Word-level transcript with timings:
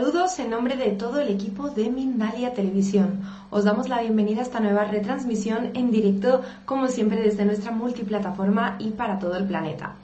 Saludos 0.00 0.38
en 0.38 0.48
nombre 0.48 0.78
de 0.78 0.92
todo 0.92 1.20
el 1.20 1.28
equipo 1.28 1.68
de 1.68 1.90
Mindalia 1.90 2.54
Televisión. 2.54 3.20
Os 3.50 3.64
damos 3.64 3.90
la 3.90 4.00
bienvenida 4.00 4.40
a 4.40 4.44
esta 4.44 4.58
nueva 4.58 4.84
retransmisión 4.84 5.72
en 5.74 5.90
directo, 5.90 6.40
como 6.64 6.88
siempre 6.88 7.20
desde 7.20 7.44
nuestra 7.44 7.70
multiplataforma 7.70 8.76
y 8.78 8.92
para 8.92 9.18
todo 9.18 9.36
el 9.36 9.44
planeta. 9.44 9.96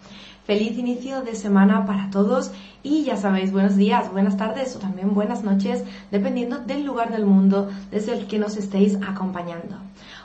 Feliz 0.45 0.77
inicio 0.77 1.23
de 1.23 1.35
semana 1.35 1.87
para 1.87 2.11
todos 2.11 2.51
y 2.83 3.05
ya 3.05 3.17
sabéis, 3.17 3.53
buenos 3.53 3.77
días, 3.77 4.13
buenas 4.13 4.37
tardes 4.37 4.77
o 4.77 4.81
también 4.81 5.15
buenas 5.15 5.45
noches, 5.45 5.83
dependiendo 6.11 6.59
del 6.59 6.85
lugar 6.85 7.11
del 7.11 7.25
mundo 7.25 7.71
desde 7.91 8.13
el 8.13 8.27
que 8.27 8.39
nos 8.39 8.59
estéis 8.59 8.97
acompañando. 8.97 9.77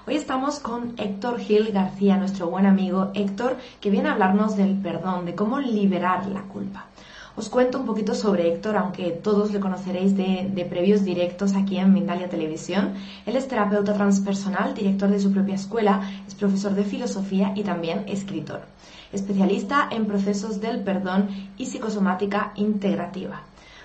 Hoy 0.05 0.15
estamos 0.15 0.59
con 0.59 0.95
Héctor 0.97 1.39
Gil 1.39 1.71
García, 1.71 2.17
nuestro 2.17 2.49
buen 2.49 2.65
amigo 2.65 3.11
Héctor, 3.13 3.55
que 3.79 3.89
viene 3.89 4.09
a 4.09 4.11
hablarnos 4.11 4.57
del 4.57 4.75
perdón, 4.75 5.25
de 5.25 5.33
cómo 5.33 5.59
liberar 5.59 6.25
la 6.25 6.41
culpa. 6.41 6.87
Os 7.35 7.47
cuento 7.47 7.79
un 7.79 7.85
poquito 7.85 8.13
sobre 8.13 8.51
Héctor, 8.51 8.75
aunque 8.75 9.11
todos 9.11 9.51
le 9.51 9.61
conoceréis 9.61 10.17
de, 10.17 10.67
previos 10.69 11.05
directos 11.05 11.55
aquí 11.55 11.77
en 11.77 11.93
Mindalia 11.93 12.27
Televisión. 12.27 12.93
Él 13.25 13.37
es 13.37 13.47
terapeuta 13.47 13.93
transpersonal, 13.93 14.73
director 14.73 15.09
de 15.09 15.19
su 15.19 15.31
propia 15.31 15.55
escuela, 15.55 16.01
es 16.27 16.35
profesor 16.35 16.73
de 16.73 16.83
filosofía 16.83 17.53
y 17.55 17.63
también 17.63 18.03
escritor. 18.07 18.61
Especialista 19.13 19.87
en 19.91 20.05
procesos 20.05 20.59
del 20.59 20.83
perdón 20.83 21.29
y 21.57 21.67
psicosomática 21.67 22.51
integrativa. 22.55 23.43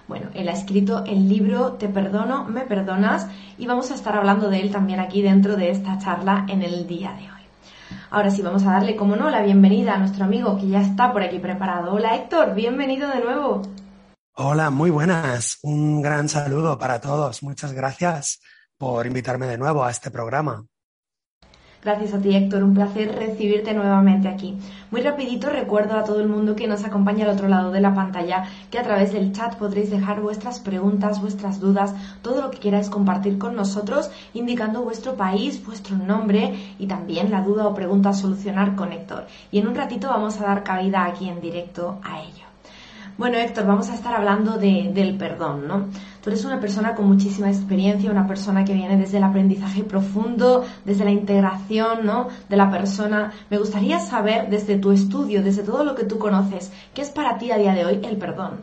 Bueno, 0.09 0.27
él 0.35 0.49
ha 0.49 0.53
escrito 0.53 1.05
el 1.05 1.29
libro 1.29 1.73
Te 1.73 1.89
perdono, 1.89 2.45
me 2.45 2.63
perdonas 2.63 3.27
y 3.59 3.67
vamos 3.67 3.91
a 3.91 3.95
estar 3.95 4.17
hablando 4.17 4.51
de 4.51 4.61
él 4.61 4.71
también 4.71 5.01
aquí 5.01 5.23
dentro 5.23 5.57
de 5.57 5.71
esta 5.71 5.99
charla 5.99 6.47
en 6.49 6.63
el 6.63 6.87
día 6.87 7.13
de 7.13 7.31
hoy. 7.31 7.36
Ahora 8.17 8.31
sí, 8.31 8.41
vamos 8.41 8.63
a 8.65 8.73
darle, 8.73 8.97
como 8.97 9.15
no, 9.15 9.29
la 9.29 9.43
bienvenida 9.43 9.95
a 9.95 9.99
nuestro 9.99 10.25
amigo 10.25 10.57
que 10.57 10.69
ya 10.69 10.81
está 10.81 11.13
por 11.13 11.23
aquí 11.23 11.39
preparado. 11.39 11.93
Hola 11.93 12.17
Héctor, 12.17 12.55
bienvenido 12.55 13.11
de 13.11 13.21
nuevo. 13.21 13.61
Hola, 14.33 14.71
muy 14.71 14.89
buenas. 14.89 15.59
Un 15.63 16.01
gran 16.01 16.27
saludo 16.31 16.79
para 16.79 16.99
todos. 16.99 17.43
Muchas 17.43 17.75
gracias 17.75 18.41
por 18.79 19.07
invitarme 19.07 19.47
de 19.47 19.59
nuevo 19.59 19.85
a 19.85 19.91
este 19.91 20.11
programa. 20.11 20.65
Gracias 21.87 22.15
a 22.15 22.19
ti, 22.19 22.35
Héctor. 22.35 22.65
Un 22.65 22.75
placer 22.75 23.15
recibirte 23.15 23.73
nuevamente 23.73 24.27
aquí. 24.27 24.57
Muy 24.91 25.03
rapidito 25.03 25.51
recuerdo 25.51 25.97
a 25.97 26.03
todo 26.03 26.19
el 26.19 26.27
mundo 26.27 26.57
que 26.57 26.67
nos 26.67 26.85
acompaña 26.85 27.25
al 27.25 27.31
otro 27.31 27.47
lado 27.47 27.71
de 27.71 27.81
la 27.81 27.95
pantalla 27.95 28.43
que 28.73 28.81
a 28.81 28.83
través 28.83 29.13
del 29.13 29.31
chat 29.31 29.55
podréis 29.55 29.89
dejar 29.89 30.21
vuestras 30.21 30.59
preguntas, 30.59 31.21
vuestras 31.21 31.61
dudas, 31.61 31.95
todo 32.23 32.43
lo 32.43 32.51
que 32.51 32.59
queráis 32.59 32.91
compartir 32.91 33.39
con 33.39 33.55
nosotros, 33.55 34.11
indicando 34.35 34.83
vuestro 34.83 35.15
país, 35.15 35.65
vuestro 35.65 35.97
nombre 35.97 36.75
y 36.77 36.89
también 36.89 37.31
la 37.31 37.43
duda 37.43 37.69
o 37.69 37.75
pregunta 37.75 38.09
a 38.09 38.15
solucionar 38.15 38.75
con 38.75 38.93
Héctor. 38.93 39.29
Y 39.53 39.61
en 39.61 39.69
un 39.69 39.77
ratito 39.77 40.09
vamos 40.09 40.41
a 40.41 40.45
dar 40.45 40.65
cabida 40.65 41.05
aquí 41.05 41.29
en 41.29 41.41
directo 41.41 42.01
a 42.03 42.21
ello. 42.21 42.46
Bueno, 43.19 43.39
Héctor, 43.39 43.67
vamos 43.67 43.89
a 43.89 43.95
estar 43.95 44.15
hablando 44.15 44.59
del 44.59 45.17
perdón, 45.17 45.67
¿no? 45.67 45.89
Tú 46.23 46.29
eres 46.29 46.45
una 46.45 46.61
persona 46.61 46.95
con 46.95 47.07
muchísima 47.07 47.49
experiencia, 47.49 48.11
una 48.11 48.27
persona 48.27 48.63
que 48.63 48.75
viene 48.75 48.99
desde 48.99 49.17
el 49.17 49.25
aprendizaje 49.25 49.85
profundo, 49.85 50.67
desde 50.85 51.05
la 51.05 51.13
integración, 51.13 52.05
¿no? 52.05 52.29
De 52.51 52.57
la 52.57 52.71
persona. 52.71 53.33
Me 53.49 53.57
gustaría 53.57 54.01
saber, 54.01 54.51
desde 54.51 54.77
tu 54.77 54.93
estudio, 54.93 55.43
desde 55.43 55.63
todo 55.63 55.83
lo 55.83 55.95
que 55.95 56.05
tú 56.05 56.19
conoces, 56.19 56.71
¿qué 56.93 57.01
es 57.01 57.09
para 57.09 57.39
ti 57.39 57.51
a 57.51 57.57
día 57.57 57.73
de 57.73 57.87
hoy 57.87 58.01
el 58.05 58.19
perdón? 58.19 58.63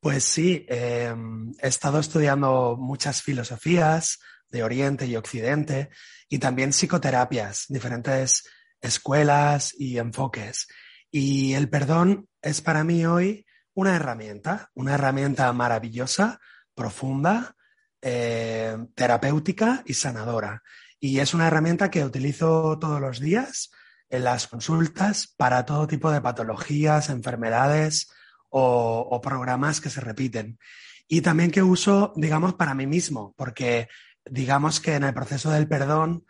Pues 0.00 0.24
sí, 0.24 0.66
em, 0.68 1.52
he 1.60 1.68
estado 1.68 2.00
estudiando 2.00 2.76
muchas 2.76 3.22
filosofías 3.22 4.18
de 4.50 4.64
Oriente 4.64 5.06
y 5.06 5.14
Occidente 5.14 5.90
y 6.28 6.38
también 6.38 6.72
psicoterapias, 6.72 7.66
diferentes 7.68 8.48
escuelas 8.80 9.72
y 9.78 9.98
enfoques. 9.98 10.66
Y 11.10 11.54
el 11.54 11.68
perdón 11.68 12.27
es 12.42 12.60
para 12.60 12.84
mí 12.84 13.04
hoy 13.06 13.46
una 13.74 13.96
herramienta, 13.96 14.70
una 14.74 14.94
herramienta 14.94 15.52
maravillosa, 15.52 16.40
profunda, 16.74 17.54
eh, 18.02 18.76
terapéutica 18.94 19.82
y 19.86 19.94
sanadora. 19.94 20.62
Y 21.00 21.20
es 21.20 21.34
una 21.34 21.46
herramienta 21.46 21.90
que 21.90 22.04
utilizo 22.04 22.78
todos 22.78 23.00
los 23.00 23.20
días 23.20 23.70
en 24.08 24.24
las 24.24 24.46
consultas 24.48 25.34
para 25.36 25.64
todo 25.64 25.86
tipo 25.86 26.10
de 26.10 26.20
patologías, 26.20 27.08
enfermedades 27.08 28.10
o, 28.48 29.06
o 29.10 29.20
programas 29.20 29.80
que 29.80 29.90
se 29.90 30.00
repiten. 30.00 30.58
Y 31.06 31.20
también 31.20 31.50
que 31.50 31.62
uso, 31.62 32.12
digamos, 32.16 32.54
para 32.54 32.74
mí 32.74 32.86
mismo, 32.86 33.34
porque 33.36 33.88
digamos 34.24 34.80
que 34.80 34.94
en 34.94 35.04
el 35.04 35.14
proceso 35.14 35.50
del 35.50 35.68
perdón 35.68 36.24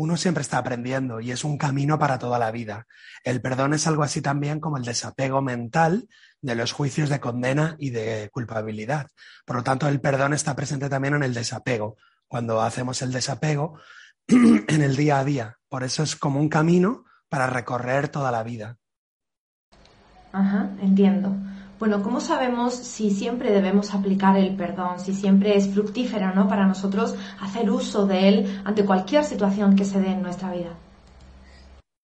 uno 0.00 0.16
siempre 0.16 0.40
está 0.40 0.56
aprendiendo 0.56 1.20
y 1.20 1.30
es 1.30 1.44
un 1.44 1.58
camino 1.58 1.98
para 1.98 2.18
toda 2.18 2.38
la 2.38 2.50
vida. 2.50 2.86
El 3.22 3.42
perdón 3.42 3.74
es 3.74 3.86
algo 3.86 4.02
así 4.02 4.22
también 4.22 4.58
como 4.58 4.78
el 4.78 4.84
desapego 4.84 5.42
mental 5.42 6.08
de 6.40 6.54
los 6.54 6.72
juicios 6.72 7.10
de 7.10 7.20
condena 7.20 7.76
y 7.78 7.90
de 7.90 8.30
culpabilidad. 8.32 9.08
Por 9.44 9.56
lo 9.56 9.62
tanto, 9.62 9.88
el 9.88 10.00
perdón 10.00 10.32
está 10.32 10.56
presente 10.56 10.88
también 10.88 11.16
en 11.16 11.22
el 11.22 11.34
desapego, 11.34 11.98
cuando 12.28 12.62
hacemos 12.62 13.02
el 13.02 13.12
desapego 13.12 13.78
en 14.26 14.80
el 14.80 14.96
día 14.96 15.18
a 15.18 15.24
día. 15.24 15.58
Por 15.68 15.84
eso 15.84 16.02
es 16.02 16.16
como 16.16 16.40
un 16.40 16.48
camino 16.48 17.04
para 17.28 17.46
recorrer 17.46 18.08
toda 18.08 18.32
la 18.32 18.42
vida. 18.42 18.78
Ajá, 20.32 20.70
entiendo. 20.80 21.36
Bueno, 21.80 22.02
¿cómo 22.02 22.20
sabemos 22.20 22.74
si 22.74 23.10
siempre 23.10 23.50
debemos 23.50 23.94
aplicar 23.94 24.36
el 24.36 24.54
perdón, 24.54 25.00
si 25.00 25.14
siempre 25.14 25.56
es 25.56 25.72
fructífero 25.72 26.34
¿no? 26.34 26.46
para 26.46 26.66
nosotros 26.66 27.14
hacer 27.40 27.70
uso 27.70 28.06
de 28.06 28.28
él 28.28 28.62
ante 28.66 28.84
cualquier 28.84 29.24
situación 29.24 29.74
que 29.74 29.86
se 29.86 29.98
dé 29.98 30.08
en 30.08 30.20
nuestra 30.20 30.52
vida? 30.52 30.76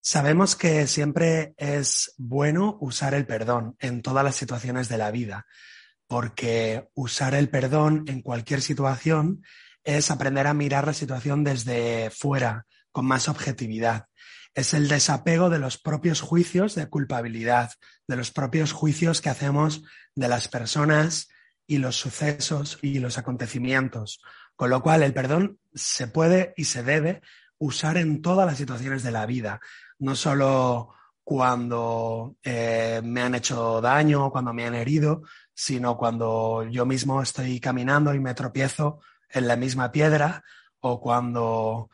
Sabemos 0.01 0.57
que 0.57 0.87
siempre 0.87 1.53
es 1.59 2.15
bueno 2.17 2.79
usar 2.81 3.13
el 3.13 3.27
perdón 3.27 3.77
en 3.79 4.01
todas 4.01 4.25
las 4.25 4.37
situaciones 4.37 4.89
de 4.89 4.97
la 4.97 5.11
vida, 5.11 5.45
porque 6.07 6.89
usar 6.95 7.35
el 7.35 7.51
perdón 7.51 8.05
en 8.07 8.23
cualquier 8.23 8.63
situación 8.63 9.43
es 9.85 10.11
aprender 10.11 10.47
a 10.47 10.55
mirar 10.55 10.87
la 10.87 10.95
situación 10.95 11.45
desde 11.45 12.09
fuera, 12.09 12.65
con 12.93 13.05
más 13.05 13.29
objetividad 13.29 14.07
es 14.57 14.73
el 14.73 14.89
desapego 14.89 15.51
de 15.51 15.59
los 15.59 15.77
propios 15.77 16.23
juicios 16.23 16.75
de 16.75 16.89
culpabilidad, 16.89 17.73
de 18.09 18.17
los 18.17 18.33
propios 18.33 18.73
juicios 18.73 19.21
que 19.21 19.29
hacemos 19.29 19.83
de 20.15 20.29
las 20.29 20.49
personas 20.49 21.29
y 21.67 21.77
los 21.77 21.97
sucesos 21.97 22.79
y 22.81 22.99
los 22.99 23.19
acontecimientos. 23.19 24.23
Con 24.57 24.71
lo 24.71 24.83
cual, 24.83 25.03
el 25.03 25.13
perdón 25.13 25.59
se 25.75 26.09
puede 26.09 26.55
y 26.57 26.65
se 26.65 26.83
debe 26.83 27.21
usar 27.59 27.99
en 27.99 28.23
todas 28.23 28.47
las 28.47 28.57
situaciones 28.57 29.03
de 29.03 29.11
la 29.11 29.27
vida, 29.27 29.61
no 29.99 30.17
solo 30.17 30.95
cuando 31.23 32.37
eh, 32.43 33.03
me 33.05 33.21
han 33.21 33.35
hecho 33.35 33.83
daño, 33.83 34.31
cuando 34.31 34.55
me 34.55 34.65
han 34.65 34.75
herido, 34.75 35.23
sino 35.53 35.99
cuando 35.99 36.67
yo 36.71 36.87
mismo 36.87 37.21
estoy 37.21 37.61
caminando 37.61 38.15
y 38.15 38.21
me 38.21 38.33
tropiezo 38.33 39.01
en 39.29 39.49
la 39.49 39.57
misma 39.57 39.93
piedra 39.93 40.45
o 40.81 40.99
cuando 40.99 41.91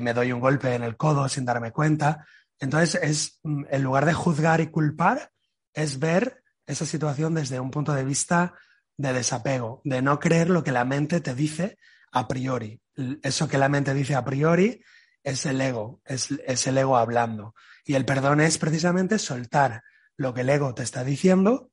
me 0.00 0.14
doy 0.14 0.32
un 0.32 0.40
golpe 0.40 0.74
en 0.74 0.82
el 0.82 0.96
codo 0.96 1.28
sin 1.28 1.44
darme 1.44 1.72
cuenta. 1.72 2.26
Entonces, 2.58 3.00
es, 3.02 3.40
mm, 3.42 3.64
en 3.70 3.82
lugar 3.82 4.06
de 4.06 4.14
juzgar 4.14 4.60
y 4.60 4.68
culpar, 4.68 5.30
es 5.72 5.98
ver 5.98 6.42
esa 6.66 6.86
situación 6.86 7.34
desde 7.34 7.60
un 7.60 7.70
punto 7.70 7.92
de 7.92 8.04
vista 8.04 8.54
de 8.96 9.12
desapego, 9.12 9.80
de 9.84 10.02
no 10.02 10.18
creer 10.18 10.50
lo 10.50 10.62
que 10.62 10.72
la 10.72 10.84
mente 10.84 11.20
te 11.20 11.34
dice 11.34 11.78
a 12.12 12.28
priori. 12.28 12.80
Eso 13.22 13.48
que 13.48 13.58
la 13.58 13.68
mente 13.68 13.92
dice 13.92 14.14
a 14.14 14.24
priori 14.24 14.82
es 15.22 15.46
el 15.46 15.60
ego, 15.60 16.00
es, 16.04 16.30
es 16.46 16.66
el 16.66 16.78
ego 16.78 16.96
hablando. 16.96 17.54
Y 17.84 17.94
el 17.94 18.04
perdón 18.04 18.40
es 18.40 18.58
precisamente 18.58 19.18
soltar 19.18 19.82
lo 20.16 20.32
que 20.32 20.42
el 20.42 20.50
ego 20.50 20.74
te 20.74 20.84
está 20.84 21.02
diciendo 21.02 21.70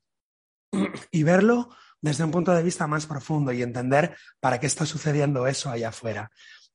y 1.11 1.23
verlo 1.23 1.69
desde 2.01 2.23
un 2.23 2.31
punto 2.31 2.53
de 2.53 2.63
vista 2.63 2.87
más 2.87 3.05
profundo 3.05 3.51
y 3.51 3.61
entender 3.61 4.17
para 4.39 4.59
qué 4.59 4.65
está 4.65 4.85
sucediendo 4.85 5.45
eso 5.45 5.69
allá 5.69 5.89
afuera. 5.89 6.31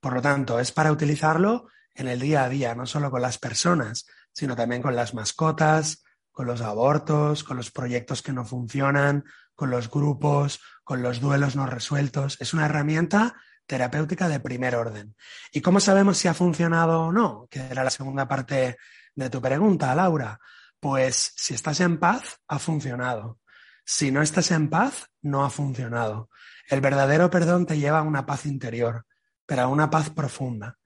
Por 0.06 0.14
lo 0.14 0.22
tanto, 0.22 0.60
es 0.60 0.70
para 0.70 0.92
utilizarlo 0.92 1.66
en 1.92 2.06
el 2.06 2.20
día 2.20 2.44
a 2.44 2.48
día, 2.48 2.76
no 2.76 2.86
solo 2.86 3.10
con 3.10 3.20
las 3.20 3.38
personas, 3.38 4.06
sino 4.32 4.54
también 4.54 4.80
con 4.80 4.94
las 4.94 5.14
mascotas, 5.14 6.04
con 6.30 6.46
los 6.46 6.60
abortos, 6.60 7.42
con 7.42 7.56
los 7.56 7.72
proyectos 7.72 8.22
que 8.22 8.32
no 8.32 8.44
funcionan, 8.44 9.24
con 9.56 9.68
los 9.68 9.90
grupos, 9.90 10.60
con 10.84 11.02
los 11.02 11.20
duelos 11.20 11.56
no 11.56 11.66
resueltos. 11.66 12.36
Es 12.40 12.54
una 12.54 12.66
herramienta 12.66 13.34
terapéutica 13.66 14.28
de 14.28 14.38
primer 14.38 14.76
orden. 14.76 15.16
¿Y 15.50 15.60
cómo 15.60 15.80
sabemos 15.80 16.18
si 16.18 16.28
ha 16.28 16.34
funcionado 16.34 17.06
o 17.06 17.12
no? 17.12 17.48
Que 17.50 17.58
era 17.62 17.82
la 17.82 17.90
segunda 17.90 18.28
parte 18.28 18.76
de 19.12 19.28
tu 19.28 19.42
pregunta, 19.42 19.92
Laura. 19.96 20.38
Pues 20.78 21.32
si 21.34 21.52
estás 21.52 21.80
en 21.80 21.98
paz, 21.98 22.38
ha 22.46 22.60
funcionado. 22.60 23.40
Si 23.84 24.12
no 24.12 24.22
estás 24.22 24.52
en 24.52 24.70
paz, 24.70 25.10
no 25.20 25.44
ha 25.44 25.50
funcionado. 25.50 26.30
El 26.68 26.80
verdadero 26.80 27.28
perdón 27.28 27.66
te 27.66 27.76
lleva 27.76 27.98
a 27.98 28.02
una 28.02 28.24
paz 28.24 28.46
interior, 28.46 29.04
pero 29.46 29.62
a 29.62 29.68
una 29.68 29.88
paz 29.90 30.10
profunda. 30.10 30.78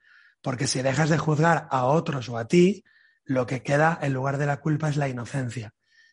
Porque 0.42 0.66
si 0.66 0.82
dejas 0.82 1.08
de 1.08 1.18
juzgar 1.18 1.66
a 1.70 1.84
otros 1.84 2.28
o 2.28 2.38
a 2.38 2.46
ti, 2.46 2.84
lo 3.24 3.46
que 3.46 3.62
queda 3.62 3.98
en 4.00 4.12
lugar 4.12 4.38
de 4.38 4.46
la 4.46 4.60
culpa 4.60 4.88
es 4.88 4.96
la 4.96 5.08
inocencia. 5.08 5.72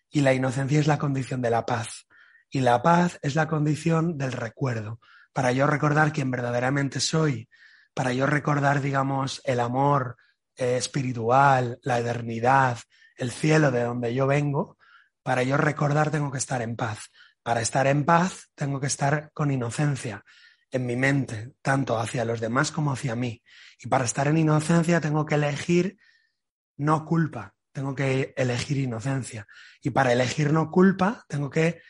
Y 0.09 0.21
la 0.21 0.33
inocencia 0.33 0.79
es 0.79 0.87
la 0.87 0.97
condición 0.97 1.41
de 1.41 1.49
la 1.49 1.65
paz. 1.65 2.07
Y 2.49 2.61
la 2.61 2.81
paz 2.81 3.19
es 3.21 3.35
la 3.35 3.47
condición 3.47 4.17
del 4.17 4.31
recuerdo. 4.31 4.99
Para 5.33 5.51
yo 5.51 5.67
recordar 5.67 6.13
quién 6.13 6.31
verdaderamente 6.31 6.99
soy, 6.99 7.49
para 7.93 8.13
yo 8.13 8.25
recordar, 8.25 8.81
digamos, 8.81 9.41
el 9.43 9.59
amor 9.59 10.17
eh, 10.55 10.77
espiritual, 10.77 11.79
la 11.81 11.99
eternidad, 11.99 12.79
el 13.15 13.31
cielo 13.31 13.71
de 13.71 13.83
donde 13.83 14.13
yo 14.13 14.27
vengo, 14.27 14.77
para 15.23 15.43
yo 15.43 15.57
recordar 15.57 16.09
tengo 16.09 16.31
que 16.31 16.37
estar 16.37 16.61
en 16.61 16.75
paz. 16.75 17.11
Para 17.43 17.61
estar 17.61 17.87
en 17.87 18.05
paz 18.05 18.49
tengo 18.55 18.79
que 18.79 18.87
estar 18.87 19.31
con 19.33 19.51
inocencia 19.51 20.23
en 20.71 20.85
mi 20.85 20.95
mente, 20.95 21.53
tanto 21.61 21.97
hacia 21.97 22.25
los 22.25 22.39
demás 22.39 22.71
como 22.71 22.91
hacia 22.91 23.15
mí. 23.15 23.41
Y 23.79 23.87
para 23.87 24.05
estar 24.05 24.27
en 24.27 24.37
inocencia 24.37 25.01
tengo 25.01 25.25
que 25.25 25.35
elegir 25.35 25.97
no 26.77 27.05
culpa, 27.05 27.55
tengo 27.71 27.95
que 27.95 28.33
elegir 28.37 28.77
inocencia. 28.77 29.47
Y 29.81 29.91
para 29.91 30.13
elegir 30.13 30.51
no 30.51 30.69
culpa 30.71 31.25
tengo 31.27 31.49
que 31.49 31.81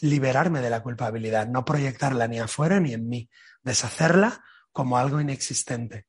liberarme 0.00 0.60
de 0.60 0.70
la 0.70 0.82
culpabilidad, 0.82 1.48
no 1.48 1.64
proyectarla 1.64 2.28
ni 2.28 2.38
afuera 2.38 2.80
ni 2.80 2.92
en 2.94 3.08
mí, 3.08 3.28
deshacerla 3.62 4.42
como 4.70 4.96
algo 4.96 5.20
inexistente. 5.20 6.06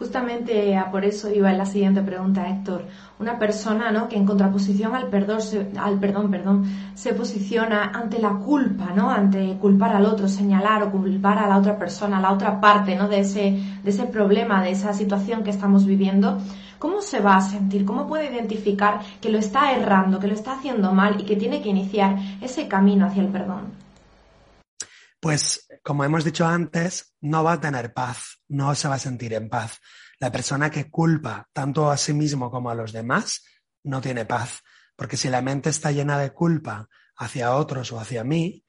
Justamente 0.00 0.78
a 0.78 0.90
por 0.90 1.04
eso 1.04 1.30
iba 1.30 1.52
la 1.52 1.66
siguiente 1.66 2.00
pregunta, 2.00 2.48
Héctor. 2.48 2.86
Una 3.18 3.38
persona 3.38 3.92
¿no? 3.92 4.08
que 4.08 4.16
en 4.16 4.24
contraposición 4.24 4.94
al 4.94 5.08
perdón, 5.08 5.42
se, 5.42 5.70
al 5.78 5.98
perdón, 6.00 6.30
perdón, 6.30 6.64
se 6.94 7.12
posiciona 7.12 7.90
ante 7.92 8.18
la 8.18 8.30
culpa, 8.30 8.92
¿no? 8.96 9.10
ante 9.10 9.58
culpar 9.58 9.94
al 9.94 10.06
otro, 10.06 10.26
señalar 10.26 10.84
o 10.84 10.90
culpar 10.90 11.36
a 11.36 11.46
la 11.46 11.58
otra 11.58 11.78
persona, 11.78 12.16
a 12.16 12.22
la 12.22 12.32
otra 12.32 12.62
parte 12.62 12.96
¿no? 12.96 13.08
de, 13.08 13.20
ese, 13.20 13.62
de 13.84 13.90
ese 13.90 14.06
problema, 14.06 14.62
de 14.62 14.70
esa 14.70 14.94
situación 14.94 15.44
que 15.44 15.50
estamos 15.50 15.84
viviendo, 15.84 16.38
¿cómo 16.78 17.02
se 17.02 17.20
va 17.20 17.36
a 17.36 17.42
sentir? 17.42 17.84
¿Cómo 17.84 18.06
puede 18.06 18.32
identificar 18.32 19.00
que 19.20 19.28
lo 19.28 19.36
está 19.36 19.72
errando, 19.74 20.18
que 20.18 20.28
lo 20.28 20.34
está 20.34 20.54
haciendo 20.54 20.94
mal 20.94 21.20
y 21.20 21.24
que 21.24 21.36
tiene 21.36 21.60
que 21.60 21.68
iniciar 21.68 22.16
ese 22.40 22.68
camino 22.68 23.04
hacia 23.04 23.20
el 23.22 23.28
perdón? 23.28 23.74
Pues 25.20 25.68
como 25.82 26.04
hemos 26.04 26.24
dicho 26.24 26.46
antes, 26.46 27.14
no 27.20 27.42
va 27.42 27.54
a 27.54 27.60
tener 27.60 27.92
paz, 27.92 28.40
no 28.48 28.74
se 28.74 28.88
va 28.88 28.96
a 28.96 28.98
sentir 28.98 29.32
en 29.34 29.48
paz. 29.48 29.78
La 30.18 30.30
persona 30.30 30.70
que 30.70 30.90
culpa 30.90 31.48
tanto 31.52 31.90
a 31.90 31.96
sí 31.96 32.12
mismo 32.12 32.50
como 32.50 32.70
a 32.70 32.74
los 32.74 32.92
demás 32.92 33.44
no 33.84 34.00
tiene 34.00 34.26
paz, 34.26 34.62
porque 34.94 35.16
si 35.16 35.28
la 35.28 35.40
mente 35.40 35.70
está 35.70 35.90
llena 35.90 36.18
de 36.18 36.32
culpa 36.32 36.88
hacia 37.16 37.54
otros 37.54 37.92
o 37.92 37.98
hacia 37.98 38.24
mí, 38.24 38.64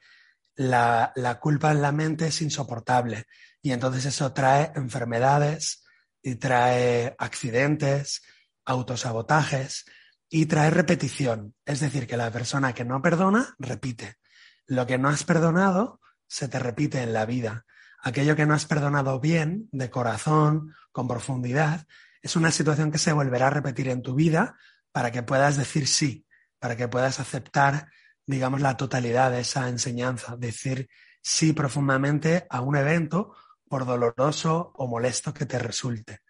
la, 0.54 1.12
la 1.16 1.38
culpa 1.38 1.70
en 1.72 1.82
la 1.82 1.92
mente 1.92 2.26
es 2.26 2.42
insoportable 2.42 3.24
y 3.62 3.72
entonces 3.72 4.04
eso 4.06 4.32
trae 4.32 4.72
enfermedades 4.74 5.84
y 6.22 6.36
trae 6.36 7.14
accidentes, 7.18 8.22
autosabotajes 8.64 9.84
y 10.28 10.46
trae 10.46 10.70
repetición. 10.70 11.54
Es 11.64 11.80
decir, 11.80 12.06
que 12.06 12.16
la 12.16 12.30
persona 12.30 12.72
que 12.72 12.84
no 12.84 13.02
perdona 13.02 13.54
repite. 13.58 14.16
Lo 14.66 14.86
que 14.86 14.98
no 14.98 15.08
has 15.08 15.24
perdonado 15.24 16.00
se 16.32 16.48
te 16.48 16.58
repite 16.58 17.02
en 17.02 17.12
la 17.12 17.26
vida. 17.26 17.66
Aquello 18.02 18.34
que 18.34 18.46
no 18.46 18.54
has 18.54 18.64
perdonado 18.64 19.20
bien, 19.20 19.68
de 19.70 19.90
corazón, 19.90 20.74
con 20.90 21.06
profundidad, 21.06 21.86
es 22.22 22.36
una 22.36 22.50
situación 22.50 22.90
que 22.90 22.96
se 22.96 23.12
volverá 23.12 23.48
a 23.48 23.50
repetir 23.50 23.88
en 23.88 24.00
tu 24.00 24.14
vida 24.14 24.56
para 24.92 25.10
que 25.10 25.22
puedas 25.22 25.58
decir 25.58 25.86
sí, 25.86 26.26
para 26.58 26.74
que 26.74 26.88
puedas 26.88 27.20
aceptar, 27.20 27.90
digamos, 28.24 28.62
la 28.62 28.78
totalidad 28.78 29.30
de 29.30 29.40
esa 29.40 29.68
enseñanza, 29.68 30.36
decir 30.38 30.88
sí 31.20 31.52
profundamente 31.52 32.46
a 32.48 32.62
un 32.62 32.76
evento, 32.76 33.36
por 33.68 33.84
doloroso 33.84 34.72
o 34.74 34.86
molesto 34.86 35.34
que 35.34 35.44
te 35.44 35.58
resulte. 35.58 36.20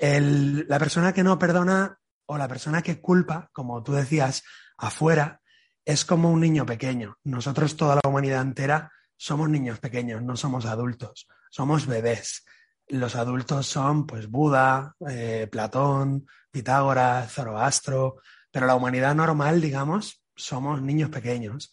la 0.00 0.78
persona 0.80 1.12
que 1.12 1.22
no 1.22 1.38
perdona 1.38 2.00
o 2.26 2.36
la 2.36 2.48
persona 2.48 2.82
que 2.82 3.00
culpa, 3.00 3.48
como 3.52 3.80
tú 3.84 3.92
decías, 3.92 4.42
afuera, 4.76 5.40
es 5.84 6.04
como 6.04 6.32
un 6.32 6.40
niño 6.40 6.66
pequeño. 6.66 7.16
Nosotros, 7.22 7.76
toda 7.76 7.94
la 7.94 8.08
humanidad 8.08 8.42
entera, 8.42 8.90
somos 9.20 9.50
niños 9.50 9.78
pequeños, 9.80 10.22
no 10.22 10.34
somos 10.34 10.64
adultos, 10.64 11.28
somos 11.50 11.86
bebés. 11.86 12.42
Los 12.88 13.16
adultos 13.16 13.66
son 13.66 14.06
pues 14.06 14.28
Buda, 14.28 14.96
eh, 15.10 15.46
Platón, 15.52 16.26
Pitágoras, 16.50 17.30
Zoroastro, 17.30 18.22
pero 18.50 18.66
la 18.66 18.74
humanidad 18.74 19.14
normal, 19.14 19.60
digamos, 19.60 20.22
somos 20.34 20.80
niños 20.80 21.10
pequeños. 21.10 21.70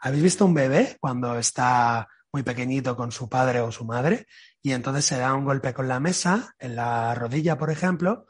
¿Habéis 0.00 0.24
visto 0.24 0.44
un 0.44 0.54
bebé 0.54 0.96
cuando 0.98 1.38
está 1.38 2.08
muy 2.32 2.42
pequeñito 2.42 2.96
con 2.96 3.12
su 3.12 3.28
padre 3.28 3.60
o 3.60 3.70
su 3.70 3.84
madre 3.84 4.26
y 4.60 4.72
entonces 4.72 5.04
se 5.04 5.18
da 5.18 5.34
un 5.34 5.44
golpe 5.44 5.72
con 5.72 5.86
la 5.86 6.00
mesa, 6.00 6.56
en 6.58 6.74
la 6.74 7.14
rodilla, 7.14 7.56
por 7.56 7.70
ejemplo, 7.70 8.26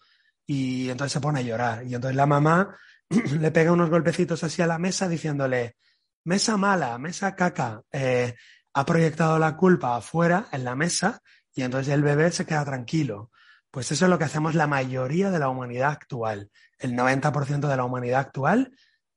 y 0.46 0.90
entonces 0.90 1.12
se 1.12 1.20
pone 1.20 1.40
a 1.40 1.42
llorar. 1.42 1.86
Y 1.86 1.94
entonces 1.94 2.16
la 2.16 2.26
mamá 2.26 2.76
le 3.40 3.50
pega 3.50 3.72
unos 3.72 3.88
golpecitos 3.88 4.44
así 4.44 4.60
a 4.60 4.66
la 4.66 4.78
mesa 4.78 5.08
diciéndole, 5.08 5.76
mesa 6.24 6.58
mala, 6.58 6.98
mesa 6.98 7.34
caca, 7.34 7.80
eh, 7.90 8.34
ha 8.78 8.86
proyectado 8.86 9.40
la 9.40 9.56
culpa 9.56 9.96
afuera, 9.96 10.46
en 10.52 10.62
la 10.62 10.76
mesa, 10.76 11.20
y 11.52 11.62
entonces 11.62 11.92
el 11.92 12.02
bebé 12.02 12.30
se 12.30 12.46
queda 12.46 12.64
tranquilo. 12.64 13.32
Pues 13.72 13.90
eso 13.90 14.04
es 14.04 14.08
lo 14.08 14.18
que 14.18 14.24
hacemos 14.24 14.54
la 14.54 14.68
mayoría 14.68 15.32
de 15.32 15.40
la 15.40 15.48
humanidad 15.48 15.90
actual. 15.90 16.52
El 16.78 16.92
90% 16.92 17.66
de 17.66 17.76
la 17.76 17.84
humanidad 17.84 18.20
actual 18.20 18.72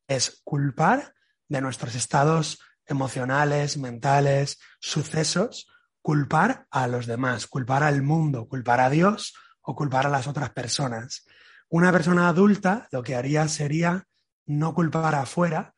es 0.08 0.42
culpar 0.44 1.14
de 1.48 1.62
nuestros 1.62 1.94
estados 1.94 2.60
emocionales, 2.88 3.78
mentales, 3.78 4.60
sucesos, 4.80 5.68
culpar 6.02 6.66
a 6.72 6.88
los 6.88 7.06
demás, 7.06 7.46
culpar 7.46 7.84
al 7.84 8.02
mundo, 8.02 8.48
culpar 8.48 8.80
a 8.80 8.90
Dios 8.90 9.36
o 9.62 9.76
culpar 9.76 10.08
a 10.08 10.10
las 10.10 10.26
otras 10.26 10.50
personas. 10.50 11.28
Una 11.70 11.92
persona 11.92 12.28
adulta 12.30 12.88
lo 12.92 13.04
que 13.04 13.16
haría 13.16 13.48
sería 13.48 14.08
no 14.48 14.74
culpar 14.74 15.14
afuera, 15.14 15.76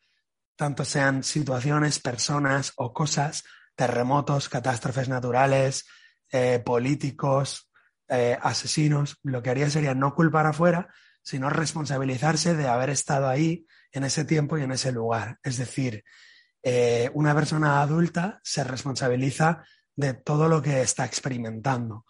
tanto 0.56 0.86
sean 0.86 1.22
situaciones, 1.22 2.00
personas 2.00 2.72
o 2.78 2.94
cosas, 2.94 3.44
terremotos, 3.76 4.50
catástrofes 4.50 5.10
naturales, 5.10 5.86
eh, 6.32 6.60
políticos, 6.66 7.70
eh, 8.08 8.38
asesinos, 8.42 9.18
lo 9.24 9.42
que 9.42 9.50
haría 9.50 9.70
sería 9.70 9.94
no 9.94 10.14
culpar 10.16 10.46
afuera, 10.46 10.94
sino 11.22 11.50
responsabilizarse 11.50 12.56
de 12.56 12.68
haber 12.68 12.90
estado 12.90 13.28
ahí 13.28 13.66
en 13.92 14.04
ese 14.04 14.26
tiempo 14.26 14.58
y 14.58 14.64
en 14.64 14.72
ese 14.72 14.92
lugar. 14.92 15.40
Es 15.44 15.58
decir, 15.58 16.04
eh, 16.62 17.10
una 17.14 17.34
persona 17.36 17.82
adulta 17.82 18.40
se 18.44 18.64
responsabiliza 18.64 19.64
de 19.96 20.14
todo 20.14 20.50
lo 20.50 20.62
que 20.62 20.82
está 20.82 21.06
experimentando. 21.06 22.06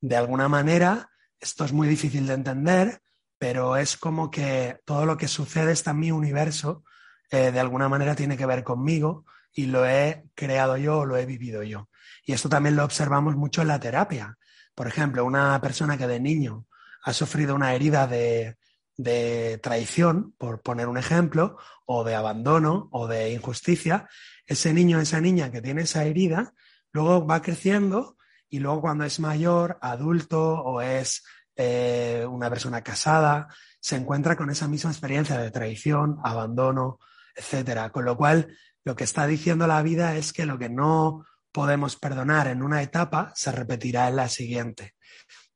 De 0.00 0.16
alguna 0.16 0.48
manera, 0.48 1.10
esto 1.40 1.64
es 1.64 1.72
muy 1.72 1.88
difícil 1.88 2.26
de 2.26 2.34
entender, 2.34 3.00
pero 3.38 3.76
es 3.76 3.96
como 3.96 4.30
que 4.30 4.80
todo 4.84 5.06
lo 5.06 5.16
que 5.16 5.28
sucede 5.28 5.72
está 5.72 5.92
en 5.92 6.00
mi 6.00 6.10
universo, 6.10 6.84
de 7.30 7.60
alguna 7.60 7.88
manera 7.88 8.16
tiene 8.16 8.38
que 8.38 8.46
ver 8.46 8.64
conmigo 8.64 9.26
y 9.58 9.66
lo 9.66 9.84
he 9.84 10.22
creado 10.36 10.76
yo 10.76 11.00
o 11.00 11.04
lo 11.04 11.16
he 11.16 11.26
vivido 11.26 11.64
yo. 11.64 11.88
Y 12.24 12.32
esto 12.32 12.48
también 12.48 12.76
lo 12.76 12.84
observamos 12.84 13.34
mucho 13.34 13.60
en 13.60 13.66
la 13.66 13.80
terapia. 13.80 14.38
Por 14.72 14.86
ejemplo, 14.86 15.24
una 15.24 15.60
persona 15.60 15.98
que 15.98 16.06
de 16.06 16.20
niño 16.20 16.66
ha 17.02 17.12
sufrido 17.12 17.56
una 17.56 17.74
herida 17.74 18.06
de, 18.06 18.56
de 18.96 19.58
traición, 19.60 20.32
por 20.38 20.62
poner 20.62 20.86
un 20.86 20.96
ejemplo, 20.96 21.58
o 21.86 22.04
de 22.04 22.14
abandono 22.14 22.88
o 22.92 23.08
de 23.08 23.32
injusticia, 23.32 24.08
ese 24.46 24.72
niño, 24.72 25.00
esa 25.00 25.20
niña 25.20 25.50
que 25.50 25.60
tiene 25.60 25.82
esa 25.82 26.04
herida, 26.04 26.54
luego 26.92 27.26
va 27.26 27.42
creciendo 27.42 28.16
y 28.48 28.60
luego 28.60 28.80
cuando 28.82 29.02
es 29.02 29.18
mayor, 29.18 29.76
adulto 29.82 30.40
o 30.40 30.80
es 30.82 31.24
eh, 31.56 32.24
una 32.30 32.48
persona 32.48 32.84
casada, 32.84 33.48
se 33.80 33.96
encuentra 33.96 34.36
con 34.36 34.50
esa 34.50 34.68
misma 34.68 34.92
experiencia 34.92 35.36
de 35.36 35.50
traición, 35.50 36.20
abandono, 36.22 37.00
etcétera. 37.34 37.90
Con 37.90 38.04
lo 38.04 38.16
cual, 38.16 38.56
lo 38.88 38.96
que 38.96 39.04
está 39.04 39.26
diciendo 39.26 39.66
la 39.66 39.82
vida 39.82 40.16
es 40.16 40.32
que 40.32 40.46
lo 40.46 40.58
que 40.58 40.70
no 40.70 41.26
podemos 41.52 41.96
perdonar 41.96 42.48
en 42.48 42.62
una 42.62 42.80
etapa 42.80 43.32
se 43.34 43.52
repetirá 43.52 44.08
en 44.08 44.16
la 44.16 44.30
siguiente. 44.30 44.94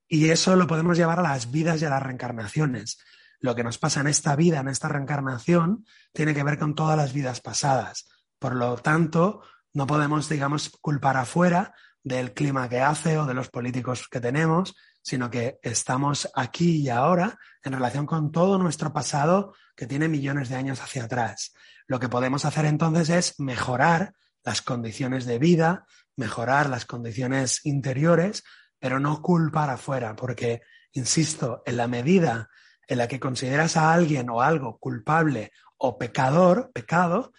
Y 0.07 0.29
eso 0.29 0.55
lo 0.55 0.67
podemos 0.67 0.99
llevar 0.99 1.19
a 1.19 1.23
las 1.23 1.51
vidas 1.51 1.81
y 1.81 1.87
a 1.87 1.89
las 1.89 2.03
reencarnaciones 2.03 2.99
lo 3.41 3.55
que 3.55 3.65
nos 3.65 3.79
pasa 3.79 4.01
en 4.01 4.07
esta 4.07 4.37
vida, 4.37 4.61
en 4.61 4.69
esta 4.69 4.89
reencarnación, 4.89 5.87
tiene 6.13 6.35
que 6.35 6.45
ver 6.45 6.59
con 6.59 6.75
todas 6.75 6.95
las 6.95 7.15
vidas 7.15 7.41
pasadas. 7.41 8.07
Por 8.39 8.55
lo 8.55 8.77
tanto, 8.77 9.41
no 9.73 9.87
podemos, 9.87 10.29
digamos, 10.29 10.69
culpar 10.83 11.17
afuera 11.17 11.75
del 12.05 12.35
clima 12.35 12.69
que 12.69 12.83
hace 12.83 13.17
o 13.17 13.25
de 13.25 13.33
los 13.33 13.49
políticos 13.49 14.09
que 14.11 14.21
tenemos, 14.21 14.77
sino 15.01 15.31
que 15.31 15.59
estamos 15.63 16.31
aquí 16.35 16.83
y 16.83 16.91
ahora 16.91 17.39
en 17.65 17.73
relación 17.73 18.05
con 18.05 18.31
todo 18.31 18.59
nuestro 18.59 18.93
pasado 18.93 19.55
que 19.75 19.87
tiene 19.87 20.09
millones 20.09 20.49
de 20.49 20.57
años 20.57 20.81
hacia 20.81 21.05
atrás. 21.05 21.53
Lo 21.87 22.01
que 22.01 22.09
podemos 22.09 22.45
hacer 22.45 22.65
entonces 22.65 23.09
es 23.11 23.41
mejorar 23.41 24.15
las 24.45 24.63
condiciones 24.63 25.25
de 25.27 25.39
vida, 25.39 25.87
mejorar 26.17 26.69
las 26.69 26.85
condiciones 26.85 27.65
interiores, 27.65 28.43
pero 28.79 28.99
no 28.99 29.23
culpar 29.23 29.71
afuera, 29.71 30.17
porque, 30.17 30.63
insisto, 30.93 31.63
en 31.67 31.77
la 31.77 31.87
medida 31.87 32.49
en 32.89 32.99
la 32.99 33.09
que 33.09 33.21
consideras 33.21 33.77
a 33.77 33.93
alguien 33.93 34.29
o 34.31 34.43
algo 34.43 34.79
culpable 34.79 35.53
o 35.79 35.99
pecador, 35.99 36.71
pecado, 36.73 37.33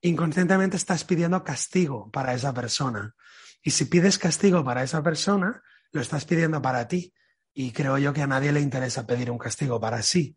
inconscientemente 0.00 0.76
estás 0.76 1.04
pidiendo 1.04 1.44
castigo 1.44 2.10
para 2.10 2.34
esa 2.34 2.52
persona. 2.52 3.14
Y 3.62 3.70
si 3.70 3.86
pides 3.86 4.18
castigo 4.18 4.64
para 4.64 4.82
esa 4.82 5.02
persona, 5.02 5.62
lo 5.92 6.00
estás 6.00 6.24
pidiendo 6.24 6.62
para 6.62 6.86
ti. 6.88 7.12
Y 7.52 7.72
creo 7.72 7.98
yo 7.98 8.12
que 8.12 8.22
a 8.22 8.26
nadie 8.26 8.52
le 8.52 8.60
interesa 8.60 9.06
pedir 9.06 9.30
un 9.30 9.38
castigo 9.38 9.80
para 9.80 10.02
sí. 10.02 10.36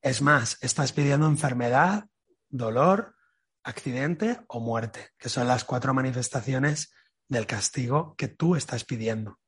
Es 0.00 0.22
más, 0.22 0.58
estás 0.60 0.92
pidiendo 0.92 1.26
enfermedad, 1.26 2.06
dolor, 2.48 3.16
accidente 3.64 4.40
o 4.48 4.60
muerte, 4.60 5.10
que 5.18 5.28
son 5.28 5.48
las 5.48 5.64
cuatro 5.64 5.92
manifestaciones 5.92 6.92
del 7.28 7.46
castigo 7.46 8.14
que 8.16 8.28
tú 8.28 8.56
estás 8.56 8.84
pidiendo. 8.84 9.38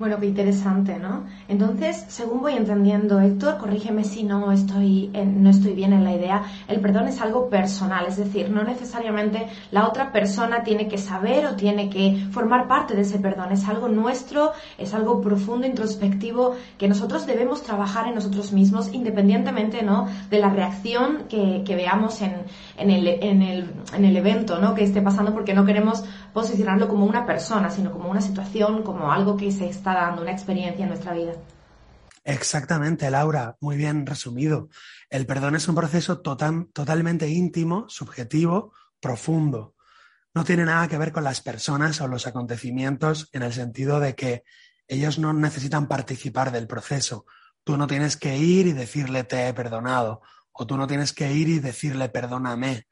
Bueno, 0.00 0.18
qué 0.18 0.28
interesante, 0.28 0.98
¿no? 0.98 1.26
Entonces, 1.46 2.06
según 2.08 2.40
voy 2.40 2.54
entendiendo, 2.54 3.20
Héctor, 3.20 3.58
corrígeme 3.58 4.02
si 4.04 4.22
no 4.22 4.50
estoy, 4.50 5.08
no 5.12 5.50
estoy 5.50 5.74
bien 5.74 5.92
en 5.92 6.04
la 6.04 6.14
idea, 6.14 6.42
el 6.68 6.80
perdón 6.80 7.08
es 7.08 7.20
algo 7.20 7.50
personal, 7.50 8.06
es 8.06 8.16
decir, 8.16 8.48
no 8.48 8.64
necesariamente 8.64 9.46
la 9.70 9.86
otra 9.86 10.10
persona 10.10 10.62
tiene 10.62 10.88
que 10.88 10.96
saber 10.96 11.44
o 11.44 11.54
tiene 11.54 11.90
que 11.90 12.16
formar 12.30 12.66
parte 12.66 12.94
de 12.94 13.02
ese 13.02 13.18
perdón, 13.18 13.52
es 13.52 13.68
algo 13.68 13.88
nuestro, 13.88 14.52
es 14.78 14.94
algo 14.94 15.20
profundo, 15.20 15.66
introspectivo, 15.66 16.54
que 16.78 16.88
nosotros 16.88 17.26
debemos 17.26 17.62
trabajar 17.62 18.08
en 18.08 18.14
nosotros 18.14 18.54
mismos, 18.54 18.94
independientemente, 18.94 19.82
¿no? 19.82 20.08
De 20.30 20.38
la 20.38 20.48
reacción 20.48 21.24
que, 21.28 21.62
que 21.66 21.76
veamos 21.76 22.22
en, 22.22 22.36
en, 22.78 22.90
el, 22.90 23.06
en, 23.06 23.42
el, 23.42 23.70
en 23.94 24.06
el 24.06 24.16
evento, 24.16 24.58
¿no? 24.62 24.74
Que 24.74 24.82
esté 24.82 25.02
pasando, 25.02 25.34
porque 25.34 25.52
no 25.52 25.66
queremos 25.66 26.02
posicionarlo 26.32 26.88
como 26.88 27.04
una 27.04 27.26
persona, 27.26 27.68
sino 27.68 27.92
como 27.92 28.08
una 28.08 28.22
situación, 28.22 28.82
como 28.82 29.12
algo 29.12 29.36
que 29.36 29.52
se 29.52 29.68
está 29.68 29.89
dando, 29.94 30.22
una 30.22 30.32
experiencia 30.32 30.82
en 30.82 30.88
nuestra 30.88 31.12
vida. 31.12 31.32
Exactamente, 32.24 33.10
Laura, 33.10 33.56
muy 33.60 33.76
bien 33.76 34.06
resumido. 34.06 34.68
El 35.08 35.26
perdón 35.26 35.56
es 35.56 35.66
un 35.68 35.74
proceso 35.74 36.20
totalmente 36.20 37.28
íntimo, 37.28 37.88
subjetivo, 37.88 38.74
profundo. 39.00 39.74
No 40.34 40.44
tiene 40.44 40.64
nada 40.64 40.86
que 40.86 40.98
ver 40.98 41.12
con 41.12 41.24
las 41.24 41.40
personas 41.40 42.00
o 42.00 42.08
los 42.08 42.26
acontecimientos 42.26 43.28
en 43.32 43.42
el 43.42 43.52
sentido 43.52 43.98
de 43.98 44.14
que 44.14 44.44
ellos 44.86 45.18
no 45.18 45.32
necesitan 45.32 45.88
participar 45.88 46.52
del 46.52 46.66
proceso. 46.66 47.24
Tú 47.64 47.76
no 47.76 47.86
tienes 47.86 48.16
que 48.16 48.36
ir 48.36 48.66
y 48.66 48.72
decirle 48.72 49.24
te 49.24 49.48
he 49.48 49.54
perdonado 49.54 50.20
o 50.52 50.66
tú 50.66 50.76
no 50.76 50.86
tienes 50.86 51.12
que 51.12 51.32
ir 51.32 51.48
y 51.48 51.58
decirle 51.58 52.08
perdóname, 52.08 52.86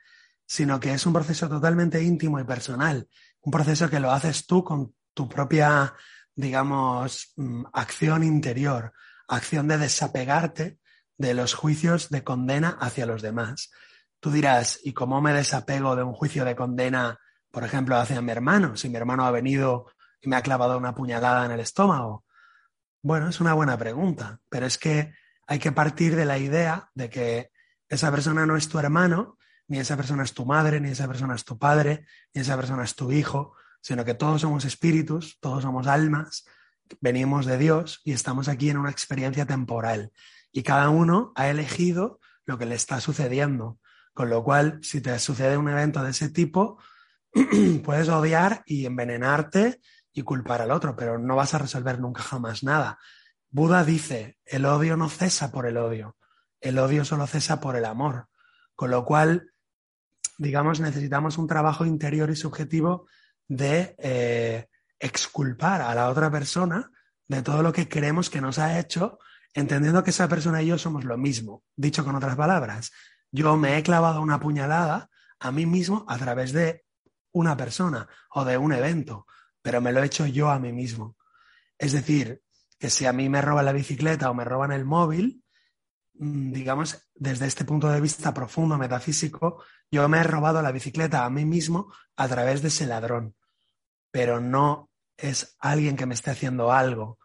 sino 0.46 0.80
que 0.80 0.94
es 0.94 1.04
un 1.06 1.12
proceso 1.12 1.48
totalmente 1.48 2.02
íntimo 2.02 2.40
y 2.40 2.44
personal, 2.44 3.08
un 3.42 3.52
proceso 3.52 3.90
que 3.90 4.00
lo 4.00 4.10
haces 4.10 4.46
tú 4.46 4.64
con 4.64 4.94
tu 5.12 5.28
propia 5.28 5.94
digamos, 6.38 7.32
mm, 7.34 7.64
acción 7.72 8.22
interior, 8.22 8.92
acción 9.26 9.66
de 9.66 9.76
desapegarte 9.76 10.78
de 11.16 11.34
los 11.34 11.52
juicios 11.54 12.10
de 12.10 12.22
condena 12.22 12.78
hacia 12.80 13.06
los 13.06 13.22
demás. 13.22 13.72
Tú 14.20 14.30
dirás, 14.30 14.78
¿y 14.84 14.92
cómo 14.92 15.20
me 15.20 15.32
desapego 15.32 15.96
de 15.96 16.04
un 16.04 16.12
juicio 16.12 16.44
de 16.44 16.54
condena, 16.54 17.18
por 17.50 17.64
ejemplo, 17.64 17.96
hacia 17.96 18.22
mi 18.22 18.30
hermano? 18.30 18.76
Si 18.76 18.88
mi 18.88 18.96
hermano 18.96 19.26
ha 19.26 19.32
venido 19.32 19.86
y 20.20 20.28
me 20.28 20.36
ha 20.36 20.42
clavado 20.42 20.78
una 20.78 20.94
puñalada 20.94 21.44
en 21.44 21.50
el 21.50 21.58
estómago. 21.58 22.24
Bueno, 23.02 23.30
es 23.30 23.40
una 23.40 23.54
buena 23.54 23.76
pregunta, 23.76 24.38
pero 24.48 24.64
es 24.66 24.78
que 24.78 25.12
hay 25.44 25.58
que 25.58 25.72
partir 25.72 26.14
de 26.14 26.24
la 26.24 26.38
idea 26.38 26.88
de 26.94 27.10
que 27.10 27.50
esa 27.88 28.12
persona 28.12 28.46
no 28.46 28.56
es 28.56 28.68
tu 28.68 28.78
hermano, 28.78 29.38
ni 29.66 29.80
esa 29.80 29.96
persona 29.96 30.22
es 30.22 30.34
tu 30.34 30.46
madre, 30.46 30.80
ni 30.80 30.90
esa 30.90 31.08
persona 31.08 31.34
es 31.34 31.44
tu 31.44 31.58
padre, 31.58 32.06
ni 32.32 32.42
esa 32.42 32.54
persona 32.54 32.84
es 32.84 32.94
tu 32.94 33.10
hijo, 33.10 33.56
sino 33.80 34.04
que 34.04 34.14
todos 34.14 34.42
somos 34.42 34.64
espíritus, 34.64 35.38
todos 35.40 35.62
somos 35.62 35.86
almas, 35.86 36.44
venimos 37.00 37.46
de 37.46 37.58
Dios 37.58 38.00
y 38.04 38.12
estamos 38.12 38.48
aquí 38.48 38.70
en 38.70 38.78
una 38.78 38.90
experiencia 38.90 39.46
temporal. 39.46 40.12
Y 40.52 40.62
cada 40.62 40.88
uno 40.88 41.32
ha 41.34 41.48
elegido 41.48 42.20
lo 42.44 42.58
que 42.58 42.66
le 42.66 42.74
está 42.74 43.00
sucediendo. 43.00 43.78
Con 44.14 44.30
lo 44.30 44.42
cual, 44.42 44.80
si 44.82 45.00
te 45.00 45.16
sucede 45.18 45.56
un 45.56 45.68
evento 45.68 46.02
de 46.02 46.10
ese 46.10 46.30
tipo, 46.30 46.78
puedes 47.84 48.08
odiar 48.08 48.62
y 48.66 48.86
envenenarte 48.86 49.80
y 50.12 50.22
culpar 50.22 50.62
al 50.62 50.72
otro, 50.72 50.96
pero 50.96 51.18
no 51.18 51.36
vas 51.36 51.54
a 51.54 51.58
resolver 51.58 52.00
nunca 52.00 52.22
jamás 52.22 52.64
nada. 52.64 52.98
Buda 53.50 53.84
dice, 53.84 54.38
el 54.44 54.64
odio 54.64 54.96
no 54.96 55.08
cesa 55.08 55.52
por 55.52 55.66
el 55.66 55.76
odio, 55.76 56.16
el 56.60 56.78
odio 56.78 57.04
solo 57.04 57.26
cesa 57.26 57.60
por 57.60 57.76
el 57.76 57.84
amor. 57.84 58.28
Con 58.74 58.90
lo 58.90 59.04
cual, 59.04 59.52
digamos, 60.38 60.80
necesitamos 60.80 61.38
un 61.38 61.46
trabajo 61.46 61.84
interior 61.84 62.30
y 62.30 62.36
subjetivo 62.36 63.06
de 63.48 63.96
eh, 63.98 64.68
exculpar 65.00 65.80
a 65.80 65.94
la 65.94 66.08
otra 66.08 66.30
persona 66.30 66.90
de 67.26 67.42
todo 67.42 67.62
lo 67.62 67.72
que 67.72 67.88
creemos 67.88 68.30
que 68.30 68.40
nos 68.40 68.58
ha 68.58 68.78
hecho, 68.78 69.18
entendiendo 69.54 70.02
que 70.04 70.10
esa 70.10 70.28
persona 70.28 70.62
y 70.62 70.66
yo 70.66 70.78
somos 70.78 71.04
lo 71.04 71.18
mismo. 71.18 71.64
Dicho 71.76 72.04
con 72.04 72.14
otras 72.14 72.36
palabras, 72.36 72.92
yo 73.30 73.56
me 73.56 73.76
he 73.76 73.82
clavado 73.82 74.22
una 74.22 74.38
puñalada 74.38 75.10
a 75.40 75.52
mí 75.52 75.66
mismo 75.66 76.04
a 76.08 76.18
través 76.18 76.52
de 76.52 76.84
una 77.32 77.56
persona 77.56 78.08
o 78.30 78.44
de 78.44 78.56
un 78.56 78.72
evento, 78.72 79.26
pero 79.62 79.80
me 79.80 79.92
lo 79.92 80.02
he 80.02 80.06
hecho 80.06 80.26
yo 80.26 80.50
a 80.50 80.58
mí 80.58 80.72
mismo. 80.72 81.16
Es 81.78 81.92
decir, 81.92 82.42
que 82.78 82.90
si 82.90 83.06
a 83.06 83.12
mí 83.12 83.28
me 83.28 83.42
roban 83.42 83.64
la 83.64 83.72
bicicleta 83.72 84.30
o 84.30 84.34
me 84.34 84.44
roban 84.44 84.72
el 84.72 84.84
móvil, 84.84 85.44
mm, 86.14 86.52
digamos, 86.52 87.10
desde 87.14 87.46
este 87.46 87.64
punto 87.64 87.88
de 87.88 88.00
vista 88.00 88.32
profundo, 88.32 88.78
metafísico, 88.78 89.62
yo 89.90 90.08
me 90.08 90.18
he 90.18 90.22
robado 90.22 90.62
la 90.62 90.72
bicicleta 90.72 91.24
a 91.24 91.30
mí 91.30 91.44
mismo 91.44 91.92
a 92.16 92.28
través 92.28 92.62
de 92.62 92.68
ese 92.68 92.86
ladrón 92.86 93.36
pero 94.10 94.40
no 94.40 94.90
es 95.16 95.56
alguien 95.58 95.96
que 95.96 96.06
me 96.06 96.14
esté 96.14 96.30
haciendo 96.30 96.72
algo, 96.72 97.18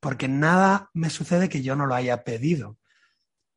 porque 0.00 0.28
nada 0.28 0.90
me 0.92 1.10
sucede 1.10 1.48
que 1.48 1.62
yo 1.62 1.76
no 1.76 1.86
lo 1.86 1.94
haya 1.94 2.24
pedido. 2.24 2.76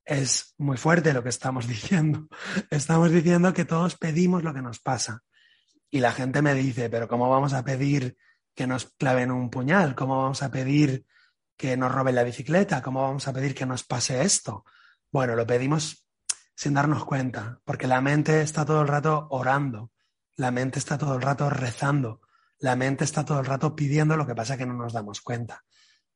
Es 0.06 0.54
muy 0.58 0.78
fuerte 0.78 1.14
lo 1.14 1.24
que 1.24 1.30
estamos 1.30 1.68
diciendo. 1.70 2.28
Estamos 2.70 3.12
diciendo 3.12 3.54
que 3.54 3.66
todos 3.66 3.98
pedimos 3.98 4.44
lo 4.44 4.54
que 4.54 4.62
nos 4.62 4.80
pasa. 4.80 5.24
Y 5.90 6.00
la 6.00 6.12
gente 6.12 6.42
me 6.42 6.54
dice, 6.54 6.90
pero 6.90 7.08
¿cómo 7.08 7.30
vamos 7.30 7.54
a 7.54 7.64
pedir 7.64 8.16
que 8.56 8.68
nos 8.68 8.92
claven 8.98 9.32
un 9.32 9.50
puñal? 9.50 9.96
¿Cómo 9.96 10.22
vamos 10.22 10.42
a 10.44 10.52
pedir 10.52 11.06
que 11.58 11.76
nos 11.76 11.92
roben 11.92 12.16
la 12.16 12.24
bicicleta? 12.24 12.82
¿Cómo 12.82 13.02
vamos 13.02 13.28
a 13.28 13.34
pedir 13.34 13.54
que 13.54 13.66
nos 13.66 13.84
pase 13.84 14.22
esto? 14.22 14.64
Bueno, 15.12 15.36
lo 15.36 15.46
pedimos 15.46 16.08
sin 16.56 16.74
darnos 16.76 17.04
cuenta, 17.06 17.60
porque 17.66 17.88
la 17.88 18.02
mente 18.02 18.42
está 18.42 18.66
todo 18.66 18.82
el 18.82 18.88
rato 18.88 19.28
orando, 19.32 19.92
la 20.36 20.52
mente 20.52 20.80
está 20.80 20.98
todo 20.98 21.16
el 21.16 21.22
rato 21.22 21.50
rezando, 21.50 22.22
la 22.62 22.76
mente 22.76 23.04
está 23.04 23.26
todo 23.26 23.40
el 23.40 23.46
rato 23.46 23.76
pidiendo 23.76 24.16
lo 24.16 24.26
que 24.26 24.36
pasa 24.36 24.56
que 24.56 24.66
no 24.66 24.76
nos 24.76 24.94
damos 24.94 25.22
cuenta. 25.22 25.64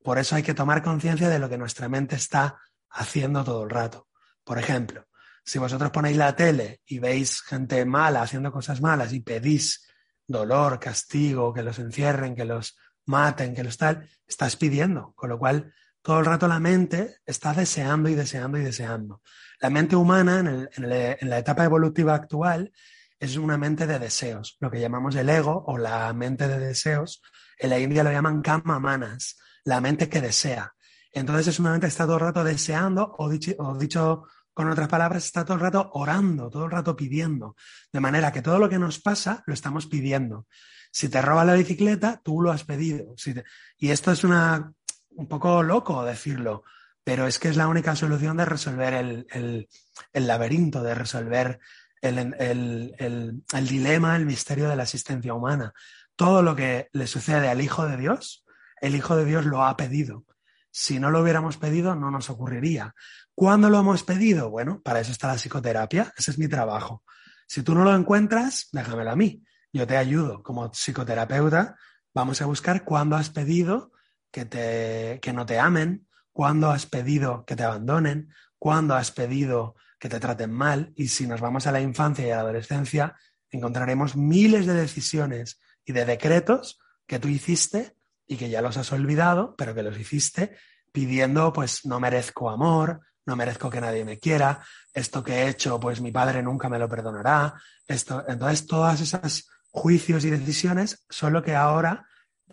Por 0.02 0.18
eso 0.18 0.36
hay 0.36 0.44
que 0.44 0.54
tomar 0.54 0.82
conciencia 0.82 1.28
de 1.28 1.40
lo 1.40 1.48
que 1.48 1.58
nuestra 1.58 1.88
mente 1.88 2.14
está 2.14 2.58
haciendo 2.90 3.44
todo 3.44 3.64
el 3.64 3.70
rato. 3.70 4.06
Por 4.44 4.58
ejemplo, 4.58 5.06
si 5.44 5.58
vosotros 5.58 5.90
ponéis 5.90 6.16
la 6.16 6.36
tele 6.36 6.80
y 6.86 7.00
veis 7.00 7.42
gente 7.42 7.84
mala 7.84 8.22
haciendo 8.22 8.52
cosas 8.52 8.80
malas 8.80 9.12
y 9.12 9.20
pedís 9.20 9.88
dolor, 10.24 10.78
castigo, 10.78 11.52
que 11.52 11.62
los 11.62 11.80
encierren, 11.80 12.36
que 12.36 12.44
los 12.44 12.78
maten, 13.06 13.52
que 13.52 13.64
los 13.64 13.76
tal, 13.76 14.08
estás 14.26 14.56
pidiendo. 14.56 15.12
Con 15.16 15.30
lo 15.30 15.38
cual, 15.40 15.74
todo 16.00 16.20
el 16.20 16.26
rato 16.26 16.46
la 16.46 16.60
mente 16.60 17.16
está 17.26 17.52
deseando 17.52 18.08
y 18.08 18.14
deseando 18.14 18.58
y 18.58 18.62
deseando. 18.62 19.20
La 19.60 19.70
mente 19.70 19.96
humana 19.96 20.38
en 20.38 21.28
la 21.28 21.38
etapa 21.38 21.64
evolutiva 21.64 22.14
actual 22.14 22.72
es 23.18 23.36
una 23.36 23.56
mente 23.56 23.86
de 23.86 23.98
deseos, 23.98 24.56
lo 24.60 24.70
que 24.70 24.80
llamamos 24.80 25.14
el 25.16 25.28
ego 25.28 25.64
o 25.66 25.78
la 25.78 26.12
mente 26.12 26.48
de 26.48 26.58
deseos. 26.58 27.22
En 27.58 27.70
la 27.70 27.78
India 27.78 28.04
lo 28.04 28.12
llaman 28.12 28.42
kama 28.42 28.78
manas, 28.78 29.38
la 29.64 29.80
mente 29.80 30.08
que 30.08 30.20
desea. 30.20 30.74
Entonces 31.12 31.48
es 31.48 31.58
una 31.58 31.70
mente 31.70 31.86
que 31.86 31.90
está 31.90 32.04
todo 32.04 32.16
el 32.16 32.20
rato 32.20 32.44
deseando 32.44 33.14
o 33.18 33.30
dicho, 33.30 34.26
con 34.52 34.70
otras 34.70 34.88
palabras, 34.88 35.24
está 35.24 35.44
todo 35.44 35.54
el 35.54 35.62
rato 35.62 35.90
orando, 35.94 36.50
todo 36.50 36.66
el 36.66 36.70
rato 36.70 36.94
pidiendo. 36.94 37.56
De 37.92 38.00
manera 38.00 38.32
que 38.32 38.42
todo 38.42 38.58
lo 38.58 38.68
que 38.68 38.78
nos 38.78 39.00
pasa 39.00 39.42
lo 39.46 39.54
estamos 39.54 39.86
pidiendo. 39.86 40.46
Si 40.90 41.08
te 41.08 41.20
roba 41.22 41.44
la 41.44 41.54
bicicleta, 41.54 42.20
tú 42.22 42.42
lo 42.42 42.52
has 42.52 42.64
pedido. 42.64 43.14
Y 43.78 43.90
esto 43.90 44.12
es 44.12 44.24
una, 44.24 44.72
un 45.10 45.28
poco 45.28 45.62
loco 45.62 46.04
decirlo, 46.04 46.64
pero 47.02 47.26
es 47.26 47.38
que 47.38 47.48
es 47.48 47.56
la 47.56 47.68
única 47.68 47.94
solución 47.96 48.36
de 48.36 48.44
resolver 48.44 48.94
el, 48.94 49.68
laberinto, 50.12 50.82
de 50.82 50.94
resolver 50.94 51.60
el, 52.08 53.68
dilema, 53.68 54.16
el 54.16 54.26
misterio 54.26 54.68
de 54.68 54.76
la 54.76 54.84
existencia 54.84 55.34
humana. 55.34 55.72
Todo 56.14 56.42
lo 56.42 56.56
que 56.56 56.88
le 56.92 57.06
sucede 57.06 57.48
al 57.48 57.60
Hijo 57.60 57.86
de 57.86 57.96
Dios, 57.96 58.44
el 58.80 58.94
Hijo 58.94 59.16
de 59.16 59.24
Dios 59.24 59.44
lo 59.44 59.64
ha 59.64 59.76
pedido. 59.76 60.24
Si 60.70 60.98
no 60.98 61.10
lo 61.10 61.22
hubiéramos 61.22 61.56
pedido, 61.56 61.94
no 61.94 62.10
nos 62.10 62.28
ocurriría. 62.30 62.94
¿Cuándo 63.34 63.70
lo 63.70 63.80
hemos 63.80 64.02
pedido? 64.02 64.50
Bueno, 64.50 64.80
para 64.82 65.00
eso 65.00 65.12
está 65.12 65.28
la 65.28 65.38
psicoterapia, 65.38 66.12
ese 66.16 66.30
es 66.30 66.38
mi 66.38 66.48
trabajo. 66.48 67.02
Si 67.46 67.62
tú 67.62 67.74
no 67.74 67.84
lo 67.84 67.94
encuentras, 67.94 68.68
déjamelo 68.72 69.10
a 69.10 69.16
mí. 69.16 69.42
Yo 69.72 69.86
te 69.86 69.96
ayudo 69.96 70.42
como 70.42 70.70
psicoterapeuta. 70.72 71.76
Vamos 72.14 72.40
a 72.40 72.46
buscar 72.46 72.84
cuándo 72.84 73.16
has 73.16 73.30
pedido 73.30 73.92
que, 74.30 74.44
te, 74.44 75.18
que 75.20 75.32
no 75.32 75.46
te 75.46 75.58
amen, 75.58 76.06
cuándo 76.32 76.70
has 76.70 76.86
pedido 76.86 77.44
que 77.44 77.56
te 77.56 77.64
abandonen, 77.64 78.32
cuándo 78.58 78.94
has 78.94 79.10
pedido 79.12 79.76
te 80.08 80.20
traten 80.20 80.52
mal 80.52 80.92
y 80.96 81.08
si 81.08 81.26
nos 81.26 81.40
vamos 81.40 81.66
a 81.66 81.72
la 81.72 81.80
infancia 81.80 82.26
y 82.26 82.30
a 82.30 82.36
la 82.36 82.42
adolescencia, 82.42 83.16
encontraremos 83.50 84.16
miles 84.16 84.66
de 84.66 84.74
decisiones 84.74 85.60
y 85.84 85.92
de 85.92 86.04
decretos 86.04 86.78
que 87.06 87.18
tú 87.18 87.28
hiciste 87.28 87.94
y 88.26 88.36
que 88.36 88.50
ya 88.50 88.62
los 88.62 88.76
has 88.76 88.92
olvidado, 88.92 89.54
pero 89.56 89.74
que 89.74 89.82
los 89.82 89.98
hiciste 89.98 90.56
pidiendo, 90.92 91.52
pues 91.52 91.84
no 91.84 92.00
merezco 92.00 92.50
amor, 92.50 93.00
no 93.26 93.36
merezco 93.36 93.68
que 93.68 93.80
nadie 93.80 94.04
me 94.04 94.18
quiera, 94.18 94.64
esto 94.94 95.22
que 95.22 95.42
he 95.42 95.48
hecho, 95.48 95.78
pues 95.78 96.00
mi 96.00 96.12
padre 96.12 96.42
nunca 96.42 96.68
me 96.68 96.78
lo 96.78 96.88
perdonará. 96.88 97.54
Esto, 97.86 98.24
entonces, 98.26 98.66
todas 98.66 99.00
esas 99.00 99.48
juicios 99.70 100.24
y 100.24 100.30
decisiones 100.30 101.04
son 101.10 101.32
lo 101.32 101.42
que 101.42 101.54
ahora 101.54 102.06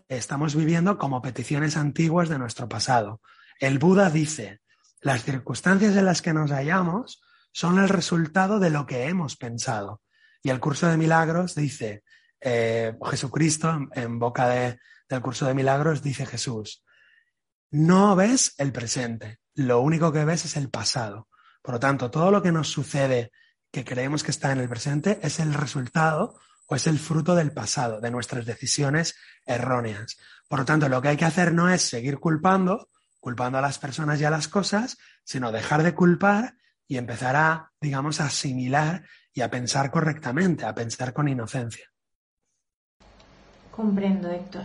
estamos 0.09 0.55
viviendo 0.55 0.97
como 0.97 1.21
peticiones 1.21 1.77
antiguas 1.77 2.27
de 2.27 2.37
nuestro 2.37 2.67
pasado. 2.67 3.21
El 3.59 3.79
Buda 3.79 4.09
dice, 4.09 4.59
las 5.01 5.23
circunstancias 5.23 5.95
en 5.95 6.05
las 6.05 6.21
que 6.21 6.33
nos 6.33 6.51
hallamos 6.51 7.21
son 7.53 7.79
el 7.79 7.87
resultado 7.87 8.59
de 8.59 8.71
lo 8.71 8.85
que 8.85 9.07
hemos 9.07 9.37
pensado. 9.37 10.01
Y 10.41 10.49
el 10.49 10.59
curso 10.59 10.87
de 10.87 10.97
milagros 10.97 11.55
dice, 11.55 12.03
eh, 12.41 12.93
Jesucristo, 13.09 13.87
en, 13.93 14.19
boca 14.19 14.49
del 14.49 15.21
curso 15.21 15.45
de 15.45 15.53
milagros, 15.53 16.01
dice 16.01 16.25
Jesús, 16.25 16.83
no 17.69 18.15
ves 18.15 18.55
el 18.57 18.73
presente, 18.73 19.39
lo 19.53 19.79
único 19.79 20.11
que 20.11 20.25
ves 20.25 20.45
es 20.45 20.57
el 20.57 20.69
pasado. 20.69 21.29
Por 21.61 21.75
lo 21.75 21.79
tanto, 21.79 22.11
todo 22.11 22.31
lo 22.31 22.41
que 22.41 22.51
nos 22.51 22.67
sucede 22.67 23.31
que 23.71 23.85
creemos 23.85 24.23
que 24.23 24.31
está 24.31 24.51
en 24.51 24.59
el 24.59 24.67
presente 24.67 25.19
es 25.23 25.39
el 25.39 25.53
resultado 25.53 26.37
o 26.67 26.75
es 26.75 26.87
el 26.87 26.99
fruto 26.99 27.35
del 27.35 27.53
pasado, 27.53 28.01
de 28.01 28.11
nuestras 28.11 28.45
decisiones 28.45 29.15
erróneas. 29.45 30.17
Por 30.47 30.59
lo 30.59 30.65
tanto, 30.65 30.89
lo 30.89 31.01
que 31.01 31.09
hay 31.09 31.17
que 31.17 31.25
hacer 31.25 31.53
no 31.53 31.69
es 31.69 31.83
seguir 31.83 32.19
culpando, 32.19 32.89
culpando 33.19 33.59
a 33.59 33.61
las 33.61 33.79
personas 33.79 34.19
y 34.19 34.25
a 34.25 34.29
las 34.29 34.47
cosas, 34.47 34.97
sino 35.23 35.51
dejar 35.51 35.83
de 35.83 35.93
culpar 35.93 36.55
y 36.87 36.97
empezar 36.97 37.35
a, 37.35 37.71
digamos, 37.81 38.21
a 38.21 38.25
asimilar 38.25 39.03
y 39.33 39.41
a 39.41 39.49
pensar 39.49 39.89
correctamente, 39.91 40.65
a 40.65 40.75
pensar 40.75 41.13
con 41.13 41.27
inocencia. 41.27 41.85
Comprendo, 43.71 44.29
Héctor. 44.29 44.63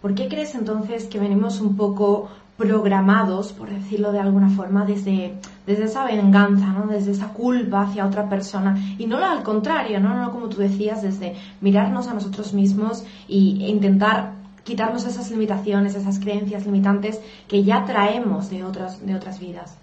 ¿Por 0.00 0.14
qué 0.14 0.28
crees 0.28 0.54
entonces 0.54 1.04
que 1.06 1.18
venimos 1.18 1.60
un 1.60 1.76
poco 1.76 2.30
programados, 2.56 3.52
por 3.52 3.68
decirlo 3.68 4.12
de 4.12 4.20
alguna 4.20 4.48
forma, 4.48 4.84
desde, 4.84 5.34
desde 5.66 5.84
esa 5.84 6.04
venganza, 6.04 6.66
¿no? 6.66 6.86
desde 6.86 7.10
esa 7.10 7.28
culpa 7.28 7.82
hacia 7.82 8.06
otra 8.06 8.28
persona, 8.28 8.78
y 8.96 9.06
no 9.06 9.16
al 9.24 9.42
contrario, 9.42 9.98
¿no? 9.98 10.14
no 10.14 10.30
como 10.30 10.48
tú 10.48 10.58
decías, 10.58 11.02
desde 11.02 11.34
mirarnos 11.60 12.06
a 12.06 12.14
nosotros 12.14 12.52
mismos 12.52 13.04
e 13.28 13.36
intentar 13.36 14.34
quitarnos 14.62 15.04
esas 15.04 15.30
limitaciones, 15.30 15.94
esas 15.94 16.20
creencias 16.20 16.64
limitantes 16.64 17.20
que 17.48 17.64
ya 17.64 17.84
traemos 17.84 18.50
de 18.50 18.62
otras, 18.64 19.04
de 19.04 19.14
otras 19.14 19.40
vidas? 19.40 19.76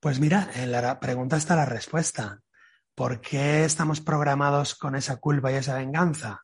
Pues 0.00 0.18
mira, 0.18 0.50
en 0.54 0.72
la 0.72 0.98
pregunta 0.98 1.36
está 1.36 1.54
la 1.56 1.66
respuesta. 1.66 2.40
¿Por 2.94 3.20
qué 3.20 3.66
estamos 3.66 4.00
programados 4.00 4.74
con 4.74 4.96
esa 4.96 5.18
culpa 5.18 5.52
y 5.52 5.56
esa 5.56 5.74
venganza? 5.76 6.40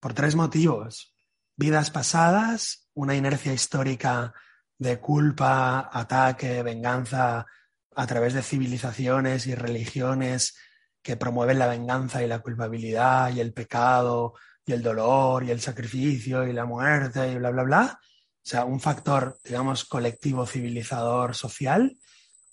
Por 0.00 0.14
tres 0.14 0.34
motivos. 0.34 1.14
Vidas 1.54 1.92
pasadas, 1.92 2.88
una 2.94 3.14
inercia 3.14 3.52
histórica 3.52 4.34
de 4.78 4.98
culpa, 4.98 5.88
ataque, 5.92 6.64
venganza 6.64 7.46
a 7.94 8.06
través 8.08 8.34
de 8.34 8.42
civilizaciones 8.42 9.46
y 9.46 9.54
religiones 9.54 10.56
que 11.00 11.16
promueven 11.16 11.60
la 11.60 11.68
venganza 11.68 12.20
y 12.20 12.26
la 12.26 12.40
culpabilidad 12.40 13.32
y 13.32 13.38
el 13.38 13.52
pecado 13.52 14.34
y 14.66 14.72
el 14.72 14.82
dolor 14.82 15.44
y 15.44 15.52
el 15.52 15.60
sacrificio 15.60 16.44
y 16.44 16.52
la 16.52 16.64
muerte 16.64 17.30
y 17.30 17.38
bla, 17.38 17.50
bla, 17.50 17.62
bla. 17.62 18.00
O 18.00 18.40
sea, 18.42 18.64
un 18.64 18.80
factor, 18.80 19.38
digamos, 19.44 19.84
colectivo, 19.84 20.46
civilizador, 20.46 21.36
social. 21.36 21.96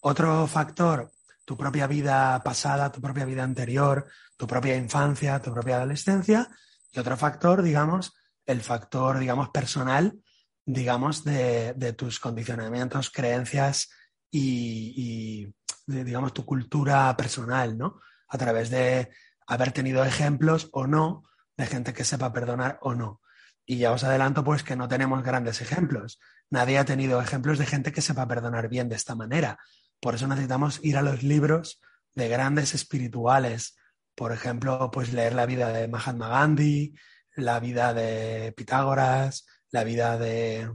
Otro 0.08 0.46
factor, 0.46 1.12
tu 1.46 1.58
propia 1.58 1.88
vida 1.88 2.39
pasada, 2.44 2.91
tu 2.91 3.02
propia 3.02 3.26
vida 3.26 3.44
anterior, 3.44 4.06
tu 4.38 4.46
propia 4.46 4.76
infancia, 4.76 5.41
tu 5.41 5.52
propia 5.52 5.78
adolescencia. 5.78 6.48
Y 6.91 7.00
otro 7.00 7.18
factor, 7.18 7.63
digamos, 7.63 8.13
el 8.46 8.62
factor, 8.62 9.18
digamos, 9.18 9.50
personal, 9.50 10.20
digamos, 10.63 11.24
de, 11.24 11.96
tus 11.98 12.20
condicionamientos, 12.20 13.10
creencias 13.10 13.89
y, 14.30 15.52
digamos, 15.88 16.36
tu 16.36 16.46
cultura 16.46 17.18
personal, 17.18 17.76
¿no? 17.76 18.00
A 18.28 18.38
través 18.38 18.70
de 18.70 19.10
haber 19.48 19.72
tenido 19.72 20.06
ejemplos 20.06 20.70
o 20.72 20.86
no 20.86 21.24
de 21.58 21.65
gente 21.65 21.94
que 21.94 22.06
sepa 22.06 22.32
perdonar 22.32 22.78
o 22.82 22.94
no. 22.94 23.22
Y 23.65 23.80
ya 23.80 23.91
os 23.91 24.04
adelanto 24.04 24.44
pues 24.44 24.62
que 24.62 24.76
no 24.76 24.88
tenemos 24.88 25.24
grandes 25.24 25.62
ejemplos. 25.62 26.20
Nadie 26.52 26.78
ha 26.78 26.86
tenido 26.86 27.20
ejemplos 27.20 27.58
de 27.58 27.65
gente 27.65 27.91
que 27.91 28.04
sepa 28.04 28.28
perdonar 28.28 28.70
bien 28.70 28.88
de 28.88 28.98
esta 28.98 29.15
manera. 29.15 29.58
Por 30.06 30.13
eso 30.13 30.28
necesitamos 30.28 30.82
ir 30.84 30.98
a 30.98 31.02
los 31.02 31.24
libros 31.24 31.82
de 32.13 32.28
grandes 32.28 32.76
espirituales. 32.76 33.76
Por 34.13 34.34
ejemplo, 34.34 34.91
pues 34.91 35.12
leer 35.12 35.34
la 35.34 35.48
vida 35.48 35.70
de 35.70 35.88
Mahatma 35.88 36.28
Gandhi, 36.28 36.94
la 37.36 37.60
vida 37.60 37.91
de 37.91 38.54
Pitágoras, 38.56 39.48
la 39.72 39.84
vida 39.84 40.20
de, 40.20 40.72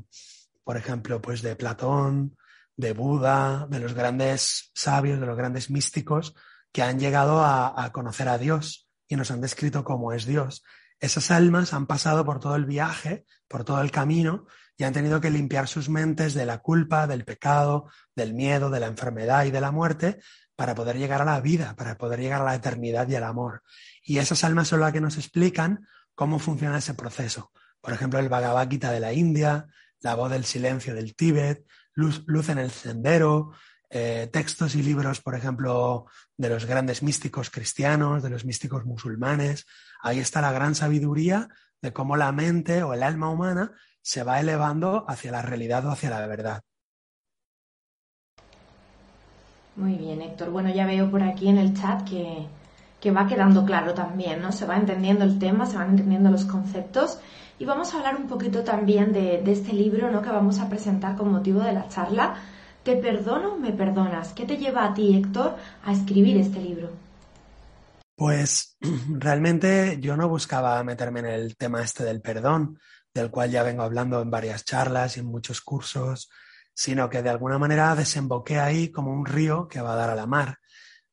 por 0.64 0.76
ejemplo, 0.76 1.22
pues 1.22 1.42
de 1.42 1.54
Platón, 1.54 2.36
de 2.76 2.92
Buda, 2.92 3.68
de 3.70 3.78
los 3.78 3.94
grandes 3.94 4.72
sabios, 4.74 5.20
de 5.20 5.26
los 5.26 5.36
grandes 5.36 5.70
místicos 5.70 6.34
que 6.72 6.82
han 6.82 6.98
llegado 6.98 7.40
a, 7.40 7.84
a 7.84 7.92
conocer 7.92 8.28
a 8.28 8.36
Dios 8.36 8.88
y 9.06 9.14
nos 9.14 9.30
han 9.30 9.40
descrito 9.40 9.84
cómo 9.84 10.12
es 10.12 10.26
Dios. 10.26 10.64
Esas 10.98 11.30
almas 11.30 11.72
han 11.72 11.86
pasado 11.86 12.24
por 12.24 12.40
todo 12.40 12.56
el 12.56 12.64
viaje, 12.64 13.26
por 13.46 13.62
todo 13.62 13.80
el 13.80 13.92
camino, 13.92 14.46
y 14.80 14.84
han 14.84 14.94
tenido 14.94 15.20
que 15.20 15.28
limpiar 15.28 15.68
sus 15.68 15.90
mentes 15.90 16.32
de 16.32 16.46
la 16.46 16.56
culpa, 16.56 17.06
del 17.06 17.26
pecado, 17.26 17.90
del 18.16 18.32
miedo, 18.32 18.70
de 18.70 18.80
la 18.80 18.86
enfermedad 18.86 19.44
y 19.44 19.50
de 19.50 19.60
la 19.60 19.72
muerte, 19.72 20.22
para 20.56 20.74
poder 20.74 20.96
llegar 20.96 21.20
a 21.20 21.26
la 21.26 21.38
vida, 21.42 21.76
para 21.76 21.98
poder 21.98 22.18
llegar 22.18 22.40
a 22.40 22.44
la 22.44 22.54
eternidad 22.54 23.06
y 23.06 23.14
al 23.14 23.24
amor. 23.24 23.62
Y 24.02 24.16
esas 24.16 24.42
almas 24.42 24.68
son 24.68 24.80
las 24.80 24.94
que 24.94 25.02
nos 25.02 25.18
explican 25.18 25.86
cómo 26.14 26.38
funciona 26.38 26.78
ese 26.78 26.94
proceso. 26.94 27.52
Por 27.82 27.92
ejemplo, 27.92 28.20
el 28.20 28.30
Bhagavad 28.30 28.70
Gita 28.70 28.90
de 28.90 29.00
la 29.00 29.12
India, 29.12 29.66
la 30.00 30.14
voz 30.14 30.30
del 30.30 30.46
silencio 30.46 30.94
del 30.94 31.14
Tíbet, 31.14 31.66
luz, 31.92 32.48
en 32.48 32.56
el 32.56 32.70
sendero, 32.70 33.52
eh, 33.90 34.30
textos 34.32 34.76
y 34.76 34.82
libros, 34.82 35.20
por 35.20 35.34
ejemplo, 35.34 36.06
de 36.38 36.48
los 36.48 36.64
grandes 36.64 37.02
místicos 37.02 37.50
cristianos, 37.50 38.22
de 38.22 38.30
los 38.30 38.46
místicos 38.46 38.86
musulmanes. 38.86 39.66
Ahí 40.00 40.20
está 40.20 40.40
la 40.40 40.52
gran 40.52 40.74
sabiduría 40.74 41.50
de 41.82 41.92
cómo 41.92 42.16
la 42.16 42.32
mente 42.32 42.82
o 42.82 42.94
el 42.94 43.02
alma 43.02 43.28
humana 43.28 43.72
se 44.02 44.22
va 44.22 44.40
elevando 44.40 45.04
hacia 45.08 45.32
la 45.32 45.42
realidad 45.42 45.86
o 45.86 45.90
hacia 45.90 46.10
la 46.10 46.26
verdad. 46.26 46.62
Muy 49.76 49.94
bien, 49.94 50.20
Héctor. 50.20 50.50
Bueno, 50.50 50.70
ya 50.70 50.86
veo 50.86 51.10
por 51.10 51.22
aquí 51.22 51.48
en 51.48 51.58
el 51.58 51.74
chat 51.74 52.08
que, 52.08 52.46
que 53.00 53.10
va 53.10 53.26
quedando 53.26 53.64
claro 53.64 53.94
también, 53.94 54.42
¿no? 54.42 54.52
Se 54.52 54.66
va 54.66 54.76
entendiendo 54.76 55.24
el 55.24 55.38
tema, 55.38 55.66
se 55.66 55.76
van 55.76 55.90
entendiendo 55.90 56.30
los 56.30 56.44
conceptos. 56.44 57.18
Y 57.58 57.64
vamos 57.64 57.94
a 57.94 57.98
hablar 57.98 58.16
un 58.16 58.26
poquito 58.26 58.64
también 58.64 59.12
de, 59.12 59.42
de 59.42 59.52
este 59.52 59.72
libro, 59.72 60.10
¿no? 60.10 60.22
Que 60.22 60.30
vamos 60.30 60.58
a 60.58 60.68
presentar 60.68 61.16
con 61.16 61.30
motivo 61.30 61.60
de 61.60 61.72
la 61.72 61.88
charla 61.88 62.36
¿Te 62.82 62.96
perdono 62.96 63.58
me 63.58 63.72
perdonas? 63.72 64.32
¿Qué 64.32 64.46
te 64.46 64.56
lleva 64.56 64.86
a 64.86 64.94
ti, 64.94 65.14
Héctor, 65.14 65.56
a 65.84 65.92
escribir 65.92 66.38
este 66.38 66.60
libro? 66.60 66.90
Pues 68.16 68.78
realmente 69.10 69.98
yo 70.00 70.16
no 70.16 70.28
buscaba 70.28 70.82
meterme 70.82 71.20
en 71.20 71.26
el 71.26 71.56
tema 71.56 71.82
este 71.82 72.04
del 72.04 72.22
perdón, 72.22 72.78
del 73.14 73.30
cual 73.30 73.50
ya 73.50 73.62
vengo 73.62 73.82
hablando 73.82 74.20
en 74.20 74.30
varias 74.30 74.64
charlas 74.64 75.16
y 75.16 75.20
en 75.20 75.26
muchos 75.26 75.60
cursos, 75.60 76.30
sino 76.74 77.10
que 77.10 77.22
de 77.22 77.30
alguna 77.30 77.58
manera 77.58 77.94
desemboqué 77.94 78.58
ahí 78.58 78.90
como 78.90 79.12
un 79.12 79.26
río 79.26 79.68
que 79.68 79.80
va 79.80 79.92
a 79.92 79.96
dar 79.96 80.10
a 80.10 80.14
la 80.14 80.26
mar. 80.26 80.58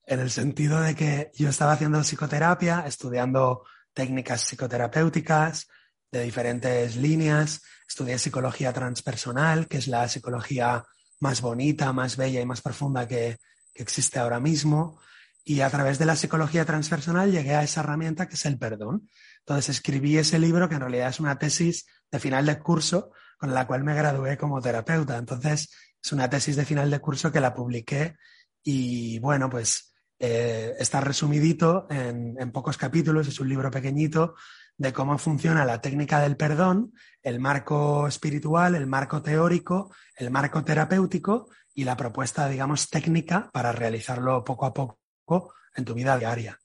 en 0.10 0.22
el 0.22 0.32
sentido 0.32 0.80
de 0.80 0.96
que 0.96 1.32
yo 1.34 1.50
estaba 1.50 1.74
haciendo 1.74 2.02
psicoterapia, 2.02 2.86
estudiando 2.88 3.66
técnicas 3.94 4.42
psicoterapéuticas 4.46 5.68
de 6.12 6.24
diferentes 6.24 6.96
líneas, 6.96 7.62
estudié 7.86 8.18
psicología 8.18 8.72
transpersonal, 8.72 9.68
que 9.68 9.78
es 9.80 9.88
la 9.88 10.08
psicología 10.08 10.86
más 11.20 11.42
bonita, 11.42 11.92
más 11.92 12.16
bella 12.16 12.40
y 12.40 12.46
más 12.46 12.62
profunda 12.62 13.06
que, 13.06 13.38
que 13.74 13.84
existe 13.84 14.20
ahora 14.20 14.40
mismo. 14.40 15.00
Y 15.44 15.62
a 15.62 15.70
través 15.70 16.00
de 16.00 16.06
la 16.06 16.16
psicología 16.16 16.64
transpersonal 16.64 17.32
llegué 17.32 17.56
a 17.56 17.64
esa 17.64 17.82
herramienta 17.82 18.28
que 18.28 18.36
es 18.36 18.46
el 18.46 18.58
perdón. 18.58 19.10
Entonces 19.48 19.78
escribí 19.78 20.18
ese 20.18 20.40
libro 20.40 20.68
que 20.68 20.76
en 20.76 20.82
realidad 20.82 21.08
es 21.08 21.22
una 21.22 21.40
tesis 21.40 21.86
de 22.12 22.20
final 22.20 22.46
de 22.46 22.60
curso 22.60 23.12
con 23.38 23.54
la 23.54 23.66
cual 23.66 23.86
me 23.86 23.96
gradué 23.96 24.38
como 24.38 24.60
terapeuta. 24.62 25.18
Entonces 25.18 25.74
es 26.04 26.12
una 26.12 26.30
tesis 26.30 26.58
de 26.58 26.66
final 26.66 26.92
de 26.92 27.00
curso 27.00 27.32
que 27.32 27.40
la 27.40 27.54
publiqué 27.54 28.18
y 28.62 29.20
bueno, 29.20 29.50
pues 29.50 29.96
eh, 30.20 30.74
está 30.78 31.00
resumidito 31.00 31.88
en, 31.90 32.36
en, 32.38 32.52
pocos 32.52 32.78
capítulos, 32.78 33.30
es 33.30 33.40
un 33.40 33.48
libro 33.48 33.72
pequeñito 33.72 34.36
de 34.76 34.92
cómo 34.92 35.18
funciona 35.18 35.64
la 35.64 35.80
técnica 35.80 36.20
del 36.20 36.36
perdón, 36.36 36.92
el 37.24 37.40
marco 37.40 38.06
espiritual, 38.06 38.76
el 38.76 38.86
marco 38.86 39.22
teórico, 39.22 39.96
el 40.18 40.30
marco 40.30 40.62
terapéutico 40.66 41.48
y 41.74 41.86
la 41.86 41.96
propuesta, 41.96 42.50
digamos, 42.50 42.90
técnica 42.90 43.50
para 43.54 43.72
realizarlo 43.72 44.44
poco 44.44 44.66
a 44.66 44.74
poco 44.74 45.54
en 45.74 45.86
tu 45.86 45.94
vida 45.94 46.18
diaria. 46.18 46.60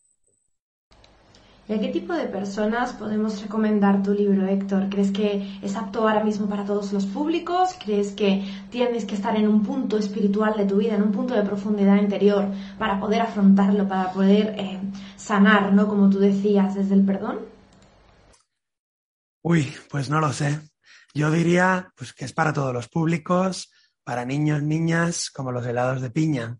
¿Y 1.68 1.74
a 1.74 1.80
qué 1.80 1.88
tipo 1.88 2.12
de 2.12 2.26
personas 2.26 2.92
podemos 2.92 3.40
recomendar 3.40 4.02
tu 4.02 4.12
libro, 4.12 4.46
Héctor? 4.46 4.88
¿Crees 4.90 5.12
que 5.12 5.58
es 5.62 5.76
apto 5.76 6.00
ahora 6.00 6.24
mismo 6.24 6.48
para 6.48 6.64
todos 6.64 6.92
los 6.92 7.06
públicos? 7.06 7.76
¿Crees 7.82 8.12
que 8.12 8.44
tienes 8.70 9.04
que 9.04 9.14
estar 9.14 9.36
en 9.36 9.46
un 9.46 9.62
punto 9.62 9.96
espiritual 9.96 10.54
de 10.56 10.66
tu 10.66 10.78
vida, 10.78 10.96
en 10.96 11.02
un 11.02 11.12
punto 11.12 11.34
de 11.34 11.42
profundidad 11.42 11.96
interior 11.96 12.48
para 12.78 12.98
poder 12.98 13.22
afrontarlo, 13.22 13.86
para 13.86 14.12
poder 14.12 14.56
eh, 14.58 14.80
sanar, 15.16 15.72
¿no? 15.72 15.86
Como 15.86 16.10
tú 16.10 16.18
decías, 16.18 16.74
desde 16.74 16.94
el 16.94 17.04
perdón. 17.04 17.38
Uy, 19.42 19.72
pues 19.88 20.10
no 20.10 20.20
lo 20.20 20.32
sé. 20.32 20.60
Yo 21.14 21.30
diría 21.30 21.92
pues, 21.96 22.12
que 22.12 22.24
es 22.24 22.32
para 22.32 22.52
todos 22.52 22.72
los 22.72 22.88
públicos, 22.88 23.70
para 24.02 24.24
niños, 24.24 24.62
niñas, 24.62 25.30
como 25.30 25.52
los 25.52 25.64
helados 25.64 26.00
de 26.00 26.10
piña. 26.10 26.58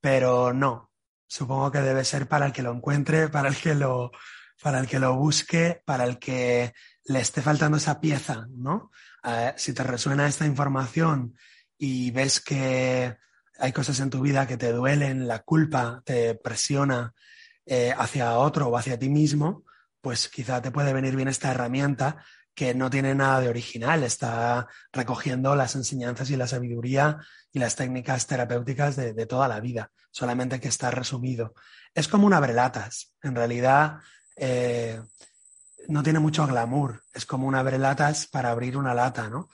Pero 0.00 0.52
no, 0.52 0.90
supongo 1.34 1.72
que 1.72 1.80
debe 1.80 2.04
ser 2.04 2.28
para 2.28 2.46
el 2.46 2.52
que 2.52 2.62
lo 2.62 2.72
encuentre, 2.72 3.28
para 3.28 3.48
el 3.48 3.56
que 3.56 3.74
lo, 3.74 4.12
para 4.62 4.78
el 4.78 4.86
que 4.86 5.00
lo 5.00 5.16
busque, 5.16 5.82
para 5.84 6.04
el 6.04 6.20
que 6.20 6.72
le 7.06 7.18
esté 7.18 7.42
faltando 7.42 7.76
esa 7.76 8.00
pieza, 8.00 8.46
¿no? 8.50 8.92
Eh, 9.24 9.52
si 9.56 9.72
te 9.72 9.82
resuena 9.82 10.28
esta 10.28 10.46
información 10.46 11.34
y 11.76 12.12
ves 12.12 12.38
que 12.38 13.16
hay 13.58 13.72
cosas 13.72 13.98
en 13.98 14.10
tu 14.10 14.20
vida 14.20 14.46
que 14.46 14.56
te 14.56 14.70
duelen, 14.70 15.26
la 15.26 15.40
culpa 15.40 16.02
te 16.04 16.36
presiona 16.36 17.12
eh, 17.66 17.92
hacia 17.98 18.38
otro 18.38 18.68
o 18.68 18.76
hacia 18.76 18.96
ti 18.96 19.08
mismo, 19.08 19.64
pues 20.00 20.28
quizá 20.28 20.62
te 20.62 20.70
puede 20.70 20.92
venir 20.92 21.16
bien 21.16 21.26
esta 21.26 21.50
herramienta 21.50 22.24
que 22.54 22.74
no 22.74 22.88
tiene 22.88 23.14
nada 23.14 23.40
de 23.40 23.48
original, 23.48 24.04
está 24.04 24.68
recogiendo 24.92 25.56
las 25.56 25.74
enseñanzas 25.74 26.30
y 26.30 26.36
la 26.36 26.46
sabiduría 26.46 27.18
y 27.52 27.58
las 27.58 27.76
técnicas 27.76 28.26
terapéuticas 28.26 28.96
de, 28.96 29.26
toda 29.26 29.48
la 29.48 29.60
vida, 29.60 29.90
solamente 30.10 30.60
que 30.60 30.68
está 30.68 30.90
resumido. 30.90 31.54
Es 31.94 32.08
como 32.08 32.26
un 32.26 32.32
abrelatas, 32.32 33.14
en 33.22 33.34
realidad 33.34 33.98
eh, 34.36 35.00
no 35.88 36.02
tiene 36.02 36.20
mucho 36.20 36.46
glamour, 36.46 37.02
es 37.12 37.26
como 37.26 37.46
un 37.46 37.56
abrelatas 37.56 38.26
para 38.26 38.50
abrir 38.50 38.76
una 38.76 38.94
lata, 38.94 39.28
¿no? 39.28 39.48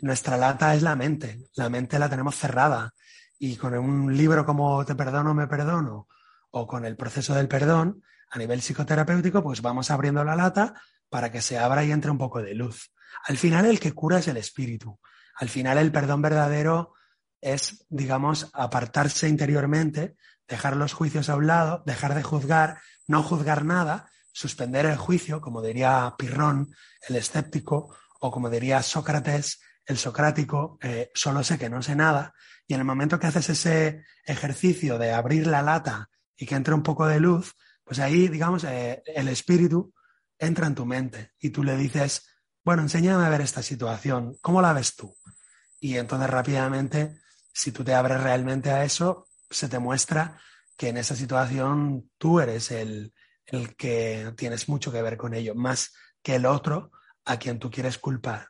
Nuestra 0.00 0.36
lata 0.36 0.74
es 0.74 0.82
la 0.82 0.96
mente, 0.96 1.48
la 1.54 1.68
mente 1.70 1.98
la 1.98 2.08
tenemos 2.08 2.36
cerrada. 2.36 2.92
Y 3.38 3.56
con 3.56 3.74
un 3.74 4.16
libro 4.16 4.44
como 4.46 4.84
Te 4.84 4.94
perdono, 4.94 5.34
me 5.34 5.46
perdono 5.46 6.08
o 6.50 6.66
con 6.66 6.84
el 6.86 6.96
proceso 6.96 7.34
del 7.34 7.48
perdón, 7.48 8.02
a 8.30 8.38
nivel 8.38 8.60
psicoterapéutico, 8.60 9.42
pues 9.42 9.62
vamos 9.62 9.90
abriendo 9.90 10.24
la 10.24 10.36
lata 10.36 10.74
para 11.16 11.32
que 11.32 11.40
se 11.40 11.56
abra 11.56 11.82
y 11.82 11.92
entre 11.92 12.10
un 12.10 12.18
poco 12.18 12.42
de 12.42 12.52
luz. 12.52 12.92
Al 13.24 13.38
final 13.38 13.64
el 13.64 13.80
que 13.80 13.92
cura 13.92 14.18
es 14.18 14.28
el 14.28 14.36
espíritu. 14.36 15.00
Al 15.36 15.48
final 15.48 15.78
el 15.78 15.90
perdón 15.90 16.20
verdadero 16.20 16.92
es, 17.40 17.86
digamos, 17.88 18.50
apartarse 18.52 19.26
interiormente, 19.26 20.18
dejar 20.46 20.76
los 20.76 20.92
juicios 20.92 21.30
a 21.30 21.36
un 21.36 21.46
lado, 21.46 21.82
dejar 21.86 22.14
de 22.14 22.22
juzgar, 22.22 22.80
no 23.06 23.22
juzgar 23.22 23.64
nada, 23.64 24.10
suspender 24.30 24.84
el 24.84 24.98
juicio, 24.98 25.40
como 25.40 25.62
diría 25.62 26.14
Pirrón, 26.18 26.74
el 27.08 27.16
escéptico, 27.16 27.96
o 28.20 28.30
como 28.30 28.50
diría 28.50 28.82
Sócrates, 28.82 29.62
el 29.86 29.96
socrático, 29.96 30.78
eh, 30.82 31.10
solo 31.14 31.42
sé 31.42 31.56
que 31.56 31.70
no 31.70 31.80
sé 31.80 31.96
nada, 31.96 32.34
y 32.66 32.74
en 32.74 32.80
el 32.80 32.86
momento 32.86 33.18
que 33.18 33.28
haces 33.28 33.48
ese 33.48 34.04
ejercicio 34.26 34.98
de 34.98 35.12
abrir 35.14 35.46
la 35.46 35.62
lata 35.62 36.10
y 36.36 36.44
que 36.44 36.56
entre 36.56 36.74
un 36.74 36.82
poco 36.82 37.06
de 37.06 37.20
luz, 37.20 37.54
pues 37.84 38.00
ahí, 38.00 38.28
digamos, 38.28 38.64
eh, 38.64 39.02
el 39.06 39.28
espíritu 39.28 39.94
entra 40.38 40.66
en 40.66 40.74
tu 40.74 40.86
mente 40.86 41.32
y 41.38 41.50
tú 41.50 41.62
le 41.62 41.76
dices, 41.76 42.28
bueno, 42.64 42.82
enséñame 42.82 43.24
a 43.24 43.28
ver 43.28 43.40
esta 43.40 43.62
situación, 43.62 44.36
¿cómo 44.40 44.60
la 44.60 44.72
ves 44.72 44.96
tú? 44.96 45.16
Y 45.80 45.96
entonces 45.96 46.28
rápidamente, 46.28 47.20
si 47.52 47.72
tú 47.72 47.84
te 47.84 47.94
abres 47.94 48.22
realmente 48.22 48.70
a 48.70 48.84
eso, 48.84 49.28
se 49.50 49.68
te 49.68 49.78
muestra 49.78 50.40
que 50.76 50.88
en 50.88 50.96
esa 50.96 51.16
situación 51.16 52.10
tú 52.18 52.40
eres 52.40 52.70
el, 52.70 53.14
el 53.46 53.76
que 53.76 54.32
tienes 54.36 54.68
mucho 54.68 54.92
que 54.92 55.02
ver 55.02 55.16
con 55.16 55.34
ello, 55.34 55.54
más 55.54 55.92
que 56.22 56.34
el 56.34 56.46
otro 56.46 56.90
a 57.24 57.38
quien 57.38 57.58
tú 57.58 57.70
quieres 57.70 57.98
culpar. 57.98 58.48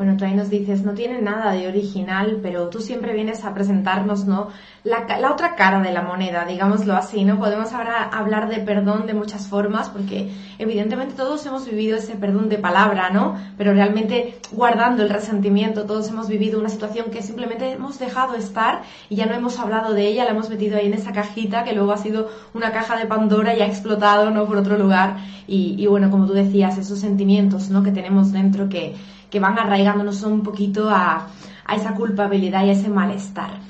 Bueno, 0.00 0.16
tú 0.16 0.24
ahí 0.24 0.32
nos 0.32 0.48
dices, 0.48 0.82
no 0.82 0.94
tiene 0.94 1.20
nada 1.20 1.52
de 1.52 1.68
original, 1.68 2.38
pero 2.42 2.70
tú 2.70 2.80
siempre 2.80 3.12
vienes 3.12 3.44
a 3.44 3.52
presentarnos, 3.52 4.24
¿no? 4.24 4.48
La, 4.82 5.04
la, 5.18 5.30
otra 5.30 5.56
cara 5.56 5.82
de 5.82 5.92
la 5.92 6.00
moneda, 6.00 6.46
digámoslo 6.46 6.96
así, 6.96 7.22
¿no? 7.22 7.38
Podemos 7.38 7.74
ahora 7.74 8.04
hablar 8.04 8.48
de 8.48 8.60
perdón 8.60 9.06
de 9.06 9.12
muchas 9.12 9.46
formas, 9.46 9.90
porque 9.90 10.30
evidentemente 10.58 11.14
todos 11.14 11.44
hemos 11.44 11.66
vivido 11.66 11.98
ese 11.98 12.14
perdón 12.14 12.48
de 12.48 12.56
palabra, 12.56 13.10
¿no? 13.10 13.36
Pero 13.58 13.74
realmente 13.74 14.38
guardando 14.52 15.02
el 15.02 15.10
resentimiento, 15.10 15.84
todos 15.84 16.08
hemos 16.08 16.28
vivido 16.28 16.58
una 16.58 16.70
situación 16.70 17.10
que 17.10 17.20
simplemente 17.20 17.70
hemos 17.70 17.98
dejado 17.98 18.36
estar 18.36 18.80
y 19.10 19.16
ya 19.16 19.26
no 19.26 19.34
hemos 19.34 19.58
hablado 19.58 19.92
de 19.92 20.06
ella, 20.06 20.24
la 20.24 20.30
hemos 20.30 20.48
metido 20.48 20.78
ahí 20.78 20.86
en 20.86 20.94
esa 20.94 21.12
cajita 21.12 21.62
que 21.62 21.74
luego 21.74 21.92
ha 21.92 21.98
sido 21.98 22.30
una 22.54 22.72
caja 22.72 22.96
de 22.96 23.04
Pandora 23.04 23.54
y 23.54 23.60
ha 23.60 23.66
explotado, 23.66 24.30
¿no? 24.30 24.46
Por 24.46 24.56
otro 24.56 24.78
lugar. 24.78 25.18
Y, 25.46 25.74
y 25.76 25.86
bueno, 25.88 26.10
como 26.10 26.24
tú 26.26 26.32
decías, 26.32 26.78
esos 26.78 27.00
sentimientos, 27.00 27.68
¿no? 27.68 27.82
Que 27.82 27.92
tenemos 27.92 28.32
dentro 28.32 28.70
que 28.70 28.94
que 29.30 29.40
van 29.40 29.58
arraigándonos 29.58 30.22
un 30.22 30.42
poquito 30.42 30.90
a, 30.90 31.28
a 31.64 31.76
esa 31.76 31.94
culpabilidad 31.94 32.64
y 32.64 32.70
a 32.70 32.72
ese 32.72 32.88
malestar. 32.88 33.60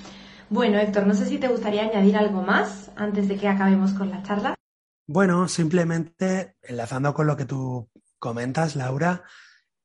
Bueno, 0.48 0.78
Héctor, 0.78 1.06
no 1.06 1.14
sé 1.14 1.26
si 1.26 1.38
te 1.38 1.48
gustaría 1.48 1.82
añadir 1.82 2.16
algo 2.16 2.42
más 2.42 2.90
antes 2.96 3.28
de 3.28 3.36
que 3.36 3.46
acabemos 3.46 3.92
con 3.92 4.10
la 4.10 4.22
charla. 4.22 4.54
Bueno, 5.06 5.46
simplemente 5.48 6.56
enlazando 6.62 7.14
con 7.14 7.26
lo 7.26 7.36
que 7.36 7.44
tú 7.44 7.88
comentas, 8.18 8.74
Laura, 8.74 9.22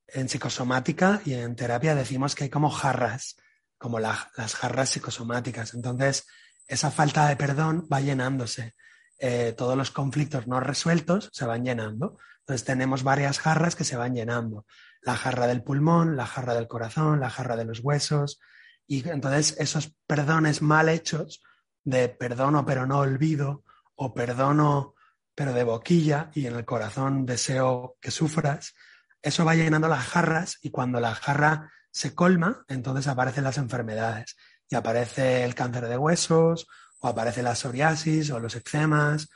en 0.08 0.28
psicosomática 0.28 1.20
y 1.24 1.34
en 1.34 1.56
terapia 1.56 1.94
decimos 1.94 2.34
que 2.34 2.44
hay 2.44 2.50
como 2.50 2.70
jarras, 2.70 3.36
como 3.78 3.98
las 3.98 4.54
jarras 4.54 4.90
psicosomáticas. 4.90 5.74
Entonces, 5.74 6.26
esa 6.66 6.90
falta 6.90 7.28
de 7.28 7.36
perdón 7.36 7.86
va 7.92 8.00
llenándose. 8.00 8.74
Eh, 9.18 9.54
todos 9.56 9.76
los 9.76 9.90
conflictos 9.90 10.46
no 10.46 10.60
resueltos 10.60 11.30
se 11.32 11.46
van 11.46 11.64
llenando. 11.64 12.18
Entonces 12.40 12.64
tenemos 12.64 13.02
varias 13.02 13.38
jarras 13.38 13.74
que 13.74 13.84
se 13.84 13.96
van 13.96 14.14
llenando 14.14 14.66
la 15.02 15.16
jarra 15.16 15.46
del 15.46 15.62
pulmón, 15.62 16.16
la 16.16 16.26
jarra 16.26 16.54
del 16.54 16.68
corazón, 16.68 17.20
la 17.20 17.30
jarra 17.30 17.56
de 17.56 17.64
los 17.64 17.80
huesos. 17.80 18.40
Y 18.86 19.08
entonces 19.08 19.56
esos 19.58 19.94
perdones 20.06 20.62
mal 20.62 20.88
hechos, 20.88 21.42
de 21.84 22.08
perdono 22.08 22.64
pero 22.64 22.86
no 22.86 22.98
olvido, 22.98 23.64
o 23.94 24.14
perdono 24.14 24.94
pero 25.34 25.52
de 25.52 25.64
boquilla 25.64 26.30
y 26.34 26.46
en 26.46 26.56
el 26.56 26.64
corazón 26.64 27.26
deseo 27.26 27.96
que 28.00 28.10
sufras, 28.10 28.74
eso 29.20 29.44
va 29.44 29.54
llenando 29.54 29.88
las 29.88 30.04
jarras 30.04 30.58
y 30.62 30.70
cuando 30.70 30.98
la 30.98 31.14
jarra 31.14 31.70
se 31.90 32.14
colma, 32.14 32.64
entonces 32.68 33.06
aparecen 33.06 33.44
las 33.44 33.58
enfermedades 33.58 34.36
y 34.68 34.76
aparece 34.76 35.44
el 35.44 35.54
cáncer 35.54 35.88
de 35.88 35.98
huesos 35.98 36.66
o 37.00 37.08
aparece 37.08 37.42
la 37.42 37.54
psoriasis 37.54 38.30
o 38.30 38.40
los 38.40 38.56
eczemas 38.56 39.28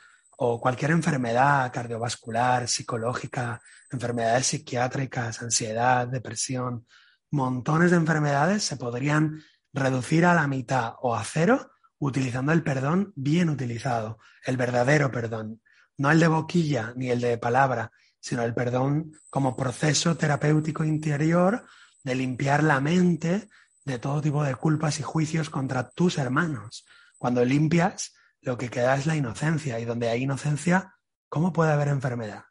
o 0.42 0.58
cualquier 0.58 0.92
enfermedad 0.92 1.70
cardiovascular, 1.70 2.66
psicológica, 2.66 3.60
enfermedades 3.90 4.46
psiquiátricas, 4.46 5.42
ansiedad, 5.42 6.08
depresión, 6.08 6.86
montones 7.30 7.90
de 7.90 7.98
enfermedades 7.98 8.64
se 8.64 8.78
podrían 8.78 9.42
reducir 9.74 10.24
a 10.24 10.32
la 10.32 10.46
mitad 10.46 10.94
o 11.02 11.14
a 11.14 11.22
cero 11.24 11.72
utilizando 11.98 12.52
el 12.52 12.62
perdón 12.62 13.12
bien 13.16 13.50
utilizado, 13.50 14.18
el 14.46 14.56
verdadero 14.56 15.10
perdón, 15.12 15.60
no 15.98 16.10
el 16.10 16.18
de 16.18 16.28
boquilla 16.28 16.94
ni 16.96 17.10
el 17.10 17.20
de 17.20 17.36
palabra, 17.36 17.92
sino 18.18 18.42
el 18.42 18.54
perdón 18.54 19.12
como 19.28 19.54
proceso 19.54 20.16
terapéutico 20.16 20.84
interior 20.84 21.66
de 22.02 22.14
limpiar 22.14 22.62
la 22.62 22.80
mente 22.80 23.50
de 23.84 23.98
todo 23.98 24.22
tipo 24.22 24.42
de 24.42 24.54
culpas 24.54 25.00
y 25.00 25.02
juicios 25.02 25.50
contra 25.50 25.90
tus 25.90 26.16
hermanos. 26.16 26.86
Cuando 27.18 27.44
limpias, 27.44 28.14
lo 28.42 28.56
que 28.58 28.70
queda 28.70 28.96
es 28.96 29.06
la 29.06 29.16
inocencia 29.16 29.78
y 29.78 29.84
donde 29.84 30.08
hay 30.08 30.22
inocencia, 30.22 30.96
¿cómo 31.28 31.52
puede 31.52 31.72
haber 31.72 31.88
enfermedad? 31.88 32.44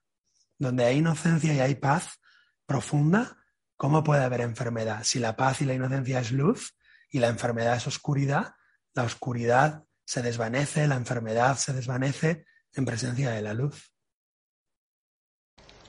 Donde 0.57 0.85
hay 0.85 0.97
inocencia 0.97 1.53
y 1.53 1.59
hay 1.59 1.75
paz 1.75 2.19
profunda, 2.65 3.37
¿cómo 3.75 4.03
puede 4.03 4.23
haber 4.23 4.41
enfermedad? 4.41 5.03
Si 5.03 5.19
la 5.19 5.35
paz 5.35 5.61
y 5.61 5.65
la 5.65 5.73
inocencia 5.73 6.19
es 6.19 6.31
luz 6.31 6.75
y 7.09 7.19
la 7.19 7.29
enfermedad 7.29 7.77
es 7.77 7.87
oscuridad, 7.87 8.55
la 8.93 9.03
oscuridad 9.03 9.85
se 10.05 10.21
desvanece, 10.21 10.87
la 10.87 10.95
enfermedad 10.95 11.57
se 11.57 11.73
desvanece 11.73 12.45
en 12.73 12.85
presencia 12.85 13.31
de 13.31 13.41
la 13.41 13.53
luz. 13.53 13.93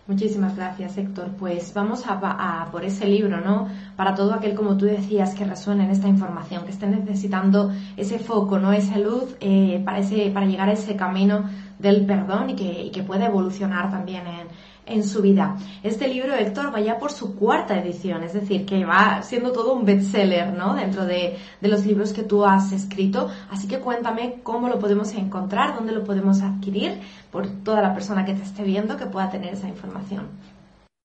Muchísimas 0.07 0.57
gracias, 0.57 0.97
Héctor. 0.97 1.29
Pues 1.39 1.73
vamos 1.73 2.05
a, 2.07 2.69
por 2.73 2.85
ese 2.85 3.07
libro, 3.07 3.41
¿no? 3.41 3.69
Para 3.97 4.15
todo 4.15 4.35
aquel, 4.35 4.55
como 4.55 4.77
tú 4.77 4.87
decías, 4.87 5.35
que 5.35 5.45
resuene 5.45 5.85
en 5.85 5.91
esta 5.91 6.09
información, 6.09 6.65
que 6.65 6.73
esté 6.73 6.87
necesitando 6.87 7.73
ese 7.97 8.19
foco, 8.19 8.59
¿no? 8.59 8.73
Esa 8.73 8.99
luz 8.99 9.37
eh, 9.41 9.81
para, 9.85 9.99
ese, 9.99 10.31
para 10.31 10.47
llegar 10.47 10.69
a 10.69 10.73
ese 10.73 10.97
camino 10.97 11.45
del 11.79 12.07
perdón 12.07 12.51
y 12.51 12.57
que, 12.57 12.85
y 12.85 12.91
que 12.91 13.03
pueda 13.03 13.27
evolucionar 13.27 13.91
también 13.91 14.27
en, 14.27 14.49
en 14.91 15.05
su 15.05 15.23
vida. 15.23 15.57
Este 15.83 16.09
libro, 16.09 16.35
Héctor, 16.35 16.75
va 16.75 16.81
ya 16.81 16.99
por 16.99 17.13
su 17.13 17.37
cuarta 17.37 17.79
edición, 17.79 18.23
es 18.23 18.33
decir, 18.33 18.67
que 18.67 18.85
va 18.85 19.23
siendo 19.23 19.53
todo 19.53 19.73
un 19.73 19.85
bestseller, 19.85 20.53
¿no? 20.53 20.75
Dentro 20.75 21.07
de, 21.07 21.39
los 21.61 21.87
libros 21.87 22.13
que 22.13 22.25
tú 22.25 22.45
has 22.45 22.73
escrito. 22.73 23.31
Así 23.51 23.69
que 23.69 23.79
cuéntame 23.79 24.41
cómo 24.43 24.69
lo 24.69 24.79
podemos 24.79 25.13
encontrar, 25.15 25.75
dónde 25.75 25.93
lo 25.93 26.05
podemos 26.05 26.41
adquirir, 26.43 27.01
por 27.31 27.47
toda 27.63 27.81
la 27.81 27.95
persona 27.95 28.25
que 28.25 28.35
te 28.35 28.43
esté 28.43 28.65
viendo 28.65 28.97
que 28.97 29.07
pueda 29.07 29.31
tener 29.31 29.55
esa 29.55 29.69
información. 29.69 30.29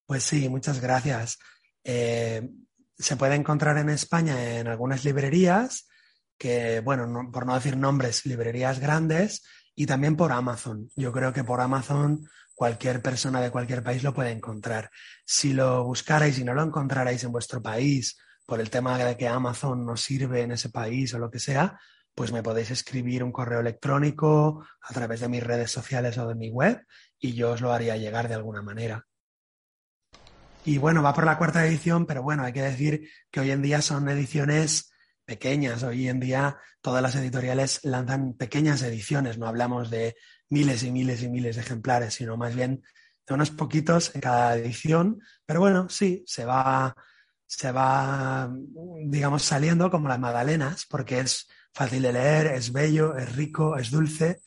Pues 0.06 0.24
sí, 0.24 0.50
muchas 0.50 0.82
gracias. 0.82 1.38
Eh, 1.84 2.50
se 2.98 3.17
puede 3.17 3.36
encontrar 3.36 3.78
en 3.78 3.89
España 3.89 4.60
en 4.60 4.67
algunas 4.67 5.06
librerías, 5.06 5.88
que, 6.38 6.82
bueno, 6.82 7.30
por 7.32 7.45
no 7.45 7.56
decir 7.56 7.78
nombres, 7.78 8.26
librerías 8.26 8.80
grandes, 8.80 9.43
y 9.76 9.86
también 9.86 10.15
por 10.15 10.32
Amazon. 10.32 10.89
Yo 10.95 11.12
creo 11.12 11.34
que 11.34 11.43
por 11.43 11.62
Amazon 11.62 12.28
cualquier 12.56 13.02
persona 13.02 13.41
de 13.41 13.52
cualquier 13.52 13.84
país 13.84 14.02
lo 14.02 14.13
puede 14.13 14.32
encontrar. 14.32 14.89
Si 15.26 15.54
lo 15.54 15.84
buscarais 15.84 16.39
y 16.39 16.44
no 16.44 16.54
lo 16.54 16.63
encontrarais 16.63 17.24
en 17.24 17.32
vuestro 17.32 17.62
país 17.62 18.18
por 18.46 18.60
el 18.60 18.70
tema 18.70 18.98
de 18.98 19.18
que 19.18 19.28
Amazon 19.28 19.86
no 19.86 19.98
sirve 19.98 20.41
en 20.41 20.54
ese 20.54 20.70
país 20.70 21.13
o 21.13 21.20
lo 21.20 21.30
que 21.30 21.39
sea, 21.39 21.78
pues 22.15 22.32
me 22.32 22.41
podéis 22.41 22.72
escribir 22.72 23.24
un 23.24 23.34
correo 23.34 23.60
electrónico 23.60 24.65
a 24.82 24.94
través 24.94 25.20
de 25.20 25.28
mis 25.28 25.44
redes 25.44 25.70
sociales 25.70 26.18
o 26.18 26.28
de 26.28 26.36
mi 26.36 26.50
web 26.50 26.82
y 27.20 27.34
yo 27.34 27.52
os 27.52 27.62
lo 27.62 27.74
haría 27.74 27.98
llegar 27.98 28.30
de 28.30 28.36
alguna 28.36 28.62
manera. 28.62 29.06
Y 30.63 30.78
bueno, 30.78 31.04
va 31.04 31.13
por 31.13 31.26
la 31.26 31.38
cuarta 31.38 31.65
edición, 31.65 32.06
pero 32.06 32.24
bueno, 32.24 32.44
hay 32.44 32.54
que 32.54 32.62
decir 32.62 33.10
que 33.30 33.41
hoy 33.41 33.52
en 33.52 33.62
día 33.62 33.82
son 33.82 34.08
ediciones 34.10 34.91
pequeñas. 35.26 35.84
Hoy 35.84 36.08
en 36.08 36.20
día 36.20 36.58
todas 36.82 37.02
las 37.02 37.15
editoriales 37.15 37.82
lanzan 37.84 38.34
pequeñas 38.34 38.82
ediciones, 38.82 39.38
no 39.38 39.48
hablamos 39.48 39.89
de 39.89 40.15
miles 40.49 40.84
y 40.84 40.91
miles 40.91 41.23
y 41.23 41.29
miles 41.29 41.55
de 41.55 41.62
ejemplares, 41.62 42.13
sino 42.13 42.38
más 42.38 42.55
bien 42.55 42.84
de 43.27 43.34
unos 43.34 43.51
poquitos 43.51 44.13
en 44.15 44.21
cada 44.21 44.55
edición. 44.55 45.19
Pero 45.45 45.60
bueno, 45.60 45.89
sí, 45.89 46.23
se 46.27 46.45
va, 46.45 46.95
se 47.45 47.71
va, 47.71 48.51
digamos, 49.05 49.43
saliendo 49.43 49.89
como 49.89 50.08
las 50.08 50.19
magdalenas, 50.19 50.86
porque 50.89 51.19
es 51.19 51.47
fácil 51.73 52.03
de 52.03 52.13
leer, 52.13 52.47
es 52.47 52.71
bello, 52.71 53.17
es 53.17 53.36
rico, 53.36 53.77
es 53.77 53.91
dulce 53.91 54.41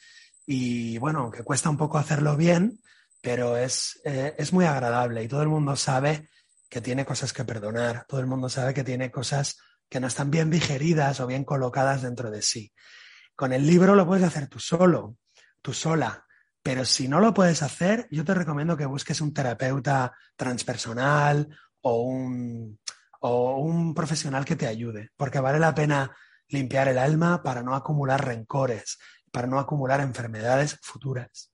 y 0.47 0.97
bueno, 0.97 1.31
que 1.31 1.43
cuesta 1.43 1.69
un 1.69 1.77
poco 1.77 1.99
hacerlo 1.99 2.39
bien, 2.39 2.81
pero 3.21 3.59
es, 3.59 4.01
eh, 4.05 4.35
es 4.39 4.51
muy 4.55 4.65
agradable 4.65 5.23
y 5.23 5.29
todo 5.29 5.43
el 5.43 5.49
mundo 5.49 5.77
sabe 5.77 6.31
que 6.71 6.81
tiene 6.81 7.05
cosas 7.05 7.35
que 7.35 7.45
perdonar, 7.45 8.07
todo 8.09 8.21
el 8.21 8.27
mundo 8.27 8.49
sabe 8.49 8.73
que 8.73 8.83
tiene 8.83 9.11
cosas 9.11 9.59
que 9.91 10.01
no 10.01 10.07
están 10.07 10.31
bien 10.31 10.49
digeridas 10.49 11.21
o 11.21 11.27
bien 11.27 11.45
colocadas 11.45 12.01
dentro 12.01 12.31
de 12.31 12.41
sí. 12.41 12.73
Con 13.37 13.53
el 13.53 13.67
libro 13.67 13.95
lo 13.95 14.07
puedes 14.07 14.25
hacer 14.25 14.49
tú 14.49 14.59
solo, 14.59 15.19
tú 15.63 15.73
sola, 15.73 16.27
pero 16.63 16.85
si 16.85 17.09
no 17.09 17.21
lo 17.21 17.33
puedes 17.33 17.63
hacer, 17.63 18.07
yo 18.11 18.25
te 18.25 18.35
recomiendo 18.35 18.77
que 18.77 18.87
busques 18.87 19.21
un 19.21 19.33
terapeuta 19.33 20.13
transpersonal 20.37 21.49
o 21.81 22.03
un, 22.03 22.79
o 23.21 23.57
un 23.57 23.95
profesional 23.95 24.45
que 24.45 24.57
te 24.57 24.67
ayude, 24.67 25.11
porque 25.17 25.41
vale 25.41 25.59
la 25.59 25.75
pena 25.75 26.15
limpiar 26.49 26.89
el 26.89 26.99
alma 26.99 27.43
para 27.43 27.63
no 27.63 27.75
acumular 27.75 28.25
rencores, 28.25 28.99
para 29.31 29.47
no 29.47 29.59
acumular 29.59 30.01
enfermedades 30.01 30.79
futuras. 30.83 31.53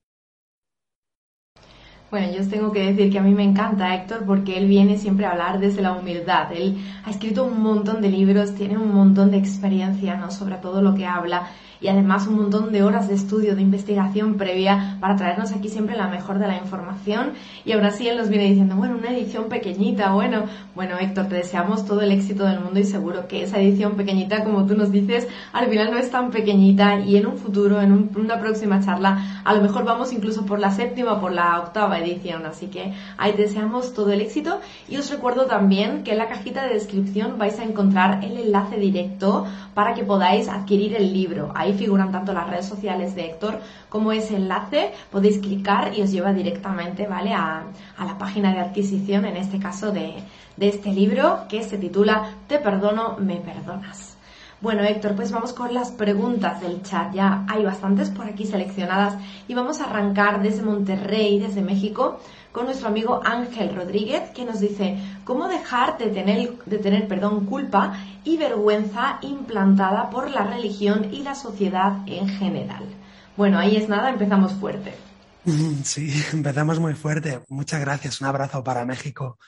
Bueno, 2.14 2.30
yo 2.30 2.42
os 2.42 2.48
tengo 2.48 2.70
que 2.70 2.92
decir 2.92 3.10
que 3.10 3.18
a 3.18 3.22
mí 3.22 3.34
me 3.34 3.42
encanta 3.42 3.92
Héctor 3.92 4.22
porque 4.24 4.56
él 4.56 4.68
viene 4.68 4.98
siempre 4.98 5.26
a 5.26 5.32
hablar 5.32 5.58
desde 5.58 5.82
la 5.82 5.94
humildad. 5.94 6.52
Él 6.52 6.78
ha 7.04 7.10
escrito 7.10 7.42
un 7.42 7.60
montón 7.60 8.00
de 8.00 8.08
libros, 8.08 8.54
tiene 8.54 8.78
un 8.78 8.94
montón 8.94 9.32
de 9.32 9.38
experiencia, 9.38 10.14
¿no? 10.14 10.30
Sobre 10.30 10.58
todo 10.58 10.80
lo 10.80 10.94
que 10.94 11.06
habla 11.06 11.48
y 11.84 11.88
además 11.88 12.26
un 12.26 12.36
montón 12.36 12.72
de 12.72 12.82
horas 12.82 13.08
de 13.08 13.14
estudio, 13.14 13.54
de 13.54 13.60
investigación 13.60 14.36
previa 14.36 14.96
para 15.00 15.16
traernos 15.16 15.52
aquí 15.52 15.68
siempre 15.68 15.96
la 15.96 16.08
mejor 16.08 16.38
de 16.38 16.46
la 16.46 16.56
información 16.56 17.32
y 17.64 17.72
aún 17.72 17.84
así 17.84 18.08
él 18.08 18.16
nos 18.16 18.30
viene 18.30 18.46
diciendo, 18.46 18.76
bueno, 18.76 18.96
una 18.96 19.10
edición 19.10 19.50
pequeñita, 19.50 20.12
bueno, 20.12 20.44
bueno 20.74 20.96
Héctor, 20.98 21.26
te 21.26 21.36
deseamos 21.36 21.84
todo 21.84 22.00
el 22.00 22.10
éxito 22.10 22.46
del 22.46 22.60
mundo 22.60 22.80
y 22.80 22.84
seguro 22.84 23.28
que 23.28 23.42
esa 23.42 23.60
edición 23.60 23.96
pequeñita, 23.96 24.44
como 24.44 24.64
tú 24.64 24.74
nos 24.74 24.92
dices, 24.92 25.28
al 25.52 25.66
final 25.68 25.90
no 25.90 25.98
es 25.98 26.10
tan 26.10 26.30
pequeñita 26.30 27.00
y 27.00 27.16
en 27.16 27.26
un 27.26 27.36
futuro, 27.36 27.82
en 27.82 28.10
una 28.16 28.40
próxima 28.40 28.80
charla, 28.80 29.42
a 29.44 29.54
lo 29.54 29.60
mejor 29.60 29.84
vamos 29.84 30.12
incluso 30.12 30.46
por 30.46 30.60
la 30.60 30.70
séptima 30.70 31.20
por 31.20 31.32
la 31.32 31.60
octava 31.60 32.00
edición, 32.04 32.46
así 32.46 32.66
que 32.66 32.92
ahí 33.16 33.32
deseamos 33.32 33.94
todo 33.94 34.12
el 34.12 34.20
éxito 34.20 34.60
y 34.88 34.96
os 34.96 35.10
recuerdo 35.10 35.46
también 35.46 36.04
que 36.04 36.12
en 36.12 36.18
la 36.18 36.28
cajita 36.28 36.64
de 36.64 36.74
descripción 36.74 37.38
vais 37.38 37.58
a 37.58 37.64
encontrar 37.64 38.24
el 38.24 38.38
enlace 38.38 38.76
directo 38.76 39.46
para 39.74 39.94
que 39.94 40.04
podáis 40.04 40.48
adquirir 40.48 40.94
el 40.96 41.12
libro. 41.12 41.52
Ahí 41.54 41.74
figuran 41.74 42.12
tanto 42.12 42.32
las 42.32 42.48
redes 42.48 42.66
sociales 42.66 43.14
de 43.14 43.26
Héctor 43.26 43.60
como 43.88 44.12
ese 44.12 44.36
enlace. 44.36 44.92
Podéis 45.10 45.38
clicar 45.38 45.96
y 45.96 46.02
os 46.02 46.12
lleva 46.12 46.32
directamente, 46.32 47.06
¿vale? 47.06 47.32
A, 47.32 47.64
la 47.98 48.18
página 48.18 48.52
de 48.52 48.60
adquisición, 48.60 49.24
en 49.24 49.36
este 49.36 49.58
caso 49.58 49.90
de, 49.90 50.14
de 50.56 50.68
este 50.68 50.92
libro 50.92 51.44
que 51.48 51.62
se 51.62 51.78
titula 51.78 52.34
Te 52.46 52.58
perdono, 52.58 53.16
me 53.18 53.36
perdonas. 53.36 54.13
Bueno, 54.64 54.82
Héctor, 54.82 55.14
pues 55.14 55.30
vamos 55.30 55.52
con 55.52 55.74
las 55.74 55.90
preguntas 55.90 56.62
del 56.62 56.82
chat. 56.82 57.12
Ya 57.12 57.44
hay 57.50 57.62
bastantes 57.62 58.08
por 58.08 58.24
aquí 58.24 58.46
seleccionadas 58.46 59.14
y 59.46 59.52
vamos 59.52 59.78
a 59.78 59.84
arrancar 59.84 60.40
desde 60.40 60.62
Monterrey, 60.62 61.38
desde 61.38 61.60
México, 61.60 62.18
con 62.50 62.64
nuestro 62.64 62.88
amigo 62.88 63.20
Ángel 63.22 63.74
Rodríguez, 63.76 64.30
que 64.30 64.46
nos 64.46 64.60
dice, 64.60 64.96
¿cómo 65.26 65.48
dejar 65.48 65.98
de 65.98 66.06
tener, 66.06 66.56
de 66.64 66.78
tener 66.78 67.06
perdón, 67.06 67.44
culpa 67.44 67.92
y 68.24 68.38
vergüenza 68.38 69.18
implantada 69.20 70.08
por 70.08 70.30
la 70.30 70.44
religión 70.44 71.12
y 71.12 71.22
la 71.22 71.34
sociedad 71.34 71.98
en 72.06 72.26
general? 72.26 72.84
Bueno, 73.36 73.58
ahí 73.58 73.76
es 73.76 73.86
nada, 73.90 74.08
empezamos 74.08 74.54
fuerte. 74.54 74.94
Sí, 75.84 76.24
empezamos 76.32 76.80
muy 76.80 76.94
fuerte. 76.94 77.42
Muchas 77.50 77.82
gracias. 77.82 78.22
Un 78.22 78.28
abrazo 78.28 78.64
para 78.64 78.86
México. 78.86 79.38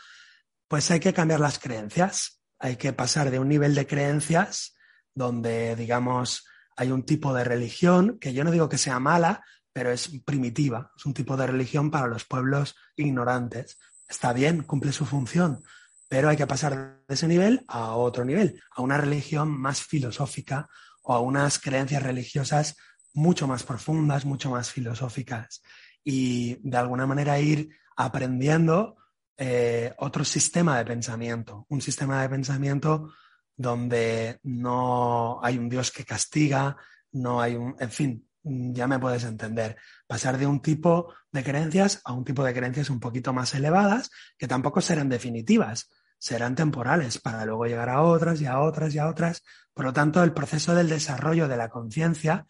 Pues 0.68 0.90
hay 0.90 1.00
que 1.00 1.14
cambiar 1.14 1.40
las 1.40 1.58
creencias. 1.58 2.38
Hay 2.58 2.76
que 2.76 2.92
pasar 2.92 3.30
de 3.30 3.38
un 3.38 3.48
nivel 3.48 3.74
de 3.74 3.86
creencias 3.86 4.75
donde, 5.16 5.74
digamos, 5.74 6.46
hay 6.76 6.92
un 6.92 7.02
tipo 7.02 7.34
de 7.34 7.42
religión 7.42 8.18
que 8.20 8.32
yo 8.32 8.44
no 8.44 8.52
digo 8.52 8.68
que 8.68 8.78
sea 8.78 9.00
mala, 9.00 9.44
pero 9.72 9.90
es 9.90 10.08
primitiva, 10.24 10.92
es 10.96 11.04
un 11.04 11.14
tipo 11.14 11.36
de 11.36 11.48
religión 11.48 11.90
para 11.90 12.06
los 12.06 12.24
pueblos 12.24 12.76
ignorantes. 12.94 13.78
Está 14.08 14.32
bien, 14.32 14.62
cumple 14.62 14.92
su 14.92 15.04
función, 15.04 15.64
pero 16.08 16.28
hay 16.28 16.36
que 16.36 16.46
pasar 16.46 17.02
de 17.08 17.14
ese 17.14 17.26
nivel 17.26 17.64
a 17.66 17.96
otro 17.96 18.24
nivel, 18.24 18.62
a 18.70 18.82
una 18.82 18.98
religión 18.98 19.48
más 19.48 19.82
filosófica 19.82 20.68
o 21.02 21.14
a 21.14 21.20
unas 21.20 21.58
creencias 21.58 22.04
religiosas 22.04 22.76
mucho 23.12 23.48
más 23.48 23.64
profundas, 23.64 24.24
mucho 24.24 24.50
más 24.50 24.70
filosóficas 24.70 25.62
y 26.08 26.56
de 26.62 26.76
alguna 26.76 27.04
manera 27.04 27.40
ir 27.40 27.68
aprendiendo 27.96 28.96
eh, 29.36 29.92
otro 29.98 30.24
sistema 30.24 30.78
de 30.78 30.84
pensamiento, 30.84 31.66
un 31.68 31.82
sistema 31.82 32.22
de 32.22 32.28
pensamiento 32.28 33.12
donde 33.56 34.38
no 34.42 35.40
hay 35.42 35.58
un 35.58 35.68
Dios 35.68 35.90
que 35.90 36.04
castiga, 36.04 36.76
no 37.12 37.40
hay 37.40 37.56
un, 37.56 37.74
en 37.78 37.90
fin, 37.90 38.28
ya 38.42 38.86
me 38.86 38.98
puedes 38.98 39.24
entender. 39.24 39.76
Pasar 40.06 40.38
de 40.38 40.46
un 40.46 40.60
tipo 40.60 41.12
de 41.32 41.42
creencias 41.42 42.00
a 42.04 42.12
un 42.12 42.24
tipo 42.24 42.44
de 42.44 42.54
creencias 42.54 42.90
un 42.90 43.00
poquito 43.00 43.32
más 43.32 43.54
elevadas, 43.54 44.10
que 44.38 44.46
tampoco 44.46 44.80
serán 44.80 45.08
definitivas, 45.08 45.90
serán 46.18 46.54
temporales, 46.54 47.18
para 47.18 47.44
luego 47.44 47.66
llegar 47.66 47.88
a 47.88 48.02
otras 48.02 48.40
y 48.40 48.46
a 48.46 48.60
otras 48.60 48.94
y 48.94 48.98
a 48.98 49.08
otras. 49.08 49.42
Por 49.74 49.84
lo 49.84 49.92
tanto, 49.92 50.22
el 50.22 50.32
proceso 50.32 50.74
del 50.74 50.88
desarrollo 50.88 51.48
de 51.48 51.56
la 51.56 51.68
conciencia 51.68 52.46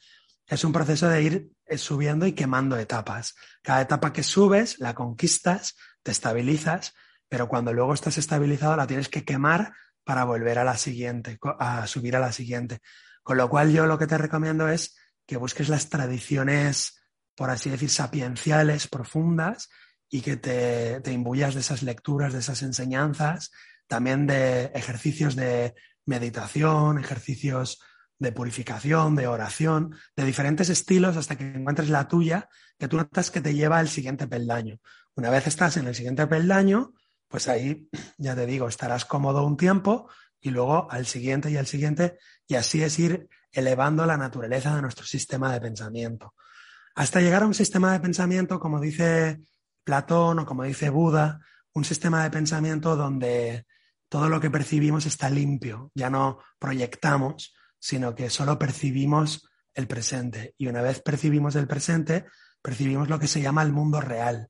es 0.47 0.64
un 0.64 0.73
proceso 0.73 1.09
de 1.09 1.23
ir 1.23 1.51
eh, 1.66 1.79
subiendo 1.79 2.27
y 2.27 2.33
quemando 2.33 2.77
etapas. 2.77 3.35
Cada 3.62 3.81
etapa 3.81 4.12
que 4.12 4.23
subes, 4.23 4.79
la 4.79 4.95
conquistas, 4.95 5.77
te 6.03 6.12
estabilizas, 6.12 6.95
pero 7.29 7.49
cuando 7.49 7.73
luego 7.73 7.95
estás 7.95 8.19
estabilizado 8.19 8.77
la 8.77 8.87
tienes 8.87 9.09
que 9.09 9.25
quemar 9.25 9.73
para 10.07 10.23
volver 10.23 10.61
a 10.61 10.64
la 10.64 10.77
siguiente, 10.77 11.37
a 11.59 11.85
subir 11.88 12.14
a 12.14 12.21
la 12.21 12.31
siguiente. 12.31 12.79
Con 13.25 13.38
lo 13.38 13.51
cual 13.51 13.73
yo 13.73 13.87
lo 13.87 13.99
que 13.99 14.07
te 14.07 14.16
recomiendo 14.16 14.69
es 14.69 14.97
que 15.27 15.37
busques 15.37 15.69
las 15.69 15.88
tradiciones, 15.88 17.03
por 17.35 17.51
así 17.51 17.71
decir, 17.71 17.90
sapienciales, 17.90 18.87
profundas, 18.87 19.69
y 20.09 20.21
que 20.21 20.37
te, 20.37 21.01
te 21.01 21.11
imbuyas 21.11 21.55
de 21.55 21.61
esas 21.61 21.83
lecturas, 21.83 22.33
de 22.33 22.38
esas 22.38 22.62
enseñanzas, 22.62 23.51
también 23.88 24.29
de 24.29 24.66
ejercicios 24.77 25.35
de 25.35 25.75
meditación, 26.05 27.01
ejercicios 27.01 27.81
de 28.21 28.31
purificación, 28.31 29.16
de 29.16 29.27
oración, 29.27 29.97
de 30.14 30.25
diferentes 30.25 30.69
estilos 30.69 31.16
hasta 31.16 31.35
que 31.35 31.53
encuentres 31.53 31.88
la 31.88 32.07
tuya, 32.07 32.49
que 32.79 32.87
tú 32.87 32.97
notas 32.97 33.33
que 33.33 33.40
te 33.40 33.55
lleva 33.55 33.81
al 33.81 33.88
siguiente 33.88 34.29
peldaño. 34.29 34.79
Una 35.16 35.31
vez 35.31 35.49
estás 35.49 35.77
en 35.79 35.88
el 35.88 35.97
siguiente 35.97 36.29
peldaño, 36.29 36.92
pues 37.28 37.48
ahí, 37.48 37.88
ya 38.18 38.34
te 38.34 38.46
digo, 38.46 38.68
estarás 38.68 39.04
cómodo 39.04 39.44
un 39.46 39.56
tiempo 39.56 40.08
y 40.40 40.50
luego 40.50 40.90
al 40.90 41.06
siguiente 41.06 41.50
y 41.50 41.56
al 41.56 41.66
siguiente, 41.66 42.18
y 42.46 42.54
así 42.54 42.82
es 42.82 42.98
ir 42.98 43.28
elevando 43.52 44.06
la 44.06 44.16
naturaleza 44.16 44.74
de 44.76 44.82
nuestro 44.82 45.06
sistema 45.06 45.52
de 45.52 45.60
pensamiento. 45.60 46.34
Hasta 46.94 47.20
llegar 47.20 47.42
a 47.42 47.46
un 47.46 47.54
sistema 47.54 47.92
de 47.92 48.00
pensamiento, 48.00 48.60
como 48.60 48.80
dice 48.80 49.40
Platón 49.84 50.38
o 50.40 50.46
como 50.46 50.64
dice 50.64 50.90
Buda, 50.90 51.40
un 51.72 51.84
sistema 51.84 52.22
de 52.22 52.30
pensamiento 52.30 52.96
donde 52.96 53.66
todo 54.08 54.28
lo 54.28 54.40
que 54.40 54.50
percibimos 54.50 55.04
está 55.06 55.28
limpio, 55.28 55.90
ya 55.94 56.10
no 56.10 56.38
proyectamos, 56.58 57.54
sino 57.78 58.14
que 58.14 58.30
solo 58.30 58.58
percibimos 58.58 59.48
el 59.74 59.86
presente. 59.86 60.54
Y 60.58 60.68
una 60.68 60.82
vez 60.82 61.02
percibimos 61.02 61.54
el 61.56 61.66
presente, 61.66 62.24
percibimos 62.62 63.08
lo 63.08 63.18
que 63.18 63.28
se 63.28 63.40
llama 63.42 63.62
el 63.62 63.72
mundo 63.72 64.00
real. 64.00 64.48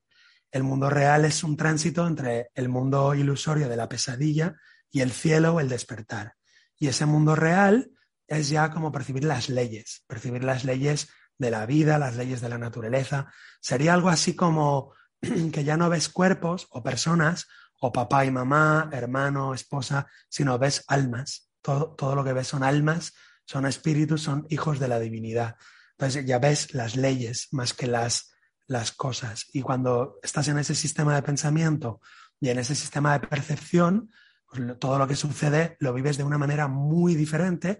El 0.51 0.63
mundo 0.63 0.89
real 0.89 1.25
es 1.25 1.43
un 1.43 1.57
tránsito 1.57 2.07
entre 2.07 2.49
el 2.55 2.69
mundo 2.69 3.13
ilusorio 3.13 3.67
de 3.67 3.77
la 3.77 3.89
pesadilla 3.89 4.55
y 4.89 5.01
el 5.01 5.11
cielo 5.11 5.55
o 5.55 5.59
el 5.59 5.69
despertar. 5.69 6.35
Y 6.79 6.87
ese 6.87 7.05
mundo 7.05 7.35
real 7.35 7.91
es 8.27 8.49
ya 8.49 8.71
como 8.71 8.91
percibir 8.91 9.23
las 9.23 9.49
leyes, 9.49 10.03
percibir 10.07 10.43
las 10.43 10.63
leyes 10.63 11.09
de 11.37 11.51
la 11.51 11.65
vida, 11.65 11.99
las 11.99 12.15
leyes 12.15 12.41
de 12.41 12.49
la 12.49 12.57
naturaleza. 12.57 13.31
Sería 13.59 13.93
algo 13.93 14.09
así 14.09 14.35
como 14.35 14.93
que 15.51 15.63
ya 15.63 15.77
no 15.77 15.89
ves 15.89 16.09
cuerpos 16.09 16.67
o 16.69 16.83
personas 16.83 17.47
o 17.79 17.91
papá 17.91 18.25
y 18.25 18.31
mamá, 18.31 18.89
hermano, 18.91 19.53
esposa, 19.53 20.07
sino 20.29 20.57
ves 20.57 20.83
almas. 20.87 21.49
Todo, 21.61 21.95
todo 21.95 22.15
lo 22.15 22.23
que 22.23 22.33
ves 22.33 22.47
son 22.47 22.63
almas, 22.63 23.13
son 23.45 23.65
espíritus, 23.65 24.21
son 24.21 24.45
hijos 24.49 24.79
de 24.79 24.87
la 24.87 24.99
divinidad. 24.99 25.57
Entonces 25.91 26.25
ya 26.25 26.39
ves 26.39 26.73
las 26.73 26.95
leyes 26.95 27.47
más 27.51 27.73
que 27.73 27.87
las, 27.87 28.31
las 28.67 28.91
cosas. 28.91 29.45
Y 29.53 29.61
cuando 29.61 30.19
estás 30.21 30.47
en 30.49 30.59
ese 30.59 30.75
sistema 30.75 31.15
de 31.15 31.23
pensamiento 31.23 32.01
y 32.39 32.49
en 32.49 32.59
ese 32.59 32.75
sistema 32.75 33.13
de 33.13 33.27
percepción, 33.27 34.11
pues 34.45 34.79
todo 34.79 34.99
lo 34.99 35.07
que 35.07 35.15
sucede 35.15 35.77
lo 35.79 35.93
vives 35.93 36.17
de 36.17 36.23
una 36.23 36.37
manera 36.37 36.67
muy 36.67 37.15
diferente 37.15 37.79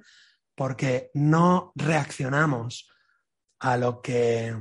porque 0.56 1.12
no 1.13 1.71
reaccionamos 1.76 2.89
a 3.60 3.78
lo 3.78 4.02
que, 4.02 4.56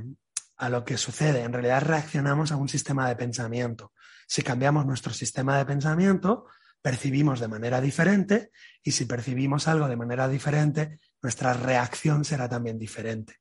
a 0.57 0.69
lo 0.69 0.85
que 0.85 0.97
sucede. 0.97 1.43
En 1.43 1.53
realidad 1.53 1.83
reaccionamos 1.83 2.51
a 2.51 2.57
un 2.57 2.69
sistema 2.69 3.07
de 3.07 3.15
pensamiento. 3.15 3.93
Si 4.27 4.43
cambiamos 4.43 4.85
nuestro 4.85 5.13
sistema 5.13 5.57
de 5.57 5.65
pensamiento, 5.65 6.45
percibimos 6.81 7.39
de 7.39 7.47
manera 7.47 7.81
diferente 7.81 8.51
y 8.83 8.91
si 8.91 9.05
percibimos 9.05 9.67
algo 9.67 9.87
de 9.87 9.95
manera 9.95 10.27
diferente, 10.27 10.99
nuestra 11.21 11.53
reacción 11.53 12.23
será 12.23 12.47
también 12.47 12.77
diferente. 12.77 13.37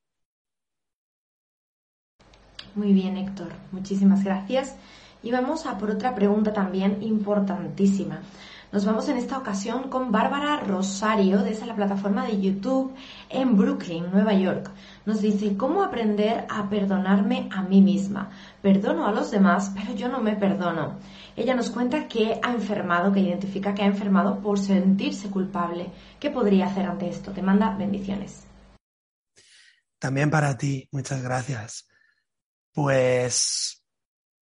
Muy 2.76 2.92
bien, 2.92 3.16
Héctor. 3.16 3.54
Muchísimas 3.72 4.22
gracias. 4.22 4.76
Y 5.22 5.32
vamos 5.32 5.64
a 5.64 5.78
por 5.78 5.90
otra 5.90 6.14
pregunta 6.14 6.52
también 6.52 7.02
importantísima. 7.02 8.20
Nos 8.70 8.84
vamos 8.84 9.08
en 9.08 9.16
esta 9.16 9.38
ocasión 9.38 9.88
con 9.88 10.12
Bárbara 10.12 10.60
Rosario 10.60 11.38
desde 11.38 11.64
la 11.64 11.74
plataforma 11.74 12.26
de 12.26 12.38
YouTube 12.38 12.94
en 13.30 13.56
Brooklyn, 13.56 14.10
Nueva 14.12 14.34
York. 14.34 14.70
Nos 15.06 15.22
dice, 15.22 15.56
¿cómo 15.56 15.82
aprender 15.82 16.46
a 16.50 16.68
perdonarme 16.68 17.48
a 17.50 17.62
mí 17.62 17.80
misma? 17.80 18.28
Perdono 18.60 19.06
a 19.06 19.12
los 19.12 19.30
demás, 19.30 19.72
pero 19.74 19.94
yo 19.94 20.08
no 20.08 20.20
me 20.20 20.36
perdono. 20.36 20.98
Ella 21.34 21.54
nos 21.54 21.70
cuenta 21.70 22.06
que 22.08 22.38
ha 22.42 22.52
enfermado, 22.52 23.10
que 23.10 23.20
identifica 23.20 23.74
que 23.74 23.84
ha 23.84 23.86
enfermado 23.86 24.40
por 24.40 24.58
sentirse 24.58 25.30
culpable. 25.30 25.90
¿Qué 26.20 26.28
podría 26.28 26.66
hacer 26.66 26.84
ante 26.84 27.08
esto? 27.08 27.32
Te 27.32 27.40
manda 27.40 27.74
bendiciones. 27.74 28.46
También 29.98 30.28
para 30.28 30.58
ti, 30.58 30.86
muchas 30.92 31.22
gracias. 31.22 31.88
Pues 32.76 33.82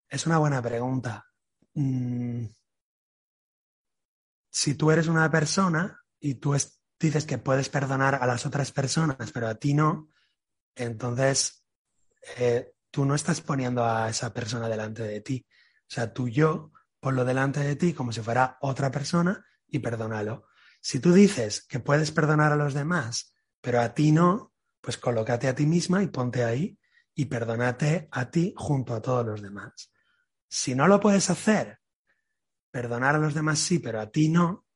es 0.09 0.27
una 0.27 0.38
buena 0.38 0.61
pregunta. 0.61 1.25
Mm, 1.75 2.47
si 4.51 4.75
tú 4.75 4.90
eres 4.90 5.07
una 5.07 5.31
persona 5.31 6.03
y 6.18 6.35
tú 6.35 6.57
dices 6.99 7.27
que 7.27 7.38
puedes 7.38 7.68
perdonar 7.68 8.16
a 8.16 8.27
las 8.27 8.44
otras 8.44 8.73
personas, 8.73 9.31
pero 9.31 9.47
a 9.47 9.55
ti 9.55 9.75
no, 9.75 10.09
entonces 10.75 11.64
eh, 12.37 12.73
tú 12.90 13.05
no 13.05 13.14
estás 13.14 13.40
poniendo 13.40 13.85
a 13.85 14.09
esa 14.09 14.35
persona 14.35 14.68
delante 14.68 15.05
de 15.05 15.20
ti. 15.20 15.47
O 15.83 15.90
sea, 15.94 16.12
tú 16.12 16.29
yo 16.29 16.73
ponlo 16.99 17.25
delante 17.25 17.61
de 17.61 17.77
ti 17.77 17.94
como 17.94 18.11
si 18.11 18.20
fuera 18.20 18.59
otra 18.62 18.90
persona 18.90 19.47
y 19.68 19.79
perdónalo. 19.79 20.49
Si 20.81 20.99
tú 20.99 21.12
dices 21.12 21.64
que 21.68 21.79
puedes 21.79 22.11
perdonar 22.11 22.51
a 22.51 22.57
los 22.57 22.75
demás, 22.75 23.33
pero 23.61 23.81
a 23.81 23.94
ti 23.94 24.11
no, 24.11 24.53
pues 24.81 24.99
colócate 24.99 25.47
a 25.47 25.55
ti 25.55 25.66
misma 25.66 26.03
y 26.03 26.09
ponte 26.09 26.42
ahí 26.42 26.77
y 27.14 27.27
perdónate 27.27 28.09
a 28.11 28.31
ti 28.31 28.55
junto 28.57 28.94
a 28.94 29.00
todos 29.00 29.24
los 29.24 29.42
demás. 29.42 29.92
Si 30.48 30.74
no 30.74 30.88
lo 30.88 31.00
puedes 31.00 31.31
hacer, 31.31 31.79
perdonar 32.70 33.14
a 33.14 33.18
los 33.18 33.35
demás 33.35 33.59
sí, 33.59 33.79
pero 33.79 34.00
a 34.00 34.11
ti 34.11 34.29
no, 34.29 34.66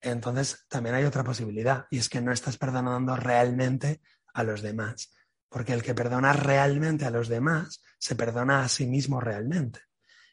entonces 0.00 0.64
también 0.68 0.94
hay 0.94 1.04
otra 1.04 1.24
posibilidad 1.24 1.86
y 1.90 1.98
es 1.98 2.08
que 2.08 2.20
no 2.20 2.32
estás 2.32 2.58
perdonando 2.58 3.16
realmente 3.16 4.02
a 4.32 4.42
los 4.44 4.62
demás. 4.62 5.14
Porque 5.48 5.72
el 5.72 5.82
que 5.82 5.94
perdona 5.94 6.32
realmente 6.32 7.04
a 7.04 7.10
los 7.10 7.28
demás 7.28 7.82
se 7.98 8.16
perdona 8.16 8.64
a 8.64 8.68
sí 8.68 8.86
mismo 8.86 9.20
realmente. 9.20 9.80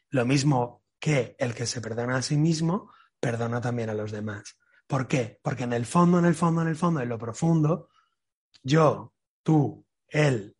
Lo 0.10 0.26
mismo 0.26 0.84
que 1.00 1.36
el 1.40 1.54
que 1.54 1.66
se 1.66 1.82
perdona 1.82 2.18
a 2.18 2.22
sí 2.22 2.38
mismo 2.38 2.92
perdona 3.20 3.62
también 3.62 3.90
a 3.90 3.94
los 3.94 4.12
demás. 4.12 4.58
¿Por 4.88 5.08
qué? 5.08 5.40
Porque 5.42 5.64
en 5.64 5.74
el 5.74 5.86
fondo, 5.86 6.20
en 6.20 6.26
el 6.26 6.36
fondo, 6.36 6.62
en 6.62 6.68
el 6.68 6.76
fondo, 6.76 7.00
en 7.00 7.10
lo 7.10 7.18
profundo, 7.18 7.90
yo, 8.64 9.14
tú, 9.44 9.86
él, 10.08 10.58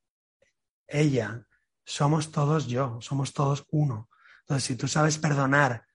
ella, 0.92 1.46
somos 1.84 2.32
todos 2.32 2.68
yo, 2.68 3.00
somos 3.02 3.34
todos 3.34 3.66
uno. 3.72 4.10
Entonces, 4.42 4.64
si 4.66 4.76
tú 4.76 4.88
sabes 4.88 5.18
perdonar 5.18 5.86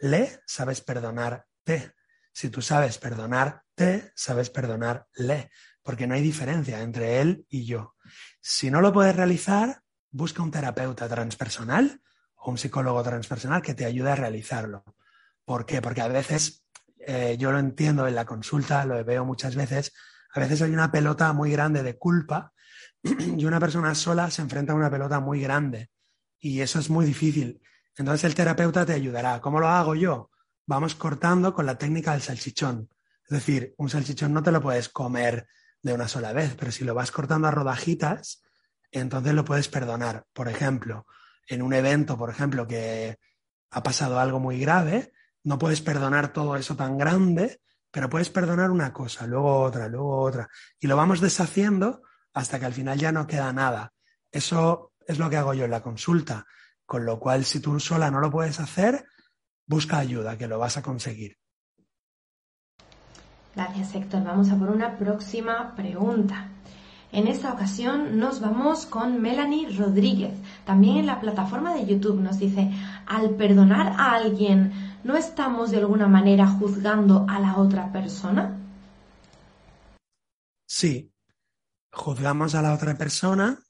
le, 0.00 0.40
sabes 0.46 0.80
perdonarte. 0.80 1.94
Si 2.32 2.48
tú 2.48 2.62
sabes 2.62 2.98
perdonarte, 2.98 4.12
sabes 4.14 4.50
perdonarle, 4.50 5.50
porque 5.82 6.06
no 6.06 6.14
hay 6.14 6.22
diferencia 6.22 6.80
entre 6.80 7.20
él 7.20 7.46
y 7.48 7.66
yo. 7.66 7.96
Si 8.40 8.70
no 8.70 8.80
lo 8.80 8.92
puedes 8.92 9.14
realizar, 9.14 9.82
busca 10.10 10.42
un 10.42 10.50
terapeuta 10.50 11.08
transpersonal 11.08 12.00
o 12.36 12.50
un 12.50 12.58
psicólogo 12.58 13.02
transpersonal 13.02 13.62
que 13.62 13.74
te 13.74 13.84
ayude 13.84 14.10
a 14.10 14.16
realizarlo. 14.16 14.84
¿Por 15.44 15.66
qué? 15.66 15.82
Porque 15.82 16.00
a 16.00 16.08
veces, 16.08 16.64
eh, 16.98 17.36
yo 17.38 17.52
lo 17.52 17.58
entiendo 17.58 18.06
en 18.06 18.14
la 18.14 18.24
consulta, 18.24 18.84
lo 18.86 19.04
veo 19.04 19.24
muchas 19.24 19.54
veces, 19.54 19.92
a 20.32 20.40
veces 20.40 20.62
hay 20.62 20.70
una 20.70 20.90
pelota 20.90 21.32
muy 21.32 21.50
grande 21.50 21.82
de 21.82 21.98
culpa 21.98 22.52
y 23.36 23.44
una 23.44 23.60
persona 23.60 23.94
sola 23.94 24.30
se 24.30 24.42
enfrenta 24.42 24.72
a 24.72 24.76
una 24.76 24.90
pelota 24.90 25.20
muy 25.20 25.40
grande 25.40 25.90
y 26.38 26.60
eso 26.60 26.78
es 26.78 26.90
muy 26.90 27.04
difícil. 27.04 27.60
Entonces 27.96 28.24
el 28.24 28.34
terapeuta 28.34 28.86
te 28.86 28.94
ayudará. 28.94 29.40
¿Cómo 29.40 29.60
lo 29.60 29.68
hago 29.68 29.94
yo? 29.94 30.30
Vamos 30.66 30.94
cortando 30.94 31.54
con 31.54 31.66
la 31.66 31.76
técnica 31.76 32.12
del 32.12 32.22
salchichón. 32.22 32.88
Es 33.24 33.30
decir, 33.30 33.74
un 33.76 33.90
salchichón 33.90 34.32
no 34.32 34.42
te 34.42 34.52
lo 34.52 34.60
puedes 34.60 34.88
comer 34.88 35.46
de 35.82 35.92
una 35.92 36.08
sola 36.08 36.32
vez, 36.32 36.54
pero 36.58 36.72
si 36.72 36.84
lo 36.84 36.94
vas 36.94 37.10
cortando 37.10 37.48
a 37.48 37.50
rodajitas, 37.50 38.42
entonces 38.90 39.34
lo 39.34 39.44
puedes 39.44 39.68
perdonar. 39.68 40.24
Por 40.32 40.48
ejemplo, 40.48 41.06
en 41.46 41.62
un 41.62 41.74
evento, 41.74 42.16
por 42.16 42.30
ejemplo, 42.30 42.66
que 42.66 43.18
ha 43.70 43.82
pasado 43.82 44.18
algo 44.18 44.40
muy 44.40 44.58
grave, 44.58 45.12
no 45.44 45.58
puedes 45.58 45.80
perdonar 45.80 46.32
todo 46.32 46.56
eso 46.56 46.76
tan 46.76 46.98
grande, 46.98 47.60
pero 47.90 48.10
puedes 48.10 48.30
perdonar 48.30 48.70
una 48.70 48.92
cosa, 48.92 49.26
luego 49.26 49.60
otra, 49.60 49.88
luego 49.88 50.20
otra. 50.20 50.48
Y 50.78 50.86
lo 50.86 50.96
vamos 50.96 51.20
deshaciendo 51.20 52.02
hasta 52.32 52.58
que 52.58 52.66
al 52.66 52.72
final 52.72 52.98
ya 52.98 53.12
no 53.12 53.26
queda 53.26 53.52
nada. 53.52 53.92
Eso 54.30 54.92
es 55.06 55.18
lo 55.18 55.28
que 55.28 55.36
hago 55.36 55.54
yo 55.54 55.64
en 55.64 55.70
la 55.70 55.82
consulta. 55.82 56.46
Con 56.86 57.04
lo 57.04 57.18
cual, 57.18 57.44
si 57.44 57.60
tú 57.60 57.78
sola 57.78 58.10
no 58.10 58.20
lo 58.20 58.30
puedes 58.30 58.58
hacer, 58.58 59.04
busca 59.66 59.98
ayuda, 59.98 60.36
que 60.36 60.48
lo 60.48 60.58
vas 60.58 60.76
a 60.76 60.82
conseguir. 60.82 61.38
Gracias, 63.54 63.94
Héctor. 63.94 64.24
Vamos 64.24 64.50
a 64.50 64.56
por 64.56 64.70
una 64.70 64.96
próxima 64.98 65.74
pregunta. 65.74 66.48
En 67.12 67.26
esta 67.26 67.52
ocasión 67.52 68.18
nos 68.18 68.40
vamos 68.40 68.86
con 68.86 69.20
Melanie 69.20 69.76
Rodríguez. 69.76 70.32
También 70.64 70.98
en 70.98 71.06
la 71.06 71.20
plataforma 71.20 71.74
de 71.74 71.84
YouTube 71.84 72.20
nos 72.20 72.38
dice, 72.38 72.70
al 73.06 73.30
perdonar 73.30 73.94
a 73.98 74.14
alguien, 74.14 74.72
¿no 75.02 75.16
estamos 75.16 75.72
de 75.72 75.78
alguna 75.78 76.06
manera 76.06 76.46
juzgando 76.46 77.26
a 77.28 77.40
la 77.40 77.56
otra 77.56 77.90
persona? 77.90 78.56
Sí, 80.66 81.09
juzgamos 81.92 82.54
a 82.54 82.62
la 82.62 82.74
otra 82.74 82.96
persona 82.96 83.62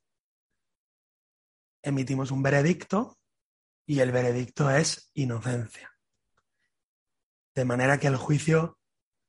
emitimos 1.82 2.30
un 2.30 2.42
veredicto 2.42 3.18
y 3.86 4.00
el 4.00 4.12
veredicto 4.12 4.70
es 4.70 5.10
inocencia. 5.14 5.90
De 7.54 7.64
manera 7.64 7.98
que 7.98 8.06
el 8.06 8.16
juicio 8.16 8.78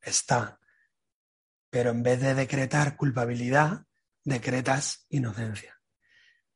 está, 0.01 0.59
pero 1.69 1.91
en 1.91 2.03
vez 2.03 2.21
de 2.21 2.35
decretar 2.35 2.95
culpabilidad, 2.97 3.85
decretas 4.23 5.05
inocencia. 5.09 5.81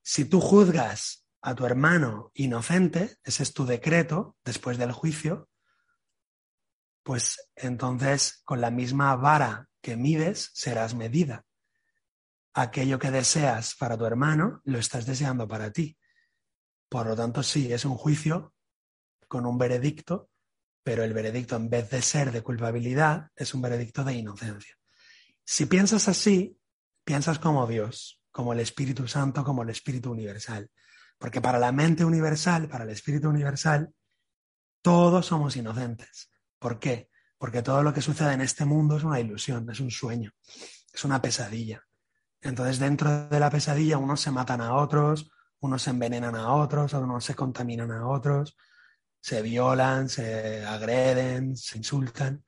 Si 0.02 0.26
tú 0.26 0.40
juzgas 0.40 1.26
a 1.42 1.56
tu 1.56 1.66
hermano 1.66 2.32
inocente, 2.36 3.18
ese 3.24 3.44
es 3.44 3.54
tu 3.54 3.66
decreto 3.66 4.38
después 4.44 4.78
del 4.78 4.92
juicio, 4.92 5.50
pues 7.04 7.50
entonces 7.56 8.42
con 8.44 8.62
la 8.62 8.72
misma 8.72 9.16
vara 9.16 9.70
que 9.82 9.96
mides 9.96 10.52
serás 10.54 10.96
medida 10.96 11.45
aquello 12.56 12.98
que 12.98 13.12
deseas 13.12 13.76
para 13.76 13.98
tu 13.98 14.06
hermano, 14.06 14.62
lo 14.64 14.80
estás 14.80 15.06
deseando 15.06 15.48
para 15.48 15.72
ti. 15.72 15.98
Por 16.90 17.06
lo 17.06 17.16
tanto, 17.16 17.44
sí, 17.44 17.72
es 17.72 17.84
un 17.84 17.98
juicio 17.98 18.54
con 19.28 19.46
un 19.46 19.58
veredicto, 19.58 20.30
pero 20.82 21.04
el 21.04 21.14
veredicto 21.14 21.58
en 21.58 21.70
vez 21.70 21.90
de 21.90 22.02
ser 22.02 22.32
de 22.32 22.42
culpabilidad, 22.42 23.30
es 23.36 23.54
un 23.54 23.62
veredicto 23.62 24.04
de 24.06 24.14
inocencia. 24.14 24.76
Si 25.44 25.66
piensas 25.66 26.08
así, 26.08 26.58
piensas 27.04 27.40
como 27.40 27.68
Dios, 27.68 28.22
como 28.32 28.54
el 28.54 28.62
Espíritu 28.62 29.08
Santo, 29.08 29.44
como 29.44 29.64
el 29.64 29.70
Espíritu 29.70 30.12
Universal. 30.12 30.72
Porque 31.18 31.42
para 31.42 31.60
la 31.60 31.74
mente 31.74 32.06
universal, 32.06 32.70
para 32.70 32.86
el 32.86 32.92
Espíritu 32.92 33.30
Universal, 33.30 33.94
todos 34.82 35.26
somos 35.26 35.58
inocentes. 35.58 36.32
¿Por 36.58 36.80
qué? 36.80 37.10
Porque 37.38 37.62
todo 37.62 37.84
lo 37.84 37.94
que 37.94 38.02
sucede 38.02 38.34
en 38.34 38.42
este 38.42 38.64
mundo 38.64 38.96
es 38.96 39.04
una 39.04 39.20
ilusión, 39.20 39.70
es 39.70 39.82
un 39.82 39.92
sueño, 39.92 40.32
es 40.94 41.04
una 41.04 41.22
pesadilla. 41.22 41.86
Entonces 42.46 42.78
dentro 42.78 43.28
de 43.28 43.40
la 43.40 43.50
pesadilla 43.50 43.98
unos 43.98 44.22
se 44.22 44.30
matan 44.30 44.62
a 44.62 44.76
otros, 44.76 45.32
unos 45.62 45.82
se 45.82 45.90
envenenan 45.90 46.36
a 46.36 46.54
otros, 46.54 46.94
unos 46.94 47.26
se 47.26 47.34
contaminan 47.34 47.92
a 47.92 48.08
otros, 48.08 48.56
se 49.20 49.42
violan, 49.42 50.10
se 50.10 50.64
agreden, 50.64 51.58
se 51.58 51.80
insultan. 51.80 52.46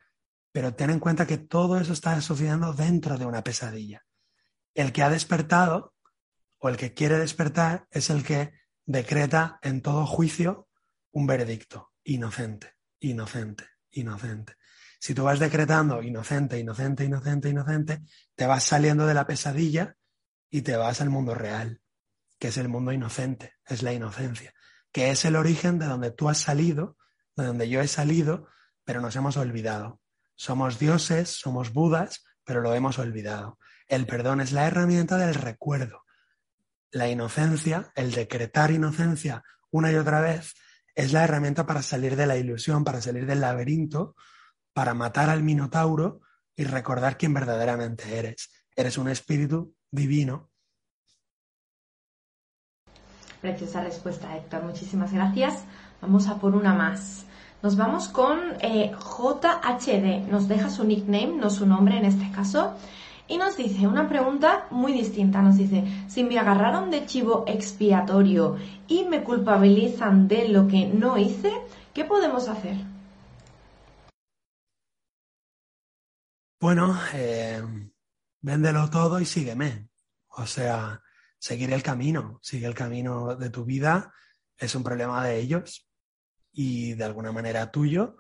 Pero 0.52 0.76
ten 0.76 0.91
en 0.91 1.00
cuenta 1.00 1.26
que 1.26 1.39
todo 1.39 1.80
eso 1.80 1.93
está 1.93 2.22
sucediendo 2.22 2.74
dentro 2.74 3.18
de 3.18 3.26
una 3.26 3.43
pesadilla. 3.43 4.06
El 4.76 4.93
que 4.93 5.02
ha 5.02 5.10
despertado 5.10 5.95
o 6.60 6.70
el 6.70 6.78
que 6.78 6.93
quiere 6.93 7.18
despertar 7.18 7.88
es 7.89 8.12
el 8.12 8.24
que 8.24 8.54
decreta 8.86 9.58
en 9.64 9.82
todo 9.82 10.06
juicio 10.06 10.68
un 11.12 11.26
veredicto, 11.26 11.91
inocente, 12.04 12.76
inocente, 13.00 13.66
inocente. 13.89 14.58
Si 15.00 15.14
tú 15.14 15.24
vas 15.24 15.39
decretando 15.39 16.02
inocente, 16.02 16.60
inocente, 16.60 17.06
inocente, 17.06 17.50
inocente, 17.50 18.02
te 18.36 18.45
vas 18.45 18.64
saliendo 18.64 19.06
de 19.06 19.14
la 19.14 19.28
pesadilla 19.28 19.95
y 20.50 20.62
te 20.62 20.76
vas 20.76 21.02
al 21.02 21.10
mundo 21.10 21.36
real, 21.36 21.82
que 22.39 22.50
es 22.50 22.58
el 22.58 22.70
mundo 22.70 22.91
inocente, 22.91 23.54
es 23.66 23.84
la 23.84 23.93
inocencia, 23.93 24.54
que 24.91 25.12
es 25.12 25.26
el 25.26 25.36
origen 25.36 25.80
de 25.80 25.86
donde 25.86 26.12
tú 26.12 26.30
has 26.30 26.39
salido, 26.39 26.98
de 27.36 27.45
donde 27.45 27.70
yo 27.70 27.82
he 27.82 27.88
salido, 27.88 28.48
pero 28.84 29.02
nos 29.02 29.16
hemos 29.16 29.38
olvidado. 29.38 30.02
Somos 30.36 30.80
dioses, 30.80 31.30
somos 31.30 31.74
budas, 31.74 32.24
pero 32.43 32.62
lo 32.62 32.74
hemos 32.74 33.00
olvidado. 33.00 33.60
El 33.88 34.06
perdón 34.06 34.41
es 34.41 34.52
la 34.52 34.66
herramienta 34.66 35.18
del 35.18 35.34
recuerdo. 35.34 36.04
La 36.91 37.10
inocencia, 37.10 37.91
el 37.95 38.12
decretar 38.12 38.72
inocencia 38.72 39.43
una 39.70 39.91
y 39.91 39.95
otra 39.95 40.22
vez, 40.22 40.54
es 40.95 41.12
la 41.14 41.24
herramienta 41.24 41.66
para 41.66 41.82
salir 41.82 42.16
de 42.16 42.26
la 42.26 42.38
ilusión, 42.38 42.84
para 42.84 43.02
salir 43.02 43.26
del 43.26 43.41
laberinto, 43.41 44.16
para 44.78 44.93
matar 44.93 45.32
al 45.32 45.41
minotauro 45.41 46.21
y 46.55 46.63
recordar 46.63 47.17
quién 47.17 47.34
verdaderamente 47.34 48.19
eres. 48.19 48.51
Eres 48.75 48.99
un 48.99 49.07
espíritu 49.09 49.73
divino. 49.89 50.51
Preciosa 53.41 53.84
respuesta, 53.84 54.38
Héctor. 54.38 54.61
Muchísimas 54.65 55.11
gracias. 55.11 55.63
Vamos 55.99 56.28
a 56.28 56.36
por 56.36 56.53
una 56.53 56.75
más. 56.75 57.25
Nos 57.63 57.75
vamos 57.75 58.07
con 58.09 58.38
eh, 58.61 58.91
JHD. 58.91 60.30
Nos 60.30 60.47
deja 60.47 60.69
su 60.69 60.84
nickname, 60.84 61.38
no 61.38 61.49
su 61.49 61.65
nombre 61.65 61.97
en 61.97 62.05
este 62.05 62.30
caso. 62.30 62.75
Y 63.28 63.39
nos 63.39 63.57
dice 63.57 63.88
una 63.88 64.07
pregunta 64.07 64.67
muy 64.69 64.93
distinta. 64.93 65.41
Nos 65.41 65.57
dice, 65.57 65.86
si 66.07 66.23
me 66.23 66.38
agarraron 66.38 66.91
de 66.91 67.07
chivo 67.07 67.45
expiatorio 67.47 68.57
y 68.88 69.05
me 69.05 69.23
culpabilizan 69.23 70.28
de 70.28 70.49
lo 70.49 70.67
que 70.67 70.86
no 70.86 71.17
hice, 71.17 71.51
¿qué 71.95 72.05
podemos 72.05 72.47
hacer? 72.47 72.78
Bueno, 76.68 76.99
eh, 77.13 77.63
véndelo 78.41 78.89
todo 78.89 79.22
y 79.22 79.26
sígueme. 79.26 79.88
O 80.28 80.45
sea, 80.45 81.01
seguir 81.39 81.72
el 81.72 81.82
camino, 81.82 82.41
sigue 82.43 82.68
el 82.68 82.76
camino 82.76 83.38
de 83.38 83.49
tu 83.49 83.63
vida. 83.63 84.13
Es 84.57 84.76
un 84.76 84.84
problema 84.84 85.26
de 85.26 85.39
ellos 85.39 85.88
y 86.51 86.93
de 86.95 87.05
alguna 87.05 87.32
manera 87.32 87.72
tuyo, 87.72 88.18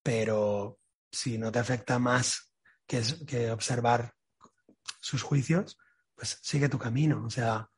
pero 0.00 0.78
si 1.10 1.38
no 1.38 1.50
te 1.50 1.58
afecta 1.58 1.98
más 1.98 2.54
que, 2.86 3.02
que 3.26 3.50
observar 3.50 4.14
sus 5.00 5.24
juicios, 5.24 5.76
pues 6.14 6.38
sigue 6.40 6.68
tu 6.68 6.78
camino. 6.78 7.24
O 7.26 7.30
sea, 7.30 7.68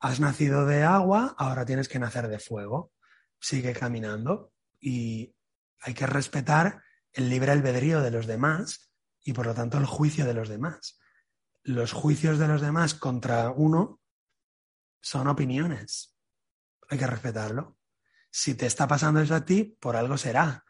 has 0.00 0.18
nacido 0.18 0.64
de 0.64 0.82
agua, 0.84 1.34
ahora 1.36 1.66
tienes 1.66 1.90
que 1.90 1.98
nacer 1.98 2.26
de 2.26 2.38
fuego. 2.38 2.90
Sigue 3.38 3.74
caminando 3.74 4.54
y 4.80 5.34
hay 5.80 5.92
que 5.92 6.06
respetar 6.06 6.87
el 7.12 7.28
libre 7.28 7.52
albedrío 7.52 8.00
de 8.02 8.10
los 8.10 8.26
demás 8.26 8.90
y 9.22 9.32
por 9.32 9.46
lo 9.46 9.54
tanto 9.54 9.78
el 9.78 9.86
juicio 9.86 10.24
de 10.24 10.34
los 10.34 10.48
demás. 10.48 10.98
Los 11.62 11.92
juicios 11.92 12.38
de 12.38 12.48
los 12.48 12.60
demás 12.60 12.94
contra 12.94 13.50
uno 13.50 14.00
son 15.00 15.28
opiniones. 15.28 16.16
Hay 16.88 16.98
que 16.98 17.06
respetarlo. 17.06 17.78
Si 18.30 18.54
te 18.54 18.66
está 18.66 18.86
pasando 18.86 19.20
eso 19.20 19.34
a 19.34 19.44
ti, 19.44 19.76
por 19.80 19.96
algo 19.96 20.16
será. 20.16 20.64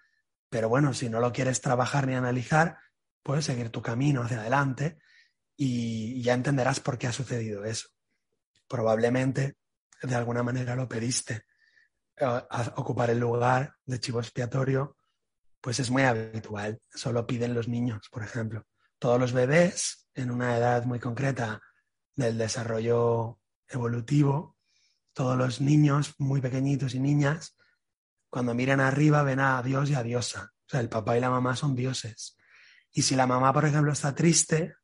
Pero 0.49 0.69
bueno, 0.69 0.95
si 0.95 1.09
no 1.09 1.21
lo 1.21 1.33
quieres 1.33 1.61
trabajar 1.61 2.07
ni 2.07 2.15
analizar, 2.15 2.79
puedes 3.23 3.45
seguir 3.45 3.71
tu 3.71 3.83
camino 3.83 4.23
hacia 4.23 4.41
adelante 4.41 4.99
y 5.57 6.23
ya 6.23 6.35
entenderás 6.35 6.81
por 6.81 6.99
qué 6.99 7.09
ha 7.09 7.13
sucedido 7.13 7.65
eso. 7.65 7.89
Probablemente 8.67 9.59
de 10.03 10.15
alguna 10.15 10.43
manera 10.43 10.77
lo 10.77 10.89
pediste. 10.89 11.47
Eh, 12.17 12.43
ocupar 12.77 13.11
el 13.11 13.19
lugar 13.19 13.77
de 13.85 14.01
chivo 14.01 14.21
expiatorio, 14.21 14.98
pues 15.69 15.81
es 15.81 15.91
muy 15.91 16.03
habitual. 16.05 16.81
Solo 16.89 17.27
piden 17.27 17.53
los 17.53 17.69
niños, 17.69 18.09
por 18.11 18.23
ejemplo. 18.23 18.65
Todos 18.99 19.21
los 19.21 19.35
bebés 19.35 20.09
en 20.15 20.31
una 20.31 20.57
edad 20.57 20.87
muy 20.87 20.99
concreta 20.99 21.61
del 22.17 22.39
desarrollo 22.39 23.39
evolutivo, 23.69 24.57
todos 25.13 25.37
los 25.37 25.61
niños 25.61 26.15
muy 26.17 26.41
pequeñitos 26.41 26.95
y 26.95 27.01
niñas, 27.01 27.55
cuando 28.31 28.55
miran 28.55 28.81
arriba 28.81 29.23
ven 29.23 29.41
a 29.41 29.63
Dios 29.63 29.91
y 29.91 29.95
a 29.95 30.03
Diosa. 30.03 30.55
O 30.55 30.71
sea, 30.71 30.81
el 30.81 30.89
papá 30.89 31.19
y 31.19 31.21
la 31.21 31.29
mamá 31.29 31.55
son 31.55 31.75
dioses. 31.75 32.39
Y 32.91 33.03
si 33.03 33.15
la 33.15 33.27
mamá, 33.27 33.53
por 33.53 33.67
ejemplo, 33.67 33.93
está 33.93 34.15
triste, 34.15 34.75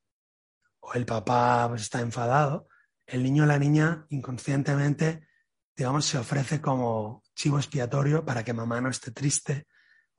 o 0.80 0.92
el 0.92 1.06
papá 1.06 1.66
pues, 1.70 1.80
está 1.80 2.02
enfadado, 2.02 2.68
el 3.06 3.22
niño 3.22 3.44
o 3.44 3.46
la 3.46 3.58
niña 3.58 4.04
inconscientemente, 4.10 5.28
digamos, 5.74 6.04
se 6.04 6.18
ofrece 6.18 6.60
como 6.60 7.22
chivo 7.34 7.56
expiatorio 7.56 8.22
para 8.22 8.44
que 8.44 8.52
mamá 8.52 8.82
no 8.82 8.90
esté 8.90 9.12
triste 9.12 9.66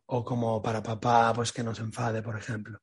o 0.08 0.24
como 0.24 0.62
para 0.62 0.84
papá 0.84 1.34
pues 1.34 1.51
que 1.51 1.64
no 1.64 1.74
se 1.74 1.82
enfade, 1.82 2.22
por 2.22 2.38
ejemplo. 2.38 2.80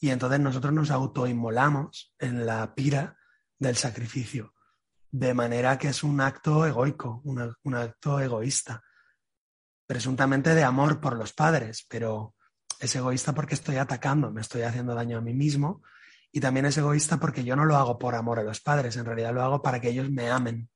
Y 0.00 0.10
entonces 0.10 0.40
nosotros 0.40 0.72
nos 0.72 0.90
autoinmolamos 0.90 2.14
en 2.18 2.44
la 2.46 2.74
pira 2.74 3.16
del 3.58 3.76
sacrificio, 3.76 4.54
de 5.10 5.34
manera 5.34 5.78
que 5.78 5.88
es 5.88 6.02
un 6.02 6.20
acto 6.20 6.66
egoico, 6.66 7.22
un 7.24 7.74
acto 7.74 8.20
egoísta, 8.20 8.82
presuntamente 9.86 10.54
de 10.54 10.64
amor 10.64 11.00
por 11.00 11.16
los 11.16 11.32
padres, 11.32 11.86
pero 11.88 12.34
es 12.80 12.94
egoísta 12.96 13.32
porque 13.32 13.54
estoy 13.54 13.76
atacando, 13.76 14.30
me 14.30 14.40
estoy 14.40 14.62
haciendo 14.62 14.94
daño 14.94 15.18
a 15.18 15.20
mí 15.20 15.34
mismo 15.34 15.82
y 16.32 16.40
también 16.40 16.66
es 16.66 16.76
egoísta 16.76 17.18
porque 17.18 17.44
yo 17.44 17.54
no 17.54 17.64
lo 17.64 17.76
hago 17.76 17.98
por 17.98 18.14
amor 18.14 18.40
a 18.40 18.42
los 18.42 18.60
padres, 18.60 18.96
en 18.96 19.04
realidad 19.04 19.32
lo 19.32 19.42
hago 19.42 19.62
para 19.62 19.80
que 19.80 19.90
ellos 19.90 20.10
me 20.10 20.30
amen. 20.30 20.68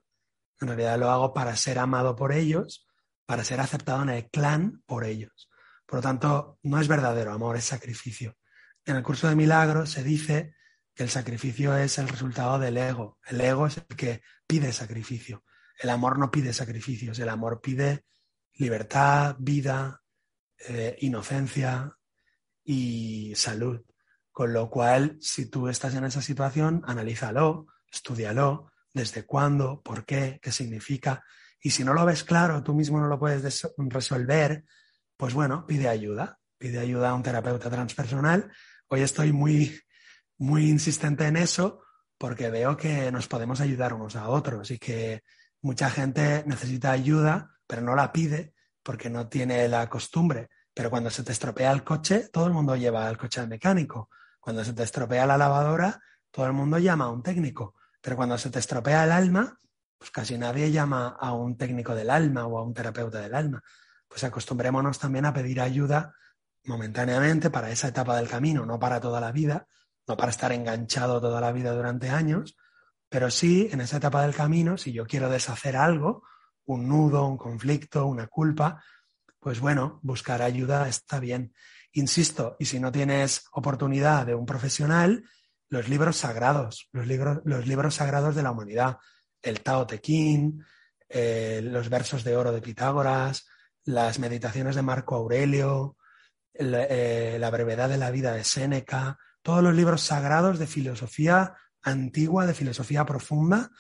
En 0.61 0.69
realidad 0.69 0.99
lo 0.99 1.11
hago 1.11 1.33
para 1.33 1.55
ser 1.57 1.79
amado 1.79 2.17
por 2.17 2.33
ellos, 2.33 2.87
para 3.27 3.45
ser 3.45 3.61
aceptado 3.61 4.03
en 4.03 4.11
el 4.11 4.31
clan 4.31 4.83
por 4.87 5.05
ellos. 5.05 5.51
Por 5.89 6.01
lo 6.01 6.03
tanto, 6.03 6.59
no 6.65 6.79
es 6.79 6.87
verdadero 6.87 7.33
amor, 7.33 7.57
es 7.57 7.65
sacrificio. 7.65 8.37
En 8.85 8.97
el 8.97 9.03
curso 9.03 9.27
de 9.27 9.35
milagros 9.35 9.89
se 9.91 10.03
dice 10.03 10.55
que 10.95 11.03
el 11.03 11.09
sacrificio 11.09 11.75
es 11.75 11.97
el 11.97 12.09
resultado 12.09 12.59
del 12.59 12.77
ego. 12.77 13.19
El 13.27 13.41
ego 13.41 13.67
es 13.67 13.79
el 13.79 13.97
que 13.97 14.21
pide 14.47 14.71
sacrificio. 14.75 15.45
El 15.81 15.89
amor 15.89 16.19
no 16.19 16.31
pide 16.31 16.53
sacrificios, 16.53 17.19
el 17.21 17.31
amor 17.31 17.63
pide 17.63 18.05
libertad, 18.57 19.37
vida, 19.39 20.03
eh, 20.59 20.95
inocencia 21.01 21.97
y 22.63 23.33
salud. 23.35 23.81
Con 24.31 24.53
lo 24.53 24.69
cual, 24.69 25.17
si 25.23 25.47
tú 25.47 25.69
estás 25.69 25.95
en 25.95 26.05
esa 26.05 26.21
situación, 26.21 26.83
analízalo, 26.87 27.67
estudialo, 27.91 28.73
desde 28.93 29.25
cuándo, 29.25 29.81
por 29.81 30.05
qué, 30.05 30.39
qué 30.43 30.53
significa. 30.53 31.25
Y 31.63 31.71
si 31.71 31.83
no 31.83 31.95
lo 31.95 32.05
ves 32.05 32.25
claro, 32.25 32.63
tú 32.63 32.75
mismo 32.75 33.01
no 33.01 33.07
lo 33.07 33.19
puedes 33.19 33.67
resolver, 33.79 34.65
pues 35.19 35.35
bueno, 35.35 35.67
pide 35.67 35.89
ayuda. 35.89 36.39
Pide 36.57 36.79
ayuda 36.79 37.11
a 37.11 37.15
un 37.15 37.23
terapeuta 37.23 37.69
transpersonal. 37.69 38.51
Hoy 38.89 39.03
estoy 39.03 39.33
muy, 39.33 39.79
muy 40.39 40.71
insistente 40.71 41.27
en 41.27 41.37
eso 41.37 41.83
porque 42.17 42.51
veo 42.51 42.77
que 42.77 43.13
nos 43.13 43.27
podemos 43.27 43.61
ayudar 43.61 43.93
unos 43.93 44.17
a 44.17 44.29
otros 44.29 44.71
y 44.71 44.79
que 44.79 45.23
mucha 45.61 45.91
gente 45.91 46.45
necesita 46.47 46.93
ayuda, 46.93 47.51
pero 47.67 47.83
no 47.83 47.95
la 47.95 48.13
pide 48.13 48.55
porque 48.83 49.11
no 49.11 49.29
tiene 49.29 49.69
la 49.69 49.91
costumbre. 49.91 50.49
Pero 50.73 50.89
cuando 50.89 51.11
se 51.11 51.25
te 51.25 51.33
estropea 51.33 51.73
el 51.73 51.83
coche, 51.83 52.29
todo 52.33 52.47
el 52.47 52.53
mundo 52.53 52.77
lleva 52.77 53.11
el 53.11 53.19
coche 53.19 53.41
al 53.41 53.49
mecánico. 53.49 54.11
Cuando 54.39 54.65
se 54.65 54.73
te 54.73 54.85
estropea 54.85 55.27
la 55.27 55.37
lavadora, 55.37 56.01
todo 56.31 56.47
el 56.47 56.53
mundo 56.53 56.79
llama 56.79 57.07
a 57.07 57.11
un 57.11 57.25
técnico, 57.25 57.75
pero 58.01 58.15
cuando 58.15 58.39
se 58.39 58.51
te 58.51 58.61
estropea 58.61 59.03
el 59.03 59.11
alma, 59.11 59.59
pues 59.99 60.13
casi 60.13 60.39
nadie 60.39 60.71
llama 60.71 61.17
a 61.21 61.33
un 61.33 61.57
técnico 61.57 61.97
del 61.97 62.09
alma 62.09 62.47
o 62.47 62.59
a 62.59 62.63
un 62.63 62.73
terapeuta 62.73 63.21
del 63.21 63.35
alma. 63.35 63.63
Pues 64.09 64.25
acostumbrémonos 64.25 64.99
también 64.99 65.27
a 65.27 65.33
pedir 65.33 65.61
ayuda 65.61 66.15
momentáneamente 66.65 67.51
para 67.51 67.71
esa 67.71 67.89
etapa 67.89 68.17
del 68.17 68.29
camino, 68.29 68.67
no 68.67 68.79
para 68.79 69.01
toda 69.01 69.21
la 69.21 69.33
vida, 69.33 69.67
no 70.07 70.17
para 70.17 70.31
estar 70.31 70.53
enganchado 70.53 71.21
toda 71.21 71.41
la 71.41 71.53
vida 71.53 71.73
durante 71.73 72.11
años, 72.11 72.57
pero 73.09 73.31
sí 73.31 73.69
en 73.73 73.81
esa 73.81 73.99
etapa 73.99 74.23
del 74.23 74.35
camino, 74.35 74.77
si 74.77 74.93
yo 74.93 75.07
quiero 75.07 75.29
deshacer 75.29 75.77
algo, 75.77 76.25
un 76.67 76.89
nudo, 76.89 77.27
un 77.27 77.37
conflicto, 77.37 78.07
una 78.07 78.27
culpa, 78.27 78.83
pues 79.41 79.61
bueno, 79.61 80.01
buscar 80.03 80.43
ayuda 80.43 80.89
está 80.89 81.21
bien. 81.21 81.55
Insisto, 81.93 82.57
y 82.59 82.67
si 82.67 82.81
no 82.81 82.93
tienes 82.93 83.45
oportunidad 83.53 84.27
de 84.27 84.35
un 84.35 84.45
profesional, 84.45 85.25
los 85.71 85.89
libros 85.89 86.17
sagrados, 86.17 86.89
los 86.93 87.07
libros, 87.07 87.41
los 87.45 87.67
libros 87.67 87.95
sagrados 87.95 88.35
de 88.35 88.43
la 88.43 88.51
humanidad, 88.51 88.99
el 89.43 89.61
Tao 89.61 89.87
Te 89.87 90.01
Ching, 90.01 90.63
eh, 91.09 91.61
los 91.63 91.89
versos 91.89 92.25
de 92.25 92.37
oro 92.37 92.53
de 92.53 92.61
Pitágoras, 92.61 93.47
las 93.85 94.19
meditaciones 94.19 94.77
de 94.77 94.83
Marco 94.83 95.15
Aurelio, 95.15 95.97
eh, 96.55 97.37
la 97.39 97.51
brevedad 97.51 97.89
de 97.89 97.99
la 97.99 98.11
vida 98.11 98.33
de 98.33 98.45
Séneca, 98.45 99.19
todos 99.43 99.63
los 99.63 99.75
libros 99.75 100.03
sagrados 100.03 100.59
de 100.59 100.67
filosofía 100.67 101.55
antigua, 101.83 102.47
de 102.47 102.55
filosofía 102.55 103.07
profunda, 103.07 103.71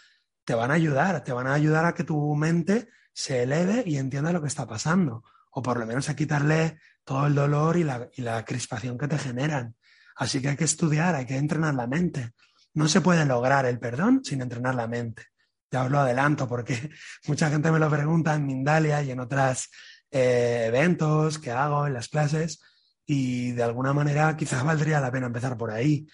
te 0.44 0.54
van 0.54 0.70
a 0.70 0.74
ayudar, 0.74 1.24
te 1.24 1.32
van 1.32 1.46
a 1.46 1.54
ayudar 1.54 1.84
a 1.84 1.94
que 1.94 2.04
tu 2.04 2.34
mente 2.34 2.88
se 3.12 3.42
eleve 3.42 3.82
y 3.84 3.96
entienda 3.96 4.32
lo 4.32 4.40
que 4.40 4.48
está 4.48 4.66
pasando, 4.66 5.24
o 5.50 5.62
por 5.62 5.78
lo 5.78 5.86
menos 5.86 6.08
a 6.08 6.16
quitarle 6.16 6.78
todo 7.04 7.26
el 7.26 7.34
dolor 7.34 7.76
y 7.76 7.84
la, 7.84 8.08
y 8.14 8.22
la 8.22 8.44
crispación 8.44 8.96
que 8.96 9.08
te 9.08 9.18
generan. 9.18 9.74
Así 10.16 10.40
que 10.40 10.50
hay 10.50 10.56
que 10.56 10.64
estudiar, 10.64 11.14
hay 11.14 11.26
que 11.26 11.36
entrenar 11.36 11.74
la 11.74 11.86
mente. 11.86 12.32
No 12.74 12.88
se 12.88 13.00
puede 13.00 13.24
lograr 13.24 13.66
el 13.66 13.78
perdón 13.78 14.22
sin 14.24 14.40
entrenar 14.40 14.74
la 14.74 14.86
mente. 14.86 15.26
Ya 15.70 15.84
os 15.84 15.90
lo 15.90 16.00
adelanto 16.00 16.48
porque 16.48 16.90
mucha 17.26 17.50
gente 17.50 17.70
me 17.70 17.78
lo 17.78 17.90
pregunta 17.90 18.34
en 18.34 18.46
Mindalia 18.46 19.02
y 19.02 19.10
en 19.10 19.20
otros 19.20 19.70
eh, 20.10 20.64
eventos 20.68 21.38
que 21.38 21.50
hago 21.50 21.86
en 21.86 21.94
las 21.94 22.08
clases 22.08 22.60
y 23.06 23.52
de 23.52 23.62
alguna 23.62 23.92
manera 23.92 24.36
quizás 24.36 24.64
valdría 24.64 25.00
la 25.00 25.10
pena 25.10 25.26
empezar 25.26 25.56
por 25.56 25.70
ahí. 25.70 26.06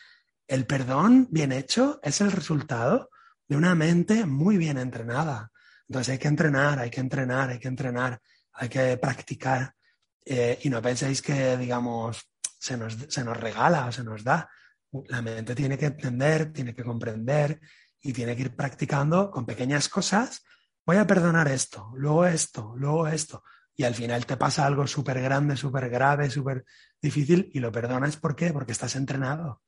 El 0.47 0.67
perdón 0.67 1.29
bien 1.31 1.53
hecho 1.53 2.01
es 2.03 2.21
el 2.21 2.31
resultado 2.33 3.11
de 3.49 3.57
una 3.57 3.75
mente 3.75 4.27
muy 4.27 4.57
bien 4.57 4.79
entrenada. 4.79 5.51
Entonces 5.89 6.13
hay 6.13 6.19
que 6.19 6.29
entrenar, 6.29 6.79
hay 6.79 6.91
que 6.91 7.01
entrenar, 7.01 7.51
hay 7.51 7.59
que 7.59 7.69
entrenar, 7.69 8.21
hay 8.53 8.69
que 8.69 8.97
practicar. 8.97 9.75
Eh, 10.25 10.59
y 10.63 10.71
no 10.71 10.81
penséis 10.81 11.21
que, 11.21 11.57
digamos, 11.57 12.31
se 12.59 12.77
nos, 12.77 12.97
se 13.09 13.25
nos 13.25 13.37
regala 13.37 13.87
o 13.87 13.93
se 13.93 14.05
nos 14.05 14.25
da. 14.25 14.49
La 15.09 15.21
mente 15.21 15.55
tiene 15.55 15.77
que 15.77 15.87
entender, 15.87 16.53
tiene 16.53 16.75
que 16.75 16.85
comprender 16.85 17.61
y 18.05 18.13
tiene 18.13 18.37
que 18.37 18.43
ir 18.43 18.55
practicando 18.55 19.31
con 19.31 19.47
pequeñas 19.47 19.89
cosas. 19.89 20.45
Voy 20.85 20.99
a 20.99 21.07
perdonar 21.07 21.49
esto, 21.49 21.91
luego 21.97 22.27
esto, 22.27 22.75
luego 22.77 23.09
esto. 23.09 23.43
Y 23.75 23.85
al 23.85 23.95
final 23.95 24.27
te 24.27 24.37
pasa 24.37 24.67
algo 24.67 24.87
súper 24.87 25.21
grande, 25.23 25.57
súper 25.57 25.89
grave, 25.89 26.31
súper 26.31 26.65
difícil 27.01 27.51
y 27.55 27.61
lo 27.61 27.73
perdonas. 27.73 28.19
¿Por 28.19 28.37
qué? 28.37 28.53
Porque 28.53 28.73
estás 28.73 28.95
entrenado. 28.95 29.63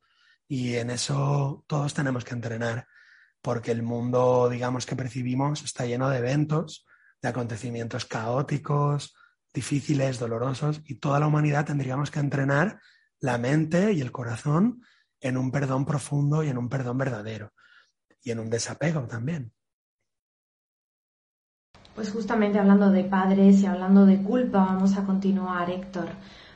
Y 0.47 0.75
en 0.75 0.91
eso 0.91 1.65
todos 1.67 1.95
tenemos 1.95 2.25
que 2.25 2.35
entrenar, 2.35 2.87
porque 3.41 3.73
el 3.73 3.83
mundo, 3.83 4.51
digamos, 4.51 4.85
que 4.85 4.95
percibimos 4.95 5.65
está 5.65 5.87
lleno 5.87 6.11
de 6.11 6.19
eventos, 6.19 6.87
de 7.23 7.31
acontecimientos 7.31 8.05
caóticos, 8.05 9.15
difíciles, 9.53 10.19
dolorosos, 10.19 10.83
y 10.85 10.97
toda 10.97 11.19
la 11.19 11.27
humanidad 11.27 11.65
tendríamos 11.65 12.11
que 12.11 12.21
entrenar 12.21 12.81
la 13.19 13.39
mente 13.39 13.95
y 13.95 14.03
el 14.03 14.13
corazón 14.13 14.83
en 15.21 15.39
un 15.39 15.51
perdón 15.51 15.87
profundo 15.87 16.45
y 16.45 16.49
en 16.49 16.59
un 16.59 16.69
perdón 16.69 16.99
verdadero 16.99 17.55
y 18.27 18.33
en 18.33 18.41
un 18.41 18.51
desapego 18.51 19.03
también. 19.03 19.53
Pues 21.95 22.11
justamente 22.11 22.59
hablando 22.59 22.91
de 22.91 23.05
padres 23.05 23.61
y 23.61 23.67
hablando 23.67 24.05
de 24.05 24.21
culpa, 24.21 24.59
vamos 24.59 24.99
a 24.99 25.05
continuar, 25.05 25.71
Héctor. 25.71 26.09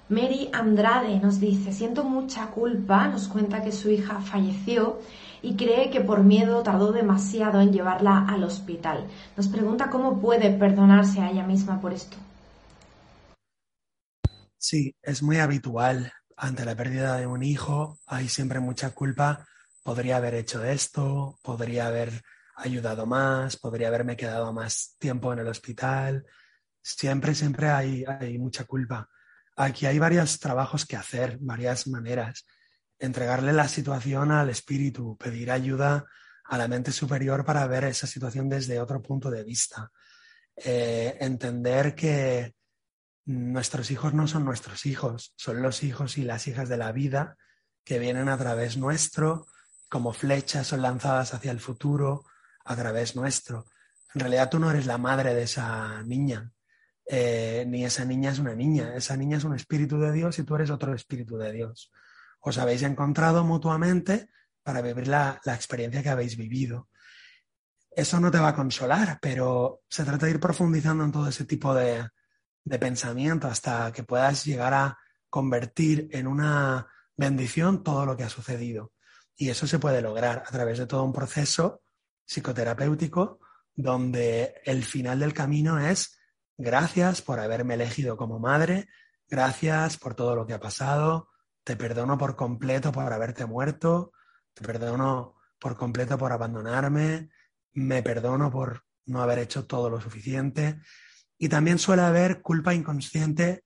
Mary 0.09 0.51
Andrade 0.53 1.21
nos 1.21 1.39
dice, 1.39 1.73
siento 1.73 2.03
mucha 2.03 2.49
culpa, 2.49 3.07
nos 3.07 3.29
cuenta 3.29 3.63
que 3.63 3.71
su 3.71 3.89
hija 3.89 4.21
falleció 4.21 5.01
y 5.43 5.55
cree 5.55 5.91
que 5.91 6.01
por 6.01 6.25
miedo 6.25 6.65
tardó 6.65 6.91
demasiado 6.91 7.61
en 7.61 7.73
llevarla 7.73 8.27
al 8.29 8.43
hospital. 8.43 9.07
Nos 9.37 9.47
pregunta 9.47 9.91
cómo 9.91 10.21
puede 10.21 10.51
perdonarse 10.51 11.21
a 11.21 11.31
ella 11.31 11.47
misma 11.47 11.81
por 11.81 11.93
esto. 11.93 12.17
Sí, 14.59 14.97
es 15.03 15.23
muy 15.23 15.39
habitual. 15.39 16.13
Ante 16.37 16.65
la 16.65 16.75
pérdida 16.75 17.17
de 17.17 17.29
un 17.29 17.45
hijo 17.45 18.01
hay 18.07 18.29
siempre 18.29 18.59
mucha 18.59 18.91
culpa 18.91 19.47
podría 19.83 20.17
haber 20.17 20.35
hecho 20.35 20.65
esto, 20.65 21.39
podría 21.43 21.87
haber 21.87 22.23
ayudado 22.57 23.07
más, 23.07 23.57
podría 23.57 23.89
haberme 23.89 24.17
quedado 24.17 24.53
más 24.53 24.97
tiempo 24.99 25.33
en 25.33 25.41
el 25.41 25.49
hospital. 25.49 26.27
Siempre, 26.83 27.35
siempre 27.35 27.71
hay, 27.71 28.39
mucha 28.39 28.65
culpa. 28.65 29.09
Aquí 29.57 29.87
hay 29.87 29.99
varios 29.99 30.39
trabajos 30.39 30.87
que 30.87 30.97
hacer, 30.97 31.39
varias 31.41 31.87
maneras. 31.87 32.47
Entregarle 32.99 33.53
la 33.53 33.69
situación 33.69 34.31
al 34.31 34.51
espíritu, 34.51 35.17
pedir 35.17 35.51
ayuda 35.51 36.05
a 36.45 36.59
la 36.59 36.69
mente 36.69 36.93
superior 36.93 37.45
para 37.45 37.67
ver 37.67 37.85
esa 37.85 38.07
situación 38.07 38.49
desde 38.49 38.81
otro 38.81 39.01
punto 39.01 39.31
de 39.31 39.45
vista. 39.45 39.91
Eh, 40.57 41.17
entender 41.21 41.95
que 41.95 42.55
nuestros 43.25 43.91
hijos 43.91 44.13
no 44.13 44.27
son 44.27 44.45
nuestros 44.45 44.85
hijos, 44.87 45.33
son 45.37 45.63
los 45.63 45.83
hijos 45.83 46.19
y 46.19 46.25
las 46.25 46.47
hijas 46.49 46.69
de 46.69 46.77
la 46.77 46.93
vida 46.93 47.37
que 47.85 47.99
vienen 47.99 48.29
a 48.29 48.37
través 48.37 48.77
nuestro, 48.77 49.47
como 49.91 50.13
flechas 50.13 50.69
son 50.69 50.83
lanzadas 50.83 51.35
hacia 51.35 51.51
el 51.51 51.61
futuro 51.61 52.25
a 52.65 52.77
través 52.77 53.17
nuestro. 53.17 53.67
En 54.15 54.21
realidad 54.21 54.49
tú 54.49 54.59
no 54.59 54.71
eres 54.71 54.87
la 54.87 54.99
madre 54.99 55.35
de 55.35 55.43
esa 55.43 56.03
niña, 56.05 56.53
eh, 57.07 57.65
ni 57.67 57.85
esa 57.85 58.05
niña 58.05 58.31
es 58.31 58.39
una 58.39 58.55
niña, 58.55 58.95
esa 58.95 59.17
niña 59.17 59.37
es 59.37 59.45
un 59.45 59.55
espíritu 59.55 59.99
de 59.99 60.13
Dios 60.13 60.39
y 60.39 60.45
tú 60.45 60.55
eres 60.55 60.71
otro 60.71 60.95
espíritu 60.95 61.37
de 61.37 61.53
Dios. 61.53 61.91
Os 62.41 62.57
habéis 62.57 62.83
encontrado 62.83 63.45
mutuamente 63.45 64.29
para 64.63 64.81
vivir 64.81 65.09
la, 65.09 65.41
experiencia 65.45 66.03
que 66.05 66.09
habéis 66.09 66.37
vivido. 66.37 66.89
Eso 67.91 68.21
no 68.21 68.31
te 68.31 68.39
va 68.39 68.49
a 68.49 68.55
consolar, 68.55 69.19
pero 69.21 69.81
se 69.89 70.05
trata 70.05 70.27
de 70.27 70.33
ir 70.33 70.41
profundizando 70.41 71.03
en 71.03 71.11
todo 71.11 71.29
ese 71.29 71.45
tipo 71.45 71.75
de, 71.75 72.09
de 72.65 72.79
pensamiento 72.79 73.49
hasta 73.49 73.91
que 73.91 74.05
puedas 74.05 74.45
llegar 74.45 74.73
a 74.73 74.99
convertir 75.29 76.09
en 76.13 76.29
una 76.29 76.87
bendición 77.17 77.83
todo 77.83 78.07
lo 78.07 78.17
que 78.17 78.23
ha 78.23 78.29
sucedido. 78.29 78.93
Y 79.41 79.49
eso 79.49 79.67
se 79.67 79.79
puede 79.79 80.03
lograr 80.03 80.45
a 80.47 80.51
través 80.51 80.77
de 80.77 80.87
todo 80.87 81.03
un 81.03 81.15
proceso 81.15 81.83
psicoterapéutico 82.27 83.41
donde 83.75 84.61
el 84.67 84.85
final 84.85 85.19
del 85.21 85.33
camino 85.33 85.81
es 85.81 86.19
gracias 86.59 87.23
por 87.23 87.41
haberme 87.41 87.73
elegido 87.73 88.19
como 88.19 88.39
madre, 88.39 88.91
gracias 89.27 89.97
por 89.97 90.15
todo 90.15 90.37
lo 90.37 90.47
que 90.47 90.53
ha 90.53 90.61
pasado, 90.61 91.31
te 91.65 91.75
perdono 91.75 92.19
por 92.19 92.37
completo 92.37 92.93
por 92.93 93.11
haberte 93.11 93.47
muerto, 93.47 94.13
te 94.53 94.63
perdono 94.63 95.37
por 95.59 95.75
completo 95.75 96.19
por 96.19 96.33
abandonarme, 96.33 97.31
me 97.73 98.03
perdono 98.03 98.51
por 98.51 98.85
no 99.07 99.23
haber 99.23 99.39
hecho 99.39 99.65
todo 99.65 99.89
lo 99.89 100.03
suficiente. 100.03 100.83
Y 101.39 101.49
también 101.49 101.79
suele 101.79 102.03
haber 102.03 102.43
culpa 102.43 102.75
inconsciente 102.75 103.65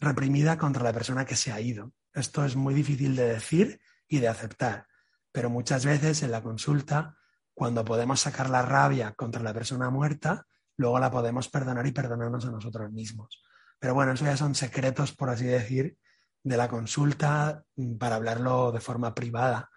reprimida 0.00 0.58
contra 0.58 0.82
la 0.82 0.92
persona 0.92 1.24
que 1.24 1.36
se 1.36 1.52
ha 1.52 1.60
ido. 1.60 1.92
Esto 2.12 2.44
es 2.44 2.56
muy 2.56 2.74
difícil 2.74 3.14
de 3.14 3.34
decir 3.34 3.80
y 4.08 4.18
de 4.18 4.26
aceptar. 4.26 4.88
Pero 5.32 5.48
muchas 5.48 5.84
veces 5.86 6.22
en 6.22 6.30
la 6.30 6.42
consulta, 6.42 7.16
cuando 7.54 7.84
podemos 7.84 8.20
sacar 8.20 8.50
la 8.50 8.62
rabia 8.62 9.12
contra 9.12 9.42
la 9.42 9.54
persona 9.54 9.90
muerta, 9.90 10.46
luego 10.76 10.98
la 10.98 11.10
podemos 11.10 11.48
perdonar 11.48 11.86
y 11.86 11.92
perdonarnos 11.92 12.44
a 12.44 12.50
nosotros 12.50 12.92
mismos. 12.92 13.42
Pero 13.78 13.94
bueno, 13.94 14.12
eso 14.12 14.24
ya 14.24 14.36
son 14.36 14.54
secretos, 14.54 15.14
por 15.14 15.30
así 15.30 15.44
decir, 15.44 15.96
de 16.44 16.56
la 16.56 16.68
consulta 16.68 17.64
mm, 17.76 17.96
para 17.96 18.16
hablarlo 18.16 18.72
de 18.72 18.80
forma 18.80 19.14
privada. 19.14 19.70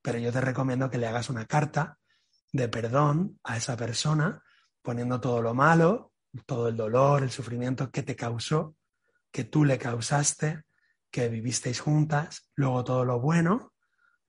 Pero 0.00 0.18
yo 0.18 0.32
te 0.32 0.40
recomiendo 0.40 0.90
que 0.90 0.98
le 0.98 1.06
hagas 1.06 1.30
una 1.30 1.46
carta 1.46 1.98
de 2.52 2.68
perdón 2.68 3.38
a 3.44 3.56
esa 3.56 3.76
persona, 3.76 4.42
poniendo 4.82 5.20
todo 5.20 5.42
lo 5.42 5.54
malo, 5.54 6.12
todo 6.46 6.68
el 6.68 6.76
dolor, 6.76 7.22
el 7.22 7.30
sufrimiento 7.30 7.90
que 7.90 8.02
te 8.02 8.16
causó, 8.16 8.74
que 9.30 9.44
tú 9.44 9.64
le 9.64 9.78
causaste, 9.78 10.62
que 11.10 11.28
vivisteis 11.28 11.80
juntas, 11.80 12.50
luego 12.54 12.84
todo 12.84 13.04
lo 13.04 13.20
bueno 13.20 13.71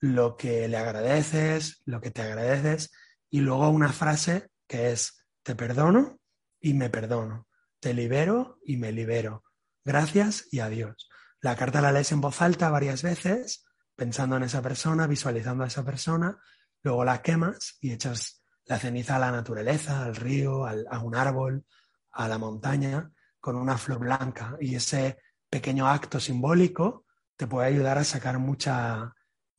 lo 0.04 0.36
que 0.36 0.68
le 0.68 0.76
agradeces, 0.76 1.82
lo 1.86 2.02
que 2.02 2.12
te 2.12 2.22
agradeces, 2.22 2.92
y 3.30 3.40
luego 3.40 3.70
una 3.70 3.94
frase 3.94 4.50
que 4.68 4.92
es, 4.92 5.26
te 5.44 5.56
perdono 5.56 6.20
y 6.60 6.74
me 6.74 6.90
perdono, 6.90 7.48
te 7.80 7.94
libero 7.94 8.60
y 8.66 8.76
me 8.76 8.92
libero, 8.92 9.46
gracias 9.86 10.46
y 10.52 10.60
adiós. 10.60 11.10
La 11.40 11.56
carta 11.56 11.80
la 11.80 11.94
lees 11.94 12.12
en 12.12 12.20
voz 12.20 12.42
alta 12.42 12.70
varias 12.70 13.02
veces, 13.02 13.64
pensando 13.96 14.36
en 14.36 14.44
esa 14.44 14.62
persona, 14.62 15.08
visualizando 15.08 15.64
a 15.64 15.68
esa 15.68 15.86
persona, 15.86 16.38
luego 16.82 17.06
la 17.06 17.22
quemas 17.22 17.78
y 17.80 17.94
echas 17.94 18.44
la 18.66 18.80
ceniza 18.80 19.16
a 19.16 19.20
la 19.20 19.32
naturaleza, 19.32 20.04
al 20.04 20.18
río, 20.18 20.66
a 20.66 21.00
un 21.00 21.16
árbol, 21.16 21.66
a 22.12 22.28
la 22.28 22.38
montaña, 22.38 23.10
con 23.40 23.56
una 23.56 23.78
flor 23.78 24.00
blanca. 24.00 24.58
Y 24.60 24.76
ese 24.76 25.18
pequeño 25.50 25.88
acto 25.88 26.20
simbólico 26.20 27.06
te 27.38 27.48
puede 27.48 27.68
ayudar 27.68 27.98
a 28.00 28.04
sacar 28.04 28.38
mucha 28.38 29.14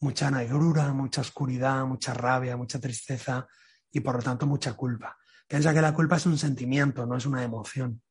mucha 0.04 0.30
negrura, 0.30 0.92
mucha 0.92 1.22
oscuridad, 1.22 1.84
mucha 1.86 2.12
rabia, 2.12 2.58
mucha 2.58 2.78
tristeza 2.78 3.48
y 3.90 4.00
por 4.00 4.16
lo 4.16 4.22
tanto 4.22 4.46
mucha 4.46 4.74
culpa. 4.74 5.16
Piensa 5.48 5.72
que 5.72 5.80
la 5.80 5.94
culpa 5.94 6.16
es 6.16 6.26
un 6.26 6.36
sentimiento, 6.36 7.06
no 7.06 7.16
es 7.16 7.24
una 7.24 7.42
emoción. 7.42 8.02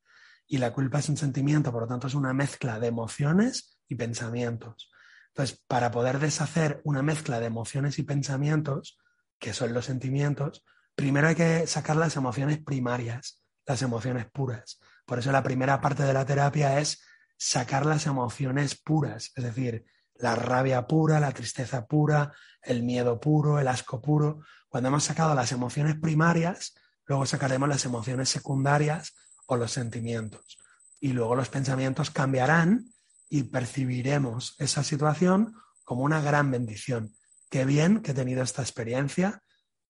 Y 0.46 0.58
la 0.58 0.72
culpa 0.72 0.98
es 0.98 1.08
un 1.08 1.16
sentimiento, 1.16 1.70
por 1.70 1.82
lo 1.82 1.88
tanto 1.88 2.08
es 2.08 2.14
una 2.14 2.34
mezcla 2.34 2.80
de 2.80 2.88
emociones 2.88 3.78
y 3.88 3.94
pensamientos. 3.94 4.90
Entonces, 5.28 5.62
para 5.68 5.92
poder 5.92 6.18
deshacer 6.18 6.80
una 6.84 7.02
mezcla 7.02 7.38
de 7.38 7.46
emociones 7.46 7.98
y 8.00 8.02
pensamientos, 8.02 8.98
que 9.38 9.54
son 9.54 9.72
los 9.72 9.84
sentimientos, 9.86 10.64
primero 10.96 11.28
hay 11.28 11.36
que 11.36 11.66
sacar 11.68 11.96
las 11.96 12.16
emociones 12.16 12.58
primarias, 12.58 13.42
las 13.66 13.82
emociones 13.82 14.26
puras. 14.32 14.80
Por 15.06 15.20
eso 15.20 15.30
la 15.30 15.42
primera 15.44 15.80
parte 15.80 16.02
de 16.02 16.12
la 16.12 16.26
terapia 16.26 16.80
es 16.80 17.02
sacar 17.36 17.86
las 17.86 18.06
emociones 18.06 18.74
puras, 18.80 19.32
es 19.36 19.44
decir, 19.44 19.84
la 20.16 20.34
rabia 20.34 20.86
pura, 20.86 21.20
la 21.20 21.32
tristeza 21.32 21.86
pura, 21.86 22.32
el 22.62 22.82
miedo 22.82 23.20
puro, 23.20 23.58
el 23.58 23.68
asco 23.68 24.00
puro. 24.00 24.40
Cuando 24.68 24.88
hemos 24.88 25.04
sacado 25.04 25.34
las 25.34 25.52
emociones 25.52 25.96
primarias, 25.96 26.74
luego 27.06 27.26
sacaremos 27.26 27.68
las 27.68 27.84
emociones 27.84 28.28
secundarias 28.28 29.14
o 29.46 29.56
los 29.56 29.72
sentimientos. 29.72 30.58
Y 31.00 31.12
luego 31.12 31.34
los 31.34 31.48
pensamientos 31.48 32.10
cambiarán 32.10 32.86
y 33.28 33.44
percibiremos 33.44 34.54
esa 34.58 34.82
situación 34.82 35.54
como 35.84 36.02
una 36.02 36.20
gran 36.20 36.50
bendición. 36.50 37.14
Qué 37.50 37.64
bien 37.64 38.00
que 38.00 38.12
he 38.12 38.14
tenido 38.14 38.42
esta 38.42 38.62
experiencia, 38.62 39.42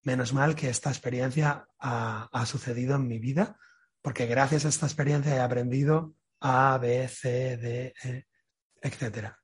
menos 0.03 0.33
mal 0.33 0.55
que 0.55 0.69
esta 0.69 0.91
experiencia 0.91 1.67
ha, 1.79 2.47
sucedido 2.47 2.97
en 2.97 3.07
mi 3.07 3.19
vida, 3.19 3.59
porque 4.03 4.27
gracias 4.27 4.65
a 4.65 4.69
esta 4.69 4.87
experiencia 4.87 5.35
he 5.35 5.41
aprendido 5.41 6.15
A, 6.41 6.77
B, 6.79 7.09
C, 7.09 7.57
D, 7.57 7.95
E, 8.03 8.27
etcétera. 8.83 9.44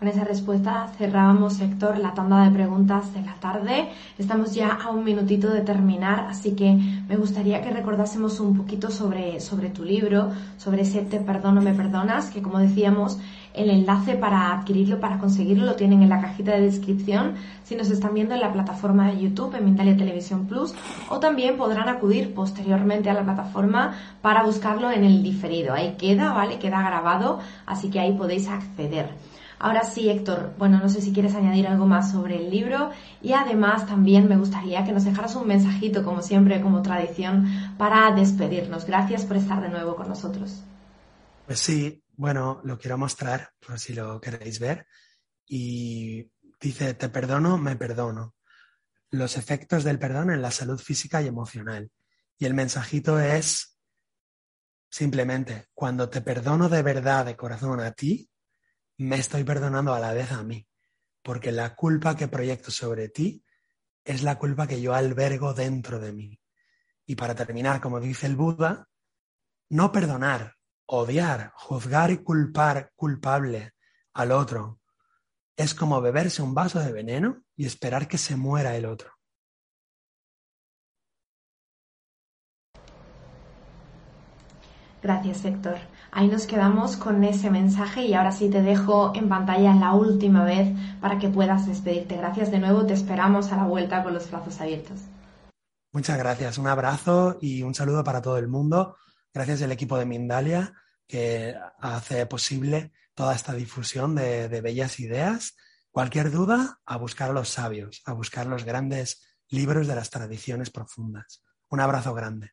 Con 0.00 0.08
esa 0.08 0.24
respuesta 0.24 0.88
cerrábamos, 0.96 1.60
Héctor, 1.60 1.98
la 1.98 2.14
tanda 2.14 2.42
de 2.42 2.50
preguntas 2.50 3.12
de 3.12 3.20
la 3.20 3.34
tarde. 3.34 3.90
Estamos 4.16 4.54
ya 4.54 4.70
a 4.82 4.88
un 4.88 5.04
minutito 5.04 5.50
de 5.50 5.60
terminar, 5.60 6.20
así 6.20 6.56
que 6.56 6.72
me 7.06 7.16
gustaría 7.16 7.60
que 7.60 7.68
recordásemos 7.68 8.40
un 8.40 8.56
poquito 8.56 8.90
sobre, 8.90 9.40
sobre 9.40 9.68
tu 9.68 9.84
libro, 9.84 10.30
sobre 10.56 10.82
ese 10.82 11.02
Te 11.02 11.20
perdono, 11.20 11.60
me 11.60 11.74
perdonas, 11.74 12.30
que 12.30 12.40
como 12.40 12.60
decíamos, 12.60 13.18
el 13.52 13.68
enlace 13.68 14.14
para 14.14 14.54
adquirirlo, 14.54 15.00
para 15.00 15.18
conseguirlo, 15.18 15.66
lo 15.66 15.74
tienen 15.74 16.02
en 16.02 16.08
la 16.08 16.22
cajita 16.22 16.52
de 16.52 16.62
descripción 16.62 17.34
si 17.64 17.76
nos 17.76 17.90
están 17.90 18.14
viendo 18.14 18.34
en 18.34 18.40
la 18.40 18.54
plataforma 18.54 19.06
de 19.08 19.20
YouTube, 19.20 19.54
en 19.54 19.66
Mindalia 19.66 19.98
Televisión 19.98 20.46
Plus, 20.46 20.74
o 21.10 21.20
también 21.20 21.58
podrán 21.58 21.90
acudir 21.90 22.32
posteriormente 22.32 23.10
a 23.10 23.12
la 23.12 23.24
plataforma 23.24 23.92
para 24.22 24.44
buscarlo 24.44 24.90
en 24.90 25.04
el 25.04 25.22
diferido. 25.22 25.74
Ahí 25.74 25.96
queda, 25.98 26.32
¿vale? 26.32 26.58
Queda 26.58 26.80
grabado, 26.80 27.38
así 27.66 27.90
que 27.90 28.00
ahí 28.00 28.12
podéis 28.12 28.48
acceder. 28.48 29.10
Ahora 29.62 29.84
sí, 29.84 30.08
Héctor, 30.08 30.54
bueno, 30.56 30.78
no 30.78 30.88
sé 30.88 31.02
si 31.02 31.12
quieres 31.12 31.34
añadir 31.34 31.66
algo 31.66 31.84
más 31.84 32.12
sobre 32.12 32.36
el 32.36 32.50
libro 32.50 32.92
y 33.20 33.34
además 33.34 33.86
también 33.86 34.26
me 34.26 34.38
gustaría 34.38 34.86
que 34.86 34.92
nos 34.92 35.04
dejaras 35.04 35.36
un 35.36 35.46
mensajito, 35.46 36.02
como 36.02 36.22
siempre, 36.22 36.62
como 36.62 36.80
tradición, 36.80 37.46
para 37.76 38.10
despedirnos. 38.12 38.86
Gracias 38.86 39.26
por 39.26 39.36
estar 39.36 39.60
de 39.60 39.68
nuevo 39.68 39.96
con 39.96 40.08
nosotros. 40.08 40.62
Pues 41.44 41.60
sí, 41.60 42.02
bueno, 42.16 42.62
lo 42.64 42.78
quiero 42.78 42.96
mostrar, 42.96 43.50
por 43.64 43.78
si 43.78 43.92
lo 43.92 44.18
queréis 44.18 44.58
ver. 44.60 44.86
Y 45.46 46.26
dice, 46.58 46.94
te 46.94 47.10
perdono, 47.10 47.58
me 47.58 47.76
perdono. 47.76 48.34
Los 49.10 49.36
efectos 49.36 49.84
del 49.84 49.98
perdón 49.98 50.30
en 50.30 50.40
la 50.40 50.52
salud 50.52 50.78
física 50.78 51.20
y 51.20 51.26
emocional. 51.26 51.90
Y 52.38 52.46
el 52.46 52.54
mensajito 52.54 53.20
es 53.20 53.76
simplemente, 54.88 55.66
cuando 55.74 56.08
te 56.08 56.22
perdono 56.22 56.70
de 56.70 56.82
verdad, 56.82 57.26
de 57.26 57.36
corazón 57.36 57.80
a 57.80 57.92
ti, 57.92 58.29
me 59.04 59.16
estoy 59.16 59.44
perdonando 59.44 59.94
a 59.94 60.00
la 60.00 60.12
vez 60.12 60.30
a 60.32 60.42
mí, 60.42 60.66
porque 61.22 61.52
la 61.52 61.74
culpa 61.74 62.16
que 62.16 62.28
proyecto 62.28 62.70
sobre 62.70 63.08
ti 63.08 63.44
es 64.04 64.22
la 64.22 64.38
culpa 64.38 64.66
que 64.66 64.80
yo 64.80 64.94
albergo 64.94 65.54
dentro 65.54 65.98
de 65.98 66.12
mí. 66.12 66.40
Y 67.06 67.16
para 67.16 67.34
terminar, 67.34 67.80
como 67.80 67.98
dice 67.98 68.26
el 68.26 68.36
Buda, 68.36 68.88
no 69.70 69.90
perdonar, 69.90 70.56
odiar, 70.86 71.52
juzgar 71.54 72.10
y 72.10 72.18
culpar 72.18 72.92
culpable 72.94 73.72
al 74.12 74.32
otro 74.32 74.80
es 75.56 75.74
como 75.74 76.00
beberse 76.00 76.42
un 76.42 76.54
vaso 76.54 76.78
de 76.80 76.92
veneno 76.92 77.44
y 77.56 77.66
esperar 77.66 78.08
que 78.08 78.18
se 78.18 78.36
muera 78.36 78.76
el 78.76 78.86
otro. 78.86 79.12
Gracias, 85.02 85.44
Héctor. 85.44 85.78
Ahí 86.12 86.28
nos 86.28 86.46
quedamos 86.46 86.96
con 86.96 87.24
ese 87.24 87.50
mensaje 87.50 88.04
y 88.04 88.14
ahora 88.14 88.32
sí 88.32 88.50
te 88.50 88.60
dejo 88.60 89.12
en 89.14 89.28
pantalla 89.28 89.74
la 89.74 89.92
última 89.94 90.44
vez 90.44 90.68
para 91.00 91.18
que 91.18 91.28
puedas 91.28 91.66
despedirte. 91.66 92.16
Gracias 92.16 92.50
de 92.50 92.58
nuevo, 92.58 92.84
te 92.84 92.92
esperamos 92.92 93.50
a 93.52 93.56
la 93.56 93.64
vuelta 93.64 94.02
con 94.02 94.12
los 94.12 94.30
brazos 94.30 94.60
abiertos. 94.60 95.00
Muchas 95.92 96.18
gracias, 96.18 96.58
un 96.58 96.66
abrazo 96.66 97.38
y 97.40 97.62
un 97.62 97.74
saludo 97.74 98.04
para 98.04 98.20
todo 98.20 98.36
el 98.36 98.48
mundo. 98.48 98.96
Gracias 99.32 99.62
al 99.62 99.72
equipo 99.72 99.96
de 99.96 100.06
Mindalia 100.06 100.74
que 101.06 101.54
hace 101.80 102.26
posible 102.26 102.92
toda 103.14 103.34
esta 103.34 103.54
difusión 103.54 104.14
de, 104.14 104.48
de 104.48 104.60
bellas 104.60 105.00
ideas. 105.00 105.56
Cualquier 105.90 106.30
duda, 106.30 106.80
a 106.84 106.96
buscar 106.98 107.30
a 107.30 107.32
los 107.32 107.48
sabios, 107.48 108.02
a 108.04 108.12
buscar 108.12 108.46
los 108.46 108.64
grandes 108.64 109.22
libros 109.48 109.88
de 109.88 109.94
las 109.96 110.10
tradiciones 110.10 110.70
profundas. 110.70 111.42
Un 111.68 111.80
abrazo 111.80 112.14
grande. 112.14 112.52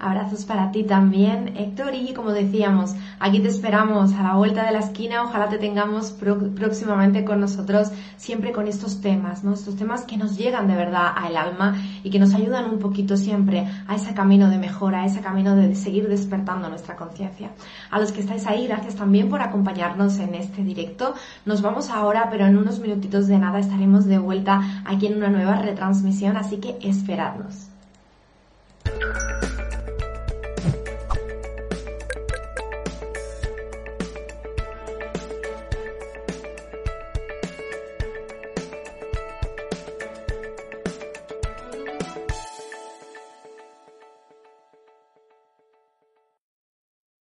Abrazos 0.00 0.44
para 0.44 0.70
ti 0.70 0.84
también, 0.84 1.56
Héctor. 1.56 1.94
Y 1.94 2.14
como 2.14 2.30
decíamos, 2.30 2.94
aquí 3.18 3.40
te 3.40 3.48
esperamos 3.48 4.12
a 4.12 4.22
la 4.22 4.34
vuelta 4.34 4.64
de 4.64 4.70
la 4.70 4.78
esquina. 4.78 5.24
Ojalá 5.24 5.48
te 5.48 5.58
tengamos 5.58 6.12
próximamente 6.12 7.24
con 7.24 7.40
nosotros, 7.40 7.90
siempre 8.16 8.52
con 8.52 8.68
estos 8.68 9.00
temas, 9.00 9.42
¿no? 9.42 9.54
Estos 9.54 9.74
temas 9.74 10.04
que 10.04 10.16
nos 10.16 10.36
llegan 10.38 10.68
de 10.68 10.76
verdad 10.76 11.12
al 11.16 11.36
alma 11.36 11.76
y 12.04 12.10
que 12.10 12.20
nos 12.20 12.32
ayudan 12.32 12.70
un 12.70 12.78
poquito 12.78 13.16
siempre 13.16 13.66
a 13.88 13.96
ese 13.96 14.14
camino 14.14 14.48
de 14.50 14.58
mejora, 14.58 15.02
a 15.02 15.06
ese 15.06 15.20
camino 15.20 15.56
de 15.56 15.74
seguir 15.74 16.08
despertando 16.08 16.68
nuestra 16.68 16.94
conciencia. 16.94 17.50
A 17.90 17.98
los 17.98 18.12
que 18.12 18.20
estáis 18.20 18.46
ahí, 18.46 18.68
gracias 18.68 18.94
también 18.94 19.28
por 19.28 19.42
acompañarnos 19.42 20.20
en 20.20 20.36
este 20.36 20.62
directo. 20.62 21.14
Nos 21.44 21.60
vamos 21.60 21.90
ahora, 21.90 22.28
pero 22.30 22.46
en 22.46 22.56
unos 22.56 22.78
minutitos 22.78 23.26
de 23.26 23.38
nada 23.38 23.58
estaremos 23.58 24.06
de 24.06 24.18
vuelta 24.18 24.82
aquí 24.84 25.08
en 25.08 25.16
una 25.16 25.28
nueva 25.28 25.56
retransmisión, 25.56 26.36
así 26.36 26.58
que 26.58 26.78
esperadnos. 26.82 27.68